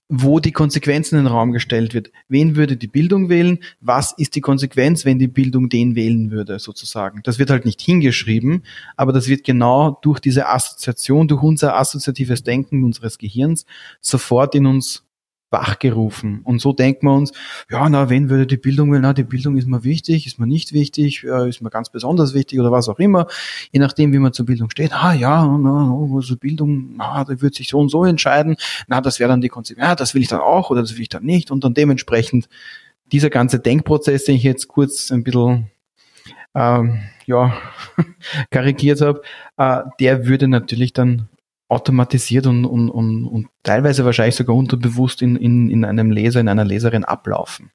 wo 0.08 0.40
die 0.40 0.52
Konsequenzen 0.52 1.18
in 1.18 1.24
den 1.24 1.32
Raum 1.32 1.52
gestellt 1.52 1.92
wird. 1.92 2.11
Wen 2.28 2.56
würde 2.56 2.76
die 2.78 2.87
Bildung 2.87 3.28
wählen? 3.28 3.58
Was 3.80 4.12
ist 4.12 4.37
die 4.37 4.40
Konsequenz, 4.40 5.04
wenn 5.04 5.18
die 5.18 5.28
Bildung 5.28 5.68
den 5.68 5.94
wählen 5.96 6.30
würde, 6.30 6.58
sozusagen? 6.58 7.20
Das 7.24 7.38
wird 7.38 7.50
halt 7.50 7.66
nicht 7.66 7.80
hingeschrieben, 7.80 8.64
aber 8.96 9.12
das 9.12 9.28
wird 9.28 9.44
genau 9.44 9.98
durch 10.02 10.18
diese 10.18 10.48
Assoziation, 10.48 11.28
durch 11.28 11.42
unser 11.42 11.76
assoziatives 11.76 12.42
Denken 12.42 12.84
unseres 12.84 13.18
Gehirns 13.18 13.66
sofort 14.00 14.54
in 14.54 14.64
uns 14.64 15.04
wachgerufen. 15.50 16.40
Und 16.44 16.61
so 16.61 16.72
denkt 16.72 17.02
man 17.02 17.18
uns, 17.18 17.32
ja, 17.70 17.88
na, 17.88 18.11
wen 18.11 18.28
würde 18.28 18.46
die 18.46 18.56
Bildung 18.56 18.92
will? 18.92 19.00
Na, 19.00 19.12
die 19.12 19.24
Bildung 19.24 19.56
ist 19.56 19.66
mir 19.66 19.82
wichtig, 19.84 20.26
ist 20.26 20.38
mir 20.38 20.46
nicht 20.46 20.72
wichtig, 20.72 21.24
äh, 21.24 21.48
ist 21.48 21.62
mir 21.62 21.70
ganz 21.70 21.90
besonders 21.90 22.34
wichtig 22.34 22.61
oder 22.61 22.70
was 22.70 22.88
auch 22.88 22.98
immer. 22.98 23.26
Je 23.72 23.80
nachdem, 23.80 24.12
wie 24.12 24.18
man 24.18 24.32
zur 24.32 24.46
Bildung 24.46 24.70
steht. 24.70 24.92
Ah, 24.92 25.14
ja, 25.14 25.46
na, 25.46 25.96
also 26.14 26.37
Bildung, 26.37 26.96
na, 26.96 27.24
da 27.24 27.40
wird 27.40 27.54
sich 27.54 27.68
so 27.68 27.78
und 27.78 27.88
so 27.88 28.04
entscheiden. 28.04 28.56
Na, 28.87 29.00
das 29.00 29.20
wäre 29.20 29.28
dann 29.28 29.40
die 29.40 29.48
Konsequenz. 29.48 29.87
Ja, 29.87 29.94
das 29.94 30.14
will 30.14 30.22
ich 30.22 30.28
dann 30.28 30.40
auch 30.40 30.70
oder 30.70 30.82
das 30.82 30.94
will 30.94 31.02
ich 31.02 31.08
dann 31.08 31.24
nicht. 31.24 31.50
Und 31.50 31.64
dann 31.64 31.74
dementsprechend 31.74 32.48
dieser 33.11 33.30
ganze 33.30 33.58
Denkprozess, 33.58 34.24
den 34.24 34.37
ich 34.37 34.42
jetzt 34.42 34.68
kurz 34.68 35.11
ein 35.11 35.24
bisschen 35.24 35.70
ähm, 36.54 37.00
ja, 37.26 37.54
karikiert 38.50 39.00
habe, 39.00 39.22
äh, 39.56 39.82
der 40.00 40.26
würde 40.26 40.48
natürlich 40.48 40.92
dann 40.92 41.28
automatisiert 41.68 42.46
und, 42.46 42.64
und, 42.64 42.90
und, 42.90 43.26
und 43.26 43.48
teilweise 43.62 44.04
wahrscheinlich 44.04 44.37
sogar 44.37 44.57
unterbewusst 44.57 45.22
in, 45.22 45.37
in, 45.37 45.70
in 45.70 45.85
einem 45.85 46.11
Leser, 46.11 46.40
in 46.40 46.48
einer 46.48 46.64
Leserin 46.64 47.04
ablaufen. 47.04 47.70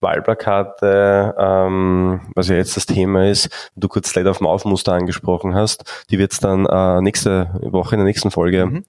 Wahlplakate, 0.00 1.34
ähm, 1.38 2.20
was 2.34 2.48
ja 2.48 2.56
jetzt 2.56 2.76
das 2.76 2.86
Thema 2.86 3.28
ist, 3.28 3.70
du 3.76 3.88
kurz 3.88 4.10
Slide 4.10 4.30
auf 4.30 4.40
Maufmuster 4.40 4.92
angesprochen 4.92 5.54
hast, 5.54 6.06
die 6.10 6.18
wird 6.18 6.32
es 6.32 6.40
dann 6.40 6.66
äh, 6.66 7.00
nächste 7.00 7.60
Woche 7.62 7.94
in 7.94 8.00
der 8.00 8.06
nächsten 8.06 8.30
Folge 8.30 8.66
mhm. 8.66 8.84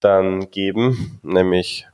dann 0.00 0.50
geben, 0.50 1.20
nämlich 1.22 1.86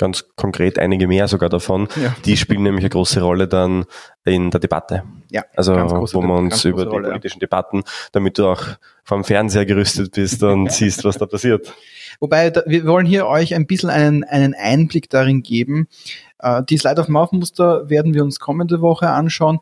ganz 0.00 0.24
konkret 0.34 0.78
einige 0.78 1.06
mehr 1.06 1.28
sogar 1.28 1.50
davon. 1.50 1.86
Ja. 2.02 2.16
Die 2.24 2.36
spielen 2.36 2.62
nämlich 2.62 2.84
eine 2.84 2.90
große 2.90 3.20
Rolle 3.20 3.46
dann 3.46 3.84
in 4.24 4.50
der 4.50 4.58
Debatte. 4.58 5.04
Ja, 5.30 5.44
also 5.54 5.74
wo 5.74 6.22
wir 6.22 6.34
uns 6.34 6.64
über 6.64 6.84
die 6.84 6.90
Rolle, 6.90 7.08
politischen 7.10 7.38
ja. 7.38 7.46
Debatten, 7.46 7.82
damit 8.12 8.38
du 8.38 8.46
auch 8.46 8.62
vom 9.04 9.24
Fernseher 9.24 9.66
gerüstet 9.66 10.12
bist 10.12 10.42
und 10.42 10.72
siehst, 10.72 11.04
was 11.04 11.18
da 11.18 11.26
passiert. 11.26 11.72
Wobei, 12.18 12.50
da, 12.50 12.62
wir 12.66 12.86
wollen 12.86 13.06
hier 13.06 13.26
euch 13.26 13.54
ein 13.54 13.66
bisschen 13.66 13.90
einen, 13.90 14.24
einen 14.24 14.54
Einblick 14.54 15.10
darin 15.10 15.42
geben. 15.42 15.86
Äh, 16.38 16.62
die 16.68 16.78
Slide 16.78 17.00
of 17.00 17.08
Mouth 17.08 17.32
Muster 17.32 17.88
werden 17.90 18.14
wir 18.14 18.24
uns 18.24 18.40
kommende 18.40 18.80
Woche 18.80 19.10
anschauen. 19.10 19.60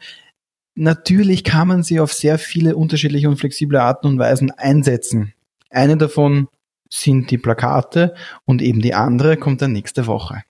Natürlich 0.77 1.43
kann 1.43 1.67
man 1.67 1.83
sie 1.83 1.99
auf 1.99 2.13
sehr 2.13 2.39
viele 2.39 2.77
unterschiedliche 2.77 3.29
und 3.29 3.39
flexible 3.39 3.79
Arten 3.79 4.07
und 4.07 4.19
Weisen 4.21 4.53
einsetzen. 4.53 5.35
Eine 5.71 5.97
davon 5.97 6.47
sind 6.89 7.31
die 7.31 7.39
Plakate 7.39 8.15
und 8.45 8.63
eben 8.63 8.81
die 8.81 8.95
andere 8.95 9.37
kommt 9.37 9.63
dann 9.63 9.73
nächste 9.73 10.07
Woche. 10.07 10.43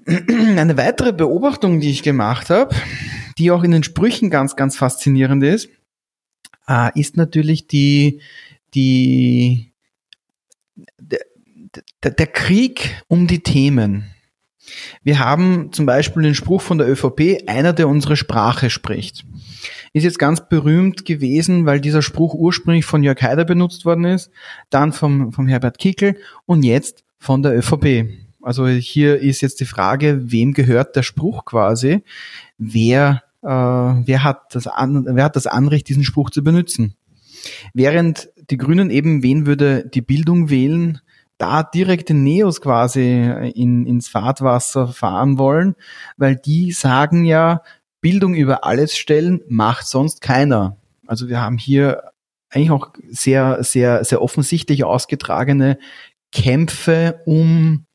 Eine 0.06 0.76
weitere 0.76 1.12
Beobachtung, 1.12 1.80
die 1.80 1.90
ich 1.90 2.02
gemacht 2.02 2.50
habe, 2.50 2.74
die 3.38 3.50
auch 3.50 3.62
in 3.62 3.70
den 3.70 3.82
Sprüchen 3.82 4.30
ganz, 4.30 4.56
ganz 4.56 4.76
faszinierend 4.76 5.44
ist, 5.44 5.68
äh, 6.68 6.90
ist 6.98 7.16
natürlich 7.16 7.66
die, 7.66 8.20
die, 8.74 9.72
der, 10.98 11.20
der, 12.02 12.10
der 12.12 12.26
Krieg 12.26 13.02
um 13.08 13.26
die 13.26 13.42
Themen. 13.42 14.10
Wir 15.02 15.18
haben 15.18 15.72
zum 15.72 15.86
Beispiel 15.86 16.22
den 16.22 16.34
Spruch 16.34 16.62
von 16.62 16.78
der 16.78 16.88
ÖVP, 16.88 17.42
einer, 17.46 17.72
der 17.72 17.88
unsere 17.88 18.16
Sprache 18.16 18.70
spricht. 18.70 19.24
Ist 19.92 20.04
jetzt 20.04 20.18
ganz 20.18 20.48
berühmt 20.48 21.04
gewesen, 21.04 21.66
weil 21.66 21.80
dieser 21.80 22.02
Spruch 22.02 22.34
ursprünglich 22.34 22.84
von 22.84 23.02
Jörg 23.02 23.20
Haider 23.20 23.44
benutzt 23.44 23.84
worden 23.84 24.04
ist, 24.04 24.30
dann 24.70 24.92
vom, 24.92 25.32
vom 25.32 25.48
Herbert 25.48 25.78
Kickel 25.78 26.16
und 26.46 26.62
jetzt 26.62 27.04
von 27.18 27.42
der 27.42 27.56
ÖVP. 27.56 28.08
Also 28.42 28.66
hier 28.66 29.18
ist 29.18 29.42
jetzt 29.42 29.60
die 29.60 29.66
Frage, 29.66 30.30
wem 30.30 30.54
gehört 30.54 30.96
der 30.96 31.02
Spruch 31.02 31.44
quasi? 31.44 32.02
Wer, 32.56 33.22
äh, 33.42 33.48
wer, 33.48 34.24
hat 34.24 34.54
das 34.54 34.66
an, 34.66 35.04
wer 35.06 35.24
hat 35.24 35.36
das 35.36 35.46
Anrecht, 35.46 35.88
diesen 35.88 36.04
Spruch 36.04 36.30
zu 36.30 36.42
benutzen? 36.42 36.94
Während 37.74 38.30
die 38.50 38.56
Grünen 38.56 38.90
eben, 38.90 39.22
wen 39.22 39.46
würde 39.46 39.88
die 39.92 40.02
Bildung 40.02 40.50
wählen, 40.50 41.00
da 41.40 41.62
direkt 41.62 42.08
den 42.10 42.22
Neos 42.22 42.60
quasi 42.60 43.22
in, 43.54 43.86
ins 43.86 44.08
Fahrtwasser 44.08 44.88
fahren 44.88 45.38
wollen, 45.38 45.74
weil 46.16 46.36
die 46.36 46.72
sagen 46.72 47.24
ja, 47.24 47.62
Bildung 48.00 48.34
über 48.34 48.64
alles 48.64 48.96
stellen 48.96 49.40
macht 49.48 49.86
sonst 49.86 50.20
keiner. 50.20 50.76
Also 51.06 51.28
wir 51.28 51.40
haben 51.40 51.58
hier 51.58 52.10
eigentlich 52.50 52.70
auch 52.70 52.90
sehr, 53.08 53.62
sehr, 53.62 54.04
sehr 54.04 54.22
offensichtlich 54.22 54.84
ausgetragene 54.84 55.78
Kämpfe 56.32 57.20
um 57.26 57.86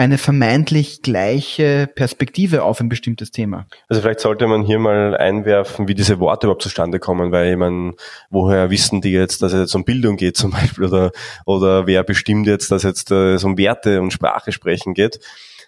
eine 0.00 0.16
vermeintlich 0.16 1.02
gleiche 1.02 1.86
Perspektive 1.94 2.62
auf 2.62 2.80
ein 2.80 2.88
bestimmtes 2.88 3.32
Thema. 3.32 3.66
Also 3.86 4.00
vielleicht 4.00 4.20
sollte 4.20 4.46
man 4.46 4.62
hier 4.62 4.78
mal 4.78 5.14
einwerfen, 5.14 5.88
wie 5.88 5.94
diese 5.94 6.18
Worte 6.20 6.46
überhaupt 6.46 6.62
zustande 6.62 6.98
kommen, 6.98 7.32
weil 7.32 7.52
ich 7.52 7.58
meine, 7.58 7.92
woher 8.30 8.70
wissen 8.70 9.02
die 9.02 9.12
jetzt, 9.12 9.42
dass 9.42 9.52
es 9.52 9.60
jetzt 9.60 9.74
um 9.74 9.84
Bildung 9.84 10.16
geht 10.16 10.38
zum 10.38 10.50
Beispiel 10.52 10.86
oder, 10.86 11.10
oder 11.44 11.86
wer 11.86 12.02
bestimmt 12.02 12.46
jetzt, 12.46 12.72
dass 12.72 12.82
jetzt 12.82 13.10
äh, 13.10 13.34
es 13.34 13.44
um 13.44 13.58
Werte 13.58 14.00
und 14.00 14.10
Sprache 14.10 14.52
sprechen 14.52 14.94
geht. 14.94 15.20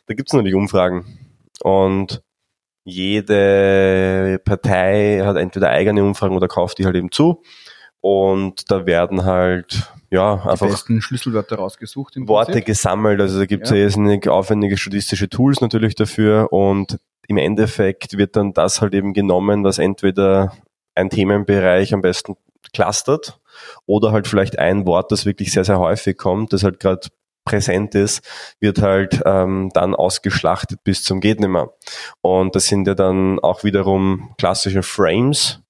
Da 0.07 0.15
gibt 0.15 0.31
es 0.31 0.33
natürlich 0.33 0.55
Umfragen 0.55 1.19
und 1.63 2.23
jede 2.85 4.41
Partei 4.47 5.21
hat 5.27 5.37
entweder 5.37 5.69
eigene 5.69 6.03
Umfragen 6.03 6.37
oder 6.37 6.49
kauft 6.49 6.79
die 6.79 6.87
halt 6.87 6.97
eben 6.97 7.13
zu 7.13 7.43
und 8.03 8.71
da 8.71 8.85
werden 8.85 9.25
halt 9.25 9.91
ja, 10.11 10.37
die 10.37 10.49
einfach 10.51 10.69
besten 10.69 11.01
Schlüsselwörter 11.01 11.57
rausgesucht. 11.57 12.17
Worte 12.17 12.53
Prinzip. 12.53 12.67
gesammelt. 12.67 13.21
Also 13.21 13.39
da 13.39 13.47
gibt 13.47 13.65
es 13.65 13.71
ja. 13.71 13.77
irrsinnig 13.77 14.29
aufwendige 14.29 14.77
statistische 14.77 15.31
Tools 15.31 15.63
natürlich 15.63 15.95
dafür 15.95 16.53
und 16.53 16.99
im 17.29 17.39
Endeffekt 17.39 18.19
wird 18.19 18.37
dann 18.37 18.53
das 18.53 18.83
halt 18.83 18.93
eben 18.93 19.15
genommen, 19.15 19.65
was 19.65 19.79
entweder 19.79 20.53
ein 20.95 21.09
Themenbereich 21.09 21.95
am 21.95 22.03
besten 22.03 22.37
clustert 22.75 23.41
oder 23.87 24.13
halt 24.13 24.27
vielleicht 24.27 24.59
ein 24.59 24.85
Wort, 24.85 25.13
das 25.13 25.25
wirklich 25.25 25.53
sehr, 25.53 25.65
sehr 25.65 25.79
häufig 25.79 26.19
kommt, 26.19 26.53
das 26.53 26.65
halt 26.65 26.81
gerade 26.81 27.09
präsent 27.45 27.95
ist, 27.95 28.23
wird 28.61 28.83
halt 28.83 29.23
ähm, 29.25 29.71
dann 29.75 29.95
ausgeschlachtet 29.95 30.85
bis 30.85 31.03
zum 31.03 31.21
geht 31.21 31.41
nimmer. 31.41 31.73
Und 32.21 32.55
das 32.55 32.67
sind 32.67 32.87
ja 32.87 32.95
dann 32.95 33.39
auch 33.41 33.65
wiederum 33.65 34.35
klassische 34.39 34.83
Frames, 34.83 35.62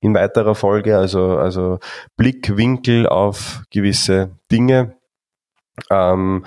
in 0.00 0.14
weiterer 0.14 0.54
Folge, 0.54 0.96
also, 0.96 1.38
also 1.38 1.78
Blickwinkel 2.16 3.06
auf 3.06 3.62
gewisse 3.70 4.30
Dinge. 4.50 4.96
Ähm, 5.90 6.44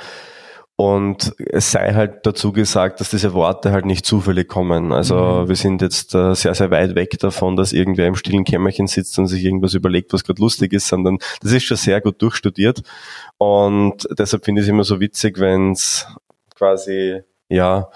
und 0.82 1.36
es 1.38 1.72
sei 1.72 1.94
halt 1.94 2.26
dazu 2.26 2.52
gesagt, 2.52 3.00
dass 3.00 3.12
diese 3.12 3.36
Worte 3.36 3.72
halt 3.72 3.86
nicht 3.86 4.04
zufällig 4.04 4.48
kommen. 4.48 4.92
Also 4.92 5.16
mhm. 5.16 5.48
wir 5.48 5.56
sind 5.56 5.82
jetzt 5.84 6.16
äh, 6.16 6.34
sehr, 6.34 6.56
sehr 6.56 6.72
weit 6.72 6.96
weg 6.96 7.20
davon, 7.20 7.56
dass 7.56 7.72
irgendwer 7.72 8.08
im 8.08 8.16
stillen 8.16 8.46
Kämmerchen 8.46 8.88
sitzt 8.88 9.20
und 9.20 9.28
sich 9.28 9.44
irgendwas 9.44 9.76
überlegt, 9.76 10.12
was 10.12 10.24
gerade 10.24 10.42
lustig 10.42 10.74
ist, 10.74 10.88
sondern 10.88 11.20
das 11.42 11.52
ist 11.52 11.66
schon 11.66 11.78
sehr 11.78 12.02
gut 12.02 12.20
durchstudiert. 12.20 12.82
Und 13.38 14.08
deshalb 14.18 14.44
finde 14.44 14.62
ich 14.62 14.66
es 14.66 14.72
immer 14.72 14.84
so 14.84 15.00
witzig, 15.00 15.40
wenn 15.40 15.74
es 15.74 16.08
quasi, 16.56 17.22
ja, 17.48 17.90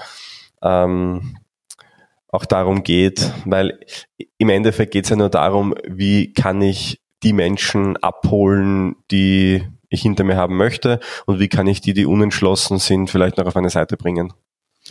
ähm, 0.62 1.38
auch 2.36 2.46
darum 2.46 2.84
geht, 2.84 3.32
weil 3.46 3.80
im 4.38 4.50
Endeffekt 4.50 4.92
geht 4.92 5.06
es 5.06 5.10
ja 5.10 5.16
nur 5.16 5.30
darum, 5.30 5.74
wie 5.88 6.34
kann 6.34 6.62
ich 6.62 7.02
die 7.24 7.34
Menschen 7.34 7.98
abholen, 7.98 8.96
die 9.12 9.64
ich 9.90 10.02
hinter 10.02 10.24
mir 10.24 10.36
haben 10.36 10.58
möchte 10.58 11.00
und 11.26 11.40
wie 11.40 11.48
kann 11.48 11.68
ich 11.68 11.82
die, 11.82 11.94
die 11.94 12.06
unentschlossen 12.06 12.78
sind, 12.78 13.10
vielleicht 13.10 13.38
noch 13.38 13.46
auf 13.46 13.56
eine 13.56 13.70
Seite 13.70 13.98
bringen. 13.98 14.34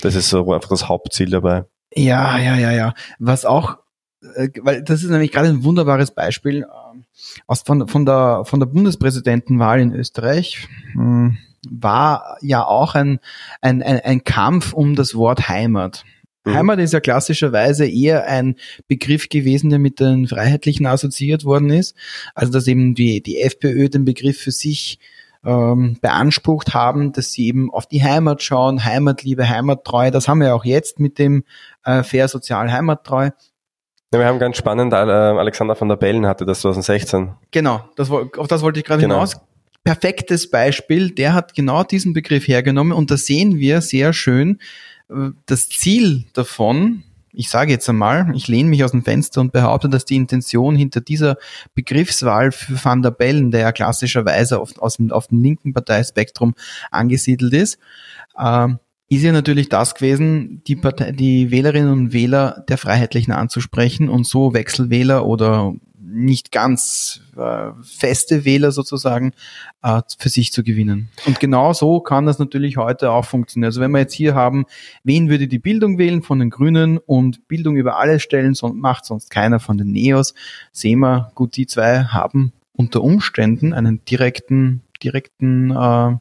Das 0.01 0.15
ist 0.15 0.29
so 0.29 0.53
einfach 0.53 0.71
das 0.71 0.89
Hauptziel 0.89 1.31
dabei. 1.31 1.65
Ja, 1.95 2.39
ja, 2.39 2.57
ja, 2.57 2.73
ja. 2.73 2.95
Was 3.19 3.45
auch, 3.45 3.79
äh, 4.35 4.49
weil 4.63 4.83
das 4.83 5.03
ist 5.03 5.11
nämlich 5.11 5.31
gerade 5.31 5.49
ein 5.49 5.63
wunderbares 5.63 6.11
Beispiel 6.11 6.63
äh, 6.63 6.67
aus 7.47 7.63
von, 7.63 7.87
von 7.87 8.05
der 8.05 8.43
von 8.45 8.59
der 8.59 8.67
Bundespräsidentenwahl 8.67 9.81
in 9.81 9.93
Österreich. 9.93 10.69
Hm, 10.93 11.39
war 11.71 12.37
ja 12.41 12.65
auch 12.65 12.95
ein, 12.95 13.21
ein, 13.61 13.83
ein, 13.83 14.01
ein 14.01 14.25
Kampf 14.25 14.73
um 14.73 14.97
das 14.97 15.15
Wort 15.15 15.49
Heimat. 15.49 16.05
Mhm. 16.45 16.55
Heimat 16.55 16.79
ist 16.79 16.93
ja 16.93 17.01
klassischerweise 17.01 17.87
eher 17.87 18.27
ein 18.27 18.57
Begriff 18.89 19.29
gewesen, 19.29 19.71
der 19.71 19.79
mit 19.79 20.01
den 20.01 20.29
Freiheitlichen 20.29 20.87
assoziiert 20.87 21.45
worden 21.45 21.71
ist. 21.71 21.97
Also 22.35 22.53
dass 22.53 22.67
eben 22.67 22.95
die, 22.95 23.23
die 23.23 23.41
FPÖ 23.41 23.89
den 23.89 24.05
Begriff 24.05 24.39
für 24.39 24.51
sich 24.51 24.99
ähm, 25.45 25.99
beansprucht 26.01 26.75
haben, 26.75 27.13
dass 27.13 27.33
sie 27.33 27.47
eben 27.47 27.73
auf 27.73 27.87
die 27.87 28.03
Heimat 28.03 28.43
schauen, 28.43 28.85
Heimatliebe, 28.85 29.49
Heimattreu. 29.49 30.11
Das 30.11 30.29
haben 30.29 30.39
wir 30.39 30.49
ja 30.49 30.55
auch 30.55 30.65
jetzt 30.65 31.01
mit 31.01 31.19
dem 31.19 31.45
äh, 31.85 32.03
Fair 32.03 32.29
Sozial 32.29 32.73
Heimattreu. 32.73 33.31
Ja, 34.13 34.21
wir 34.21 34.27
haben 34.27 34.39
ganz 34.39 34.57
spannend, 34.57 34.93
äh, 34.93 34.97
Alexander 34.97 35.75
von 35.75 35.89
der 35.89 35.97
Bellen 35.97 36.27
hatte 36.27 36.47
das 36.47 36.61
2016. 36.61 37.33
Genau, 37.51 37.81
das, 37.97 38.11
auf 38.11 38.47
das 38.49 38.63
wollte 38.63 38.79
ich 38.79 38.87
gerade 38.87 39.03
genau. 39.03 39.17
hinaus. 39.17 39.41
Perfektes 39.83 40.49
Beispiel, 40.51 41.11
der 41.11 41.35
hat 41.35 41.55
genau 41.55 41.83
diesen 41.83 42.15
Begriff 42.15 42.49
hergenommen 42.49 42.93
und 42.93 43.11
da 43.11 43.19
sehen 43.19 43.59
wir 43.59 43.83
sehr 43.83 44.15
schön, 44.15 44.61
das 45.47 45.69
Ziel 45.69 46.25
davon, 46.33 47.05
ich 47.33 47.51
sage 47.51 47.73
jetzt 47.73 47.89
einmal, 47.89 48.33
ich 48.35 48.49
lehne 48.49 48.71
mich 48.71 48.85
aus 48.85 48.93
dem 48.93 49.03
Fenster 49.03 49.41
und 49.41 49.53
behaupte, 49.53 49.89
dass 49.89 50.05
die 50.05 50.17
Intention 50.17 50.77
hinter 50.77 51.01
dieser 51.01 51.37
Begriffswahl 51.75 52.53
für 52.53 52.83
Van 52.83 53.03
der 53.03 53.11
Bellen, 53.11 53.51
der 53.51 53.61
ja 53.61 53.73
klassischerweise 53.73 54.61
auf, 54.61 54.79
aus 54.79 54.97
dem, 54.97 55.11
auf 55.11 55.27
dem 55.27 55.43
linken 55.43 55.75
Parteispektrum 55.75 56.55
angesiedelt 56.91 57.53
ist, 57.53 57.79
äh, 58.39 58.69
ist 59.09 59.23
ja 59.23 59.33
natürlich 59.33 59.69
das 59.69 59.95
gewesen, 59.95 60.63
die, 60.67 60.77
Partei, 60.77 61.13
die 61.13 61.51
Wählerinnen 61.51 61.93
und 61.93 62.13
Wähler 62.13 62.65
der 62.69 62.79
Freiheitlichen 62.79 63.33
anzusprechen 63.33 64.09
und 64.09 64.27
so 64.27 64.55
Wechselwähler 64.55 65.27
oder 65.27 65.75
nicht 66.15 66.53
ganz 66.53 67.21
äh, 67.37 67.71
feste 67.83 68.45
Wähler 68.45 68.73
sozusagen 68.73 69.33
äh, 69.83 70.01
für 70.19 70.29
sich 70.29 70.53
zu 70.53 70.62
gewinnen. 70.62 71.11
Und 71.27 71.41
genau 71.41 71.73
so 71.73 72.01
kann 72.01 72.27
das 72.27 72.39
natürlich 72.39 72.77
heute 72.77 73.11
auch 73.11 73.25
funktionieren. 73.25 73.67
Also 73.67 73.81
wenn 73.81 73.91
wir 73.91 73.99
jetzt 73.99 74.15
hier 74.15 74.35
haben, 74.35 74.65
wen 75.03 75.29
würde 75.29 75.49
die 75.49 75.59
Bildung 75.59 75.99
wählen 75.99 76.23
von 76.23 76.39
den 76.39 76.51
Grünen 76.51 76.99
und 76.99 77.49
Bildung 77.49 77.77
über 77.77 77.99
alles 77.99 78.23
stellen, 78.23 78.55
so, 78.55 78.69
macht 78.69 79.05
sonst 79.05 79.31
keiner 79.31 79.61
von 79.61 79.77
den 79.77 79.91
Neos, 79.91 80.35
sehen 80.73 81.01
wir, 81.01 81.33
gut, 81.35 81.57
die 81.57 81.67
zwei 81.67 82.05
haben 82.05 82.53
unter 82.73 83.03
Umständen 83.03 83.73
einen 83.73 84.05
direkten, 84.05 84.83
direkten 85.05 85.71
äh, 85.71 86.17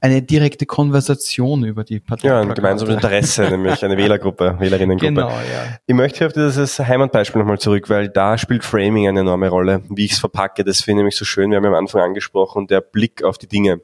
eine 0.00 0.22
direkte 0.22 0.66
Konversation 0.66 1.64
über 1.64 1.84
die 1.84 2.00
Partei. 2.00 2.28
Ja, 2.28 2.40
ein 2.40 2.54
gemeinsames 2.54 2.94
Interesse, 2.94 3.42
nämlich 3.50 3.84
eine 3.84 3.96
Wählergruppe, 3.96 4.56
Wählerinnengruppe. 4.58 5.12
Genau, 5.12 5.28
ja. 5.28 5.78
Ich 5.86 5.94
möchte 5.94 6.18
hier 6.18 6.26
auf 6.28 6.32
dieses 6.32 6.78
Heimatbeispiel 6.78 7.40
nochmal 7.40 7.58
zurück, 7.58 7.90
weil 7.90 8.08
da 8.08 8.38
spielt 8.38 8.64
Framing 8.64 9.08
eine 9.08 9.20
enorme 9.20 9.48
Rolle, 9.48 9.82
wie 9.90 10.06
ich 10.06 10.12
es 10.12 10.18
verpacke. 10.18 10.64
Das 10.64 10.80
finde 10.80 10.92
ich 10.92 10.96
nämlich 11.00 11.16
so 11.16 11.24
schön, 11.24 11.50
wir 11.50 11.56
haben 11.56 11.64
ja 11.64 11.70
am 11.70 11.76
Anfang 11.76 12.00
angesprochen, 12.00 12.66
der 12.66 12.80
Blick 12.80 13.22
auf 13.22 13.36
die 13.36 13.48
Dinge. 13.48 13.82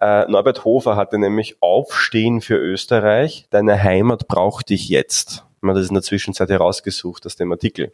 Äh, 0.00 0.26
Norbert 0.30 0.64
Hofer 0.64 0.96
hatte 0.96 1.18
nämlich 1.18 1.56
Aufstehen 1.60 2.40
für 2.40 2.56
Österreich, 2.56 3.46
deine 3.50 3.82
Heimat 3.82 4.28
braucht 4.28 4.68
dich 4.68 4.88
jetzt. 4.88 5.46
Man 5.62 5.74
hat 5.74 5.82
das 5.82 5.88
in 5.88 5.94
der 5.94 6.02
Zwischenzeit 6.02 6.50
herausgesucht 6.50 7.24
aus 7.24 7.36
dem 7.36 7.52
Artikel. 7.52 7.92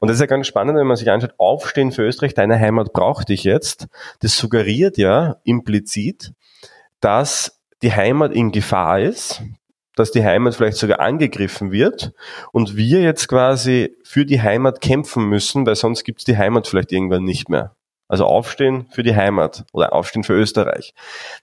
Und 0.00 0.08
das 0.08 0.16
ist 0.16 0.20
ja 0.20 0.26
ganz 0.26 0.46
spannend, 0.46 0.76
wenn 0.76 0.86
man 0.86 0.96
sich 0.96 1.10
anschaut, 1.10 1.34
Aufstehen 1.38 1.92
für 1.92 2.02
Österreich, 2.02 2.34
deine 2.34 2.58
Heimat 2.58 2.92
braucht 2.92 3.30
dich 3.30 3.44
jetzt. 3.44 3.88
Das 4.20 4.36
suggeriert 4.36 4.98
ja 4.98 5.36
implizit, 5.44 6.32
dass 7.00 7.60
die 7.82 7.92
Heimat 7.92 8.32
in 8.32 8.52
Gefahr 8.52 9.00
ist, 9.00 9.42
dass 9.96 10.10
die 10.10 10.24
Heimat 10.24 10.54
vielleicht 10.54 10.76
sogar 10.76 11.00
angegriffen 11.00 11.72
wird 11.72 12.12
und 12.52 12.76
wir 12.76 13.00
jetzt 13.00 13.28
quasi 13.28 13.96
für 14.04 14.24
die 14.24 14.40
Heimat 14.40 14.80
kämpfen 14.80 15.24
müssen, 15.24 15.66
weil 15.66 15.76
sonst 15.76 16.04
gibt 16.04 16.20
es 16.20 16.24
die 16.24 16.36
Heimat 16.36 16.66
vielleicht 16.66 16.92
irgendwann 16.92 17.24
nicht 17.24 17.48
mehr. 17.48 17.74
Also 18.08 18.26
aufstehen 18.26 18.86
für 18.90 19.02
die 19.02 19.14
Heimat 19.14 19.64
oder 19.72 19.92
aufstehen 19.92 20.24
für 20.24 20.32
Österreich. 20.32 20.94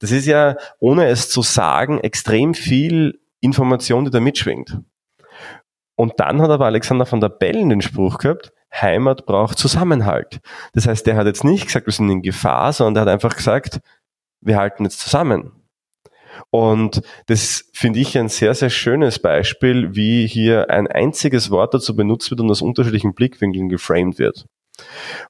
Das 0.01 0.11
ist 0.11 0.25
ja, 0.25 0.57
ohne 0.79 1.07
es 1.07 1.29
zu 1.29 1.41
sagen, 1.41 1.99
extrem 1.99 2.53
viel 2.53 3.19
Information, 3.39 4.05
die 4.05 4.11
da 4.11 4.19
mitschwingt. 4.19 4.77
Und 5.97 6.13
dann 6.17 6.41
hat 6.41 6.51
aber 6.51 6.67
Alexander 6.67 7.07
von 7.07 7.19
der 7.19 7.29
Bellen 7.29 7.69
den 7.69 7.81
Spruch 7.81 8.19
gehabt, 8.19 8.53
Heimat 8.73 9.25
braucht 9.25 9.57
Zusammenhalt. 9.57 10.39
Das 10.73 10.87
heißt, 10.87 11.07
der 11.07 11.15
hat 11.15 11.25
jetzt 11.25 11.43
nicht 11.43 11.65
gesagt, 11.65 11.87
wir 11.87 11.93
sind 11.93 12.09
in 12.09 12.21
Gefahr, 12.21 12.71
sondern 12.71 12.93
der 12.93 13.01
hat 13.01 13.09
einfach 13.09 13.35
gesagt, 13.35 13.79
wir 14.39 14.57
halten 14.57 14.83
jetzt 14.83 14.99
zusammen. 14.99 15.51
Und 16.51 17.01
das 17.25 17.65
finde 17.73 17.99
ich 17.99 18.15
ein 18.15 18.29
sehr, 18.29 18.53
sehr 18.53 18.69
schönes 18.69 19.17
Beispiel, 19.17 19.95
wie 19.95 20.27
hier 20.27 20.69
ein 20.69 20.85
einziges 20.85 21.49
Wort 21.49 21.73
dazu 21.73 21.95
benutzt 21.95 22.29
wird 22.29 22.41
und 22.41 22.51
aus 22.51 22.61
unterschiedlichen 22.61 23.15
Blickwinkeln 23.15 23.67
geframed 23.67 24.19
wird. 24.19 24.45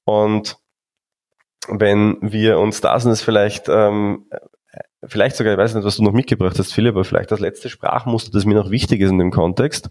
Und 0.03 0.57
wenn 1.70 2.18
wir 2.22 2.59
uns 2.59 2.82
das, 2.82 3.05
und 3.05 3.11
das 3.11 3.22
vielleicht 3.22 3.70
ähm, 3.70 4.26
vielleicht 5.05 5.36
sogar, 5.36 5.53
ich 5.53 5.59
weiß 5.59 5.76
nicht, 5.76 5.86
was 5.86 5.97
du 5.97 6.03
noch 6.03 6.11
mitgebracht 6.11 6.57
hast, 6.57 6.74
Philipp, 6.74 6.95
aber 6.95 7.03
vielleicht 7.03 7.32
das 7.32 7.39
letzte 7.39 7.70
Sprachmuster, 7.70 8.32
das 8.32 8.45
mir 8.45 8.55
noch 8.55 8.72
wichtig 8.72 9.01
ist 9.01 9.11
in 9.11 9.20
dem 9.20 9.32
Kontext, 9.32 9.89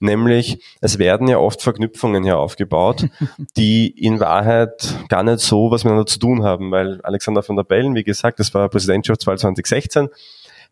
nämlich 0.00 0.62
es 0.80 0.98
werden 0.98 1.28
ja 1.28 1.38
oft 1.38 1.62
Verknüpfungen 1.62 2.24
hier 2.24 2.38
aufgebaut, 2.38 3.06
die 3.56 3.88
in 3.88 4.20
Wahrheit 4.20 4.94
gar 5.08 5.22
nicht 5.22 5.40
so 5.40 5.70
was 5.70 5.84
miteinander 5.84 6.06
zu 6.06 6.18
tun 6.18 6.42
haben, 6.44 6.70
weil 6.70 7.00
Alexander 7.02 7.42
von 7.42 7.56
der 7.56 7.64
Bellen, 7.64 7.94
wie 7.94 8.04
gesagt, 8.04 8.38
das 8.38 8.54
war 8.54 8.68
Präsidentschaftswahl 8.68 9.38
2016, 9.38 10.08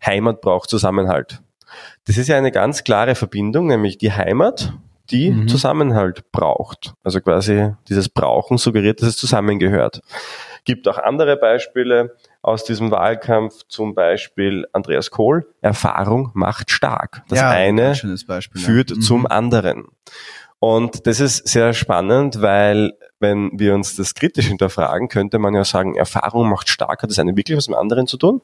Heimat 0.04 0.40
braucht 0.40 0.70
Zusammenhalt. 0.70 1.40
Das 2.06 2.16
ist 2.16 2.28
ja 2.28 2.36
eine 2.36 2.52
ganz 2.52 2.84
klare 2.84 3.14
Verbindung, 3.14 3.66
nämlich 3.66 3.98
die 3.98 4.12
Heimat, 4.12 4.72
die 5.10 5.30
mhm. 5.30 5.48
Zusammenhalt 5.48 6.30
braucht. 6.32 6.94
Also 7.02 7.20
quasi 7.20 7.72
dieses 7.88 8.08
Brauchen 8.08 8.58
suggeriert, 8.58 9.00
dass 9.00 9.08
es 9.08 9.16
zusammengehört. 9.16 10.00
Gibt 10.64 10.88
auch 10.88 10.98
andere 10.98 11.36
Beispiele 11.36 12.16
aus 12.46 12.64
diesem 12.64 12.90
Wahlkampf, 12.92 13.64
zum 13.68 13.94
Beispiel 13.94 14.66
Andreas 14.72 15.10
Kohl, 15.10 15.52
Erfahrung 15.60 16.30
macht 16.34 16.70
stark. 16.70 17.22
Das 17.28 17.40
ja, 17.40 17.50
eine 17.50 17.94
Beispiel, 18.26 18.60
führt 18.60 18.90
ja. 18.90 18.96
mhm. 18.96 19.00
zum 19.00 19.26
anderen. 19.26 19.88
Und 20.60 21.06
das 21.06 21.20
ist 21.20 21.48
sehr 21.48 21.74
spannend, 21.74 22.40
weil 22.40 22.92
wenn 23.18 23.50
wir 23.58 23.74
uns 23.74 23.96
das 23.96 24.14
kritisch 24.14 24.46
hinterfragen, 24.46 25.08
könnte 25.08 25.38
man 25.38 25.54
ja 25.54 25.64
sagen, 25.64 25.96
Erfahrung 25.96 26.48
macht 26.48 26.68
stark, 26.68 27.02
hat 27.02 27.10
das 27.10 27.18
eine 27.18 27.36
wirklich 27.36 27.58
was 27.58 27.68
mit 27.68 27.76
anderen 27.76 28.06
zu 28.06 28.16
tun? 28.16 28.40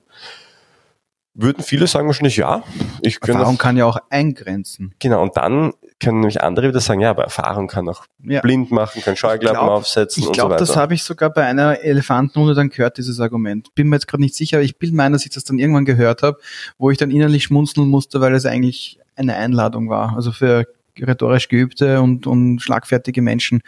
würden 1.35 1.63
viele 1.63 1.87
sagen 1.87 2.07
wahrscheinlich 2.07 2.37
ja. 2.37 2.63
Ich 3.01 3.19
Erfahrung 3.23 3.59
kann 3.59 3.77
ja 3.77 3.87
auch 3.87 3.97
eingrenzen. 4.11 4.95
Genau, 4.99 5.23
und 5.23 5.37
dann 5.37 5.73
können 6.03 6.21
nämlich 6.21 6.43
andere 6.43 6.69
wieder 6.69 6.81
sagen, 6.81 7.01
ja, 7.01 7.11
aber 7.11 7.25
Erfahrung 7.25 7.69
kann 7.69 7.89
auch 7.89 8.05
ja. 8.23 8.41
blind 8.41 8.71
machen, 8.71 9.03
kann 9.03 9.17
Scheuklappen 9.17 9.59
glaub, 9.59 9.71
aufsetzen 9.71 10.25
und 10.25 10.33
glaub, 10.33 10.49
so 10.49 10.51
weiter. 10.51 10.63
Ich 10.63 10.67
glaube, 10.67 10.69
das 10.73 10.77
habe 10.77 10.95
ich 10.95 11.05
sogar 11.05 11.31
bei 11.31 11.45
einer 11.45 11.81
Elefantenrunde 11.81 12.55
dann 12.55 12.71
gehört, 12.71 12.99
dieses 12.99 13.21
Argument. 13.21 13.75
Bin 13.75 13.89
mir 13.89 13.97
jetzt 13.97 14.09
gerade 14.09 14.23
nicht 14.23 14.35
sicher, 14.35 14.59
aber 14.59 14.65
ich 14.65 14.79
bin 14.79 14.95
meiner, 14.95 15.15
dass 15.15 15.25
ich 15.25 15.33
das 15.33 15.45
dann 15.45 15.59
irgendwann 15.59 15.85
gehört 15.85 16.23
habe, 16.23 16.39
wo 16.79 16.91
ich 16.91 16.99
dann 16.99 17.11
innerlich 17.11 17.45
schmunzeln 17.45 17.89
musste, 17.89 18.21
weil 18.21 18.35
es 18.35 18.45
eigentlich 18.45 18.99
eine 19.15 19.37
Einladung 19.37 19.89
war. 19.89 20.15
Also 20.17 20.33
für 20.33 20.67
rhetorisch 20.99 21.49
geübte 21.49 22.01
und, 22.01 22.27
und 22.27 22.61
schlagfertige 22.61 23.23
Menschen, 23.23 23.63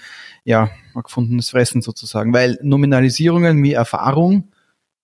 ja, 0.45 0.71
gefundenes 0.95 1.51
Fressen 1.51 1.83
sozusagen. 1.83 2.33
Weil 2.33 2.59
Nominalisierungen 2.63 3.63
wie 3.63 3.73
Erfahrung 3.73 4.51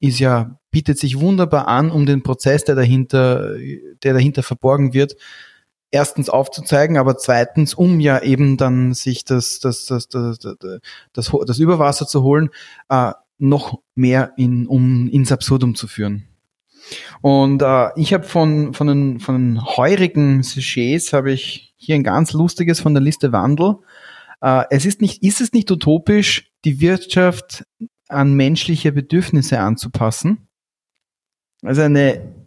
ist 0.00 0.18
ja, 0.18 0.58
bietet 0.70 0.98
sich 0.98 1.18
wunderbar 1.20 1.68
an, 1.68 1.90
um 1.90 2.06
den 2.06 2.22
Prozess, 2.22 2.64
der 2.64 2.74
dahinter, 2.74 3.54
der 4.02 4.14
dahinter 4.14 4.42
verborgen 4.42 4.94
wird, 4.94 5.16
erstens 5.90 6.30
aufzuzeigen, 6.30 6.96
aber 6.96 7.16
zweitens, 7.18 7.74
um 7.74 8.00
ja 8.00 8.22
eben 8.22 8.56
dann 8.56 8.94
sich 8.94 9.24
das, 9.24 9.58
das, 9.60 9.86
das, 9.86 10.08
das, 10.08 10.38
das, 10.38 10.56
das, 11.12 11.32
das 11.46 11.58
Überwasser 11.58 12.06
zu 12.06 12.22
holen, 12.22 12.50
äh, 12.88 13.12
noch 13.38 13.80
mehr 13.94 14.32
in, 14.36 14.66
um 14.66 15.08
ins 15.08 15.32
Absurdum 15.32 15.74
zu 15.74 15.88
führen. 15.88 16.28
Und 17.20 17.62
äh, 17.62 17.88
ich 17.96 18.12
habe 18.14 18.24
von, 18.24 18.74
von, 18.74 18.86
den, 18.86 19.20
von 19.20 19.34
den 19.34 19.64
heurigen 19.64 20.42
Sujets 20.42 21.12
habe 21.12 21.32
ich 21.32 21.74
hier 21.76 21.94
ein 21.94 22.02
ganz 22.04 22.32
lustiges 22.32 22.80
von 22.80 22.94
der 22.94 23.02
Liste 23.02 23.32
Wandel. 23.32 23.76
Äh, 24.40 24.64
es 24.70 24.86
ist 24.86 25.00
nicht, 25.00 25.22
ist 25.22 25.40
es 25.40 25.52
nicht 25.52 25.70
utopisch, 25.70 26.50
die 26.64 26.80
Wirtschaft 26.80 27.64
an 28.08 28.34
menschliche 28.34 28.92
Bedürfnisse 28.92 29.60
anzupassen? 29.60 30.48
Also 31.62 31.82
eine 31.82 32.39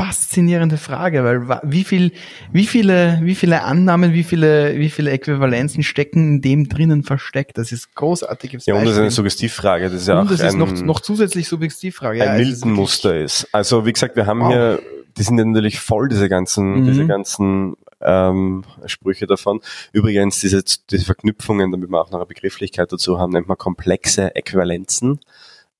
faszinierende 0.00 0.78
Frage, 0.78 1.24
weil 1.24 1.60
wie 1.62 1.84
viel, 1.84 2.12
wie 2.52 2.66
viele, 2.66 3.20
wie 3.22 3.34
viele 3.34 3.62
Annahmen, 3.62 4.14
wie 4.14 4.24
viele, 4.24 4.78
wie 4.78 4.88
viele 4.88 5.10
Äquivalenzen 5.10 5.82
stecken 5.82 6.36
in 6.36 6.40
dem 6.40 6.68
drinnen 6.68 7.02
versteckt? 7.02 7.58
Das 7.58 7.70
ist 7.70 7.94
großartig. 7.94 8.56
Ja, 8.64 8.76
und 8.76 8.84
das 8.86 8.94
ist 8.94 8.98
eine 8.98 9.10
Suggestivfrage. 9.10 9.90
Das 9.90 10.00
ist 10.00 10.08
ja 10.08 10.18
und 10.18 10.26
auch 10.26 10.30
das 10.30 10.40
ist 10.40 10.56
noch, 10.56 10.72
noch 10.72 11.00
zusätzlich 11.00 11.48
Suggestivfrage. 11.48 12.22
Ein 12.22 12.40
ja, 12.40 12.44
Milton-Muster 12.44 13.18
ist. 13.18 13.46
Also, 13.52 13.84
wie 13.84 13.92
gesagt, 13.92 14.16
wir 14.16 14.24
haben 14.24 14.40
wow. 14.40 14.48
hier, 14.52 14.82
die 15.18 15.22
sind 15.22 15.36
ja 15.36 15.44
natürlich 15.44 15.80
voll, 15.80 16.08
diese 16.08 16.30
ganzen, 16.30 16.80
mhm. 16.80 16.86
diese 16.86 17.06
ganzen 17.06 17.76
ähm, 18.00 18.64
Sprüche 18.86 19.26
davon. 19.26 19.60
Übrigens, 19.92 20.40
diese, 20.40 20.64
diese 20.90 21.04
Verknüpfungen, 21.04 21.72
damit 21.72 21.90
wir 21.90 22.00
auch 22.00 22.10
noch 22.10 22.20
eine 22.20 22.26
Begrifflichkeit 22.26 22.90
dazu 22.90 23.18
haben, 23.18 23.32
nennt 23.32 23.48
man 23.48 23.58
komplexe 23.58 24.34
Äquivalenzen 24.34 25.20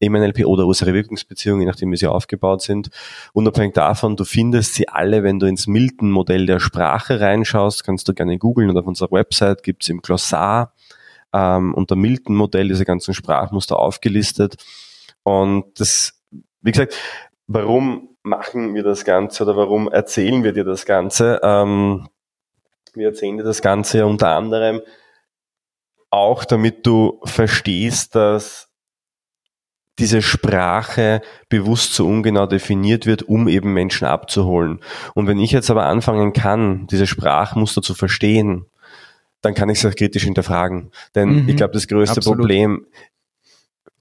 im 0.01 0.15
NLP 0.15 0.47
oder 0.47 0.67
Ursache-Wirkungsbeziehungen, 0.67 1.61
je 1.61 1.67
nachdem 1.67 1.93
wie 1.93 1.97
sie 1.97 2.09
aufgebaut 2.09 2.63
sind. 2.63 2.89
Unabhängig 3.33 3.75
davon, 3.75 4.17
du 4.17 4.25
findest 4.25 4.75
sie 4.75 4.89
alle, 4.89 5.23
wenn 5.23 5.39
du 5.39 5.47
ins 5.47 5.67
Milton-Modell 5.67 6.47
der 6.47 6.59
Sprache 6.59 7.21
reinschaust, 7.21 7.85
kannst 7.85 8.09
du 8.09 8.15
gerne 8.15 8.39
googeln 8.39 8.71
und 8.71 8.79
auf 8.79 8.87
unserer 8.87 9.13
Website 9.13 9.63
gibt's 9.63 9.89
im 9.89 10.01
Glossar 10.01 10.73
ähm, 11.33 11.75
unter 11.75 11.97
Milton-Modell 11.97 12.69
diese 12.69 12.85
ganzen 12.85 13.15
Sprachmuster 13.15 13.79
aufgelistet. 13.79 14.57
Und 15.23 15.79
das, 15.79 16.15
wie 16.63 16.73
gesagt, 16.73 16.97
warum 17.47 18.09
machen 18.23 18.75
wir 18.75 18.83
das 18.83 19.05
Ganze 19.05 19.45
oder 19.45 19.57
warum 19.57 19.89
erzählen 19.89 20.43
wir 20.43 20.53
dir 20.53 20.65
das 20.65 20.87
Ganze? 20.87 21.41
Ähm, 21.43 22.09
wir 22.95 23.09
erzählen 23.09 23.37
dir 23.37 23.45
das 23.45 23.63
Ganze 23.63 23.99
ja 23.99 24.05
unter 24.07 24.31
anderem 24.31 24.81
auch, 26.11 26.45
damit 26.45 26.87
du 26.87 27.21
verstehst, 27.25 28.15
dass 28.15 28.70
diese 30.01 30.23
Sprache 30.23 31.21
bewusst 31.49 31.95
so 31.95 32.07
ungenau 32.07 32.47
definiert 32.47 33.07
wird, 33.07 33.23
um 33.23 33.47
eben 33.47 33.73
Menschen 33.73 34.07
abzuholen. 34.07 34.81
Und 35.15 35.27
wenn 35.27 35.39
ich 35.39 35.53
jetzt 35.53 35.71
aber 35.71 35.87
anfangen 35.87 36.33
kann, 36.33 36.87
diese 36.89 37.07
Sprachmuster 37.07 37.83
zu 37.83 37.95
verstehen, 37.95 38.67
dann 39.43 39.55
kann 39.55 39.69
ich 39.69 39.79
es 39.79 39.87
auch 39.87 39.95
kritisch 39.95 40.25
hinterfragen. 40.25 40.91
Denn 41.15 41.45
mhm, 41.45 41.49
ich 41.49 41.57
glaube, 41.57 41.75
das 41.75 41.87
größte 41.87 42.19
absolut. 42.19 42.41
Problem, 42.41 42.87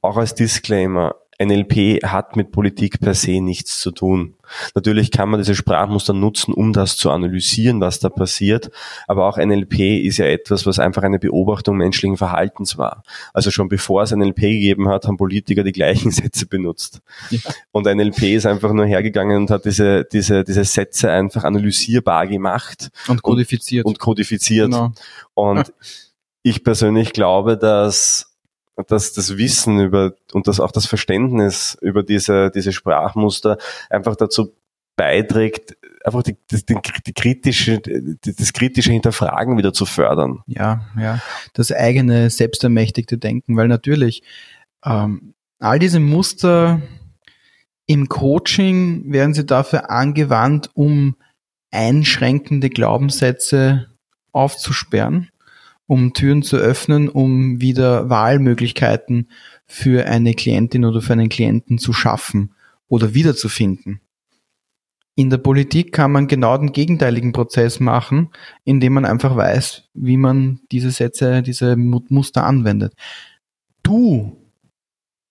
auch 0.01 0.17
als 0.17 0.33
Disclaimer, 0.35 1.15
NLP 1.41 2.03
hat 2.03 2.35
mit 2.35 2.51
Politik 2.51 2.99
per 2.99 3.13
se 3.13 3.39
nichts 3.39 3.79
zu 3.79 3.91
tun. 3.91 4.35
Natürlich 4.75 5.09
kann 5.09 5.29
man 5.29 5.39
diese 5.39 5.55
Sprachmuster 5.55 6.13
nutzen, 6.13 6.53
um 6.53 6.73
das 6.73 6.97
zu 6.97 7.11
analysieren, 7.11 7.79
was 7.79 7.99
da 7.99 8.09
passiert. 8.09 8.71
Aber 9.07 9.25
auch 9.25 9.37
NLP 9.37 10.03
ist 10.03 10.17
ja 10.17 10.25
etwas, 10.25 10.65
was 10.65 10.79
einfach 10.79 11.03
eine 11.03 11.17
Beobachtung 11.17 11.77
menschlichen 11.77 12.17
Verhaltens 12.17 12.77
war. 12.77 13.03
Also 13.33 13.51
schon 13.51 13.69
bevor 13.69 14.03
es 14.03 14.11
NLP 14.11 14.41
gegeben 14.41 14.89
hat, 14.89 15.07
haben 15.07 15.15
Politiker 15.15 15.63
die 15.63 15.71
gleichen 15.71 16.11
Sätze 16.11 16.45
benutzt. 16.45 16.99
Ja. 17.29 17.39
Und 17.71 17.85
NLP 17.85 18.23
ist 18.23 18.45
einfach 18.45 18.73
nur 18.73 18.85
hergegangen 18.85 19.37
und 19.37 19.51
hat 19.51 19.63
diese, 19.63 20.03
diese, 20.11 20.43
diese 20.43 20.65
Sätze 20.65 21.09
einfach 21.09 21.45
analysierbar 21.45 22.27
gemacht. 22.27 22.89
Und 23.07 23.21
kodifiziert. 23.21 23.85
Und, 23.85 23.93
und 23.93 23.99
kodifiziert. 23.99 24.71
Genau. 24.71 24.91
Und 25.35 25.71
ich 26.43 26.65
persönlich 26.65 27.13
glaube, 27.13 27.57
dass 27.57 28.28
dass 28.87 29.13
das 29.13 29.37
Wissen 29.37 29.79
über 29.79 30.13
und 30.33 30.47
das 30.47 30.59
auch 30.59 30.71
das 30.71 30.85
Verständnis 30.85 31.77
über 31.81 32.03
diese, 32.03 32.51
diese 32.51 32.71
Sprachmuster 32.71 33.57
einfach 33.89 34.15
dazu 34.15 34.55
beiträgt, 34.95 35.77
einfach 36.03 36.23
die, 36.23 36.35
die, 36.51 36.75
die 37.07 37.13
kritische, 37.13 37.79
das 37.79 38.53
kritische 38.53 38.91
Hinterfragen 38.91 39.57
wieder 39.57 39.73
zu 39.73 39.85
fördern. 39.85 40.43
Ja, 40.45 40.81
ja, 40.99 41.21
das 41.53 41.71
eigene 41.71 42.29
selbstermächtigte 42.29 43.17
Denken, 43.17 43.55
weil 43.55 43.67
natürlich 43.67 44.23
ähm, 44.83 45.33
all 45.59 45.79
diese 45.79 45.99
Muster 45.99 46.81
im 47.85 48.07
Coaching 48.07 49.11
werden 49.11 49.33
sie 49.33 49.45
dafür 49.45 49.89
angewandt, 49.89 50.69
um 50.73 51.15
einschränkende 51.71 52.69
Glaubenssätze 52.69 53.87
aufzusperren 54.31 55.29
um 55.89 56.13
Türen 56.13 56.43
zu 56.43 56.55
öffnen, 56.55 57.09
um 57.09 57.61
wieder 57.61 58.11
Wahlmöglichkeiten 58.11 59.27
für 59.65 60.05
eine 60.05 60.35
Klientin 60.35 60.85
oder 60.85 61.01
für 61.01 61.13
einen 61.13 61.29
Klienten 61.29 61.79
zu 61.79 61.93
schaffen 61.93 62.53
oder 62.87 63.15
wiederzufinden. 63.15 63.99
In 65.15 65.31
der 65.31 65.39
Politik 65.39 65.91
kann 65.91 66.11
man 66.11 66.27
genau 66.27 66.55
den 66.59 66.73
gegenteiligen 66.73 67.31
Prozess 67.31 67.79
machen, 67.79 68.29
indem 68.65 68.93
man 68.93 69.05
einfach 69.05 69.35
weiß, 69.35 69.89
wie 69.95 70.17
man 70.17 70.59
diese 70.71 70.91
Sätze, 70.91 71.41
diese 71.41 71.75
Muster 71.75 72.45
anwendet. 72.45 72.93
Du 73.81 74.37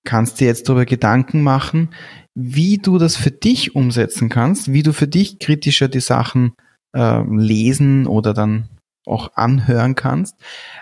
kannst 0.03 0.41
dir 0.41 0.49
jetzt 0.49 0.69
darüber 0.69 0.87
Gedanken 0.87 1.41
machen, 1.43 1.91
wie 2.35 2.79
du 2.79 2.99
das 2.99 3.15
für 3.15 3.31
dich 3.31 3.77
umsetzen 3.77 4.29
kannst, 4.29 4.73
wie 4.73 4.83
du 4.83 4.93
für 4.93 5.07
dich 5.07 5.39
kritischer 5.39 5.87
die 5.87 6.01
Sachen 6.01 6.55
äh, 6.95 7.23
lesen 7.23 8.09
oder 8.09 8.35
dann 8.35 8.69
auch 9.09 9.33
anhören 9.35 9.95
kannst. 9.95 10.37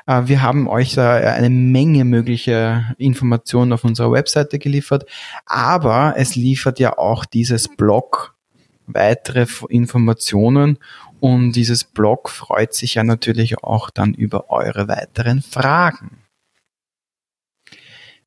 Äh, 0.06 0.22
wir 0.26 0.42
haben 0.42 0.68
euch 0.68 0.94
da 0.94 1.16
eine 1.16 1.50
Menge 1.50 2.04
möglicher 2.04 2.94
Informationen 2.98 3.72
auf 3.72 3.84
unserer 3.84 4.12
Webseite 4.12 4.58
geliefert, 4.58 5.06
aber 5.44 6.14
es 6.16 6.36
liefert 6.36 6.78
ja 6.78 6.98
auch 6.98 7.24
dieses 7.24 7.68
Blog 7.68 8.34
weitere 8.86 9.46
Informationen 9.68 10.78
und 11.20 11.52
dieses 11.52 11.84
Blog 11.84 12.28
freut 12.28 12.74
sich 12.74 12.94
ja 12.94 13.04
natürlich 13.04 13.62
auch 13.62 13.90
dann 13.90 14.14
über 14.14 14.50
eure 14.50 14.88
weiteren 14.88 15.42
Fragen. 15.42 16.18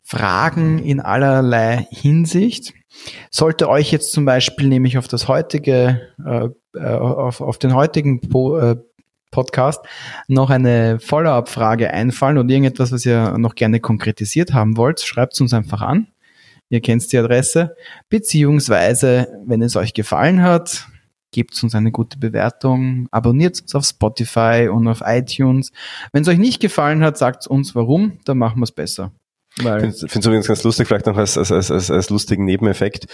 Fragen 0.01 0.79
in 0.79 0.99
allerlei 0.99 1.87
Hinsicht. 1.91 2.73
Sollte 3.29 3.69
euch 3.69 3.91
jetzt 3.91 4.11
zum 4.11 4.25
Beispiel 4.25 4.67
nämlich 4.67 4.97
auf 4.97 5.07
das 5.07 5.27
heutige, 5.27 6.01
äh, 6.25 6.49
äh 6.75 6.95
auf, 6.97 7.41
auf 7.41 7.59
den 7.59 7.75
heutigen 7.75 8.19
po, 8.19 8.57
äh, 8.57 8.77
Podcast 9.31 9.81
noch 10.27 10.49
eine 10.49 10.99
Follow-up-Frage 10.99 11.91
einfallen 11.91 12.37
oder 12.37 12.49
irgendetwas, 12.49 12.91
was 12.91 13.05
ihr 13.05 13.37
noch 13.37 13.55
gerne 13.55 13.79
konkretisiert 13.79 14.53
haben 14.53 14.77
wollt, 14.77 15.01
schreibt 15.01 15.33
es 15.33 15.41
uns 15.41 15.53
einfach 15.53 15.81
an. 15.81 16.07
Ihr 16.69 16.81
kennt 16.81 17.11
die 17.11 17.17
Adresse. 17.17 17.75
Beziehungsweise, 18.09 19.27
wenn 19.45 19.61
es 19.61 19.75
euch 19.75 19.93
gefallen 19.93 20.43
hat, 20.43 20.87
gebt 21.31 21.61
uns 21.63 21.75
eine 21.75 21.91
gute 21.91 22.17
Bewertung, 22.17 23.07
abonniert 23.11 23.61
uns 23.61 23.75
auf 23.75 23.85
Spotify 23.85 24.69
und 24.71 24.87
auf 24.87 25.01
iTunes. 25.05 25.71
Wenn 26.11 26.23
es 26.23 26.27
euch 26.27 26.37
nicht 26.37 26.59
gefallen 26.59 27.03
hat, 27.03 27.17
sagt 27.17 27.47
uns 27.47 27.75
warum, 27.75 28.19
dann 28.25 28.37
machen 28.37 28.59
wir 28.59 28.63
es 28.63 28.71
besser. 28.71 29.11
Ich 29.57 29.63
finde 29.63 29.87
es 29.89 30.03
übrigens 30.25 30.47
ganz 30.47 30.63
lustig, 30.63 30.87
vielleicht 30.87 31.05
noch 31.05 31.17
als, 31.17 31.37
als, 31.37 31.51
als, 31.51 31.91
als 31.91 32.09
lustigen 32.09 32.45
Nebeneffekt, 32.45 33.07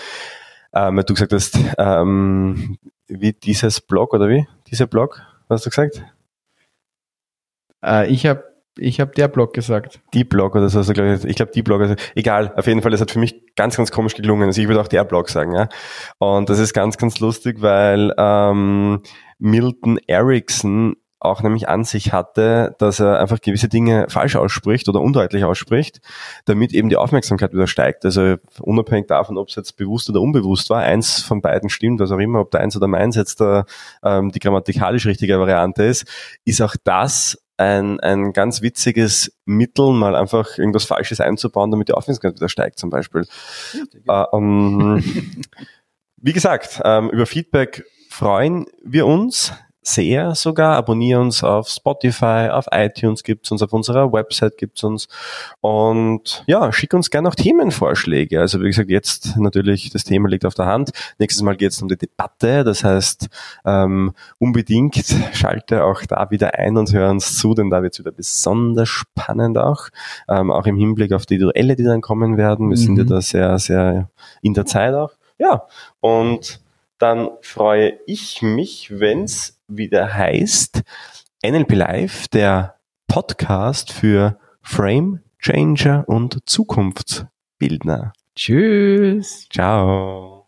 ähm, 0.73 1.01
du 1.05 1.13
gesagt 1.13 1.33
hast, 1.33 1.57
ähm, 1.77 2.77
wie 3.07 3.33
dieses 3.33 3.81
Blog 3.81 4.13
oder 4.13 4.29
wie? 4.29 4.47
Dieser 4.69 4.85
Blog, 4.87 5.21
was 5.47 5.57
hast 5.59 5.65
du 5.65 5.69
gesagt? 5.69 6.03
Äh, 7.83 8.07
ich 8.11 8.25
habe 8.25 8.43
ich 8.77 8.99
habe 8.99 9.11
der 9.13 9.29
Blog 9.29 9.53
gesagt. 9.53 10.01
Die 10.13 10.25
Blog 10.25 10.55
oder 10.55 10.67
so, 10.67 10.79
also 10.79 10.91
glaub 10.91 11.07
ich, 11.07 11.23
ich 11.23 11.35
glaube 11.37 11.53
die 11.53 11.63
Blog, 11.63 11.81
also 11.81 11.95
egal, 12.13 12.53
auf 12.57 12.67
jeden 12.67 12.81
Fall, 12.81 12.91
das 12.91 12.99
hat 12.99 13.11
für 13.11 13.19
mich 13.19 13.55
ganz, 13.55 13.77
ganz 13.77 13.91
komisch 13.91 14.15
geklungen. 14.15 14.47
Also 14.47 14.61
ich 14.61 14.67
würde 14.67 14.81
auch 14.81 14.89
der 14.89 15.05
Blog 15.05 15.29
sagen, 15.29 15.53
ja. 15.53 15.69
Und 16.17 16.49
das 16.49 16.59
ist 16.59 16.73
ganz, 16.73 16.97
ganz 16.97 17.19
lustig, 17.19 17.61
weil 17.61 18.13
ähm, 18.17 19.01
Milton 19.39 19.97
Erickson 20.07 20.97
auch 21.25 21.41
nämlich 21.41 21.67
an 21.69 21.83
sich 21.83 22.13
hatte, 22.13 22.75
dass 22.79 22.99
er 22.99 23.19
einfach 23.19 23.41
gewisse 23.41 23.69
Dinge 23.69 24.07
falsch 24.09 24.35
ausspricht 24.35 24.87
oder 24.89 25.01
undeutlich 25.01 25.43
ausspricht, 25.43 26.01
damit 26.45 26.73
eben 26.73 26.89
die 26.89 26.97
Aufmerksamkeit 26.97 27.53
wieder 27.53 27.67
steigt. 27.67 28.05
Also 28.05 28.35
unabhängig 28.59 29.07
davon, 29.07 29.37
ob 29.37 29.49
es 29.49 29.55
jetzt 29.55 29.77
bewusst 29.77 30.09
oder 30.09 30.21
unbewusst 30.21 30.69
war, 30.69 30.81
eins 30.81 31.21
von 31.21 31.41
beiden 31.41 31.69
stimmt, 31.69 31.99
was 31.99 32.11
auch 32.11 32.19
immer, 32.19 32.41
ob 32.41 32.51
der 32.51 32.61
eins 32.61 32.75
oder 32.77 32.87
meins 32.87 33.15
jetzt 33.15 33.39
der, 33.39 33.65
ähm, 34.03 34.31
die 34.31 34.39
grammatikalisch 34.39 35.05
richtige 35.05 35.39
Variante 35.39 35.83
ist, 35.83 36.05
ist 36.45 36.61
auch 36.61 36.75
das 36.83 37.37
ein, 37.57 37.99
ein 38.01 38.33
ganz 38.33 38.61
witziges 38.61 39.31
Mittel, 39.45 39.93
mal 39.93 40.15
einfach 40.15 40.57
irgendwas 40.57 40.85
Falsches 40.85 41.21
einzubauen, 41.21 41.71
damit 41.71 41.87
die 41.87 41.93
Aufmerksamkeit 41.93 42.35
wieder 42.35 42.49
steigt 42.49 42.79
zum 42.79 42.89
Beispiel. 42.89 43.25
Ja, 44.05 44.23
äh, 44.23 44.27
ähm, 44.37 45.03
wie 46.17 46.33
gesagt, 46.33 46.81
ähm, 46.83 47.09
über 47.09 47.25
Feedback 47.25 47.83
freuen 48.09 48.65
wir 48.83 49.05
uns 49.05 49.53
sehr 49.87 50.35
sogar. 50.35 50.75
Abonniere 50.75 51.21
uns 51.21 51.43
auf 51.43 51.69
Spotify, 51.69 52.49
auf 52.51 52.65
iTunes 52.71 53.23
gibt's 53.23 53.51
uns, 53.51 53.61
auf 53.61 53.71
unserer 53.73 54.11
Website 54.11 54.57
gibt's 54.57 54.83
uns. 54.83 55.07
Und 55.61 56.43
ja, 56.47 56.71
schick 56.71 56.93
uns 56.93 57.09
gerne 57.09 57.29
auch 57.29 57.35
Themenvorschläge. 57.35 58.39
Also 58.39 58.61
wie 58.61 58.67
gesagt, 58.67 58.89
jetzt 58.89 59.37
natürlich, 59.37 59.89
das 59.91 60.03
Thema 60.03 60.27
liegt 60.29 60.45
auf 60.45 60.55
der 60.55 60.65
Hand. 60.65 60.91
Nächstes 61.19 61.43
Mal 61.43 61.55
geht's 61.55 61.81
um 61.81 61.87
die 61.87 61.97
Debatte. 61.97 62.63
Das 62.63 62.83
heißt, 62.83 63.27
ähm, 63.65 64.13
unbedingt 64.39 65.03
schalte 65.33 65.83
auch 65.83 66.01
da 66.03 66.29
wieder 66.31 66.55
ein 66.55 66.77
und 66.77 66.91
hör 66.91 67.09
uns 67.09 67.37
zu, 67.37 67.53
denn 67.53 67.69
da 67.69 67.83
wird's 67.83 67.99
wieder 67.99 68.11
besonders 68.11 68.89
spannend 68.89 69.57
auch. 69.57 69.89
Ähm, 70.27 70.51
auch 70.51 70.65
im 70.65 70.77
Hinblick 70.77 71.13
auf 71.13 71.25
die 71.25 71.37
Duelle, 71.37 71.75
die 71.75 71.83
dann 71.83 72.01
kommen 72.01 72.37
werden. 72.37 72.69
Wir 72.69 72.77
mhm. 72.77 72.81
sind 72.81 72.97
ja 72.97 73.03
mhm. 73.03 73.09
da 73.09 73.21
sehr, 73.21 73.59
sehr 73.59 74.09
in 74.41 74.53
der 74.53 74.65
Zeit 74.65 74.93
auch. 74.93 75.11
Ja, 75.37 75.63
und 75.99 76.61
dann 76.97 77.29
freue 77.41 77.99
ich 78.05 78.41
mich, 78.41 78.99
wenn's 78.99 79.54
wieder 79.67 80.13
heißt. 80.13 80.83
NLP 81.45 81.73
Live, 81.73 82.27
der 82.27 82.75
Podcast 83.07 83.91
für 83.91 84.39
Frame 84.61 85.21
Changer 85.39 86.05
und 86.07 86.39
Zukunftsbildner. 86.49 88.13
Tschüss. 88.35 89.47
Ciao. 89.49 90.47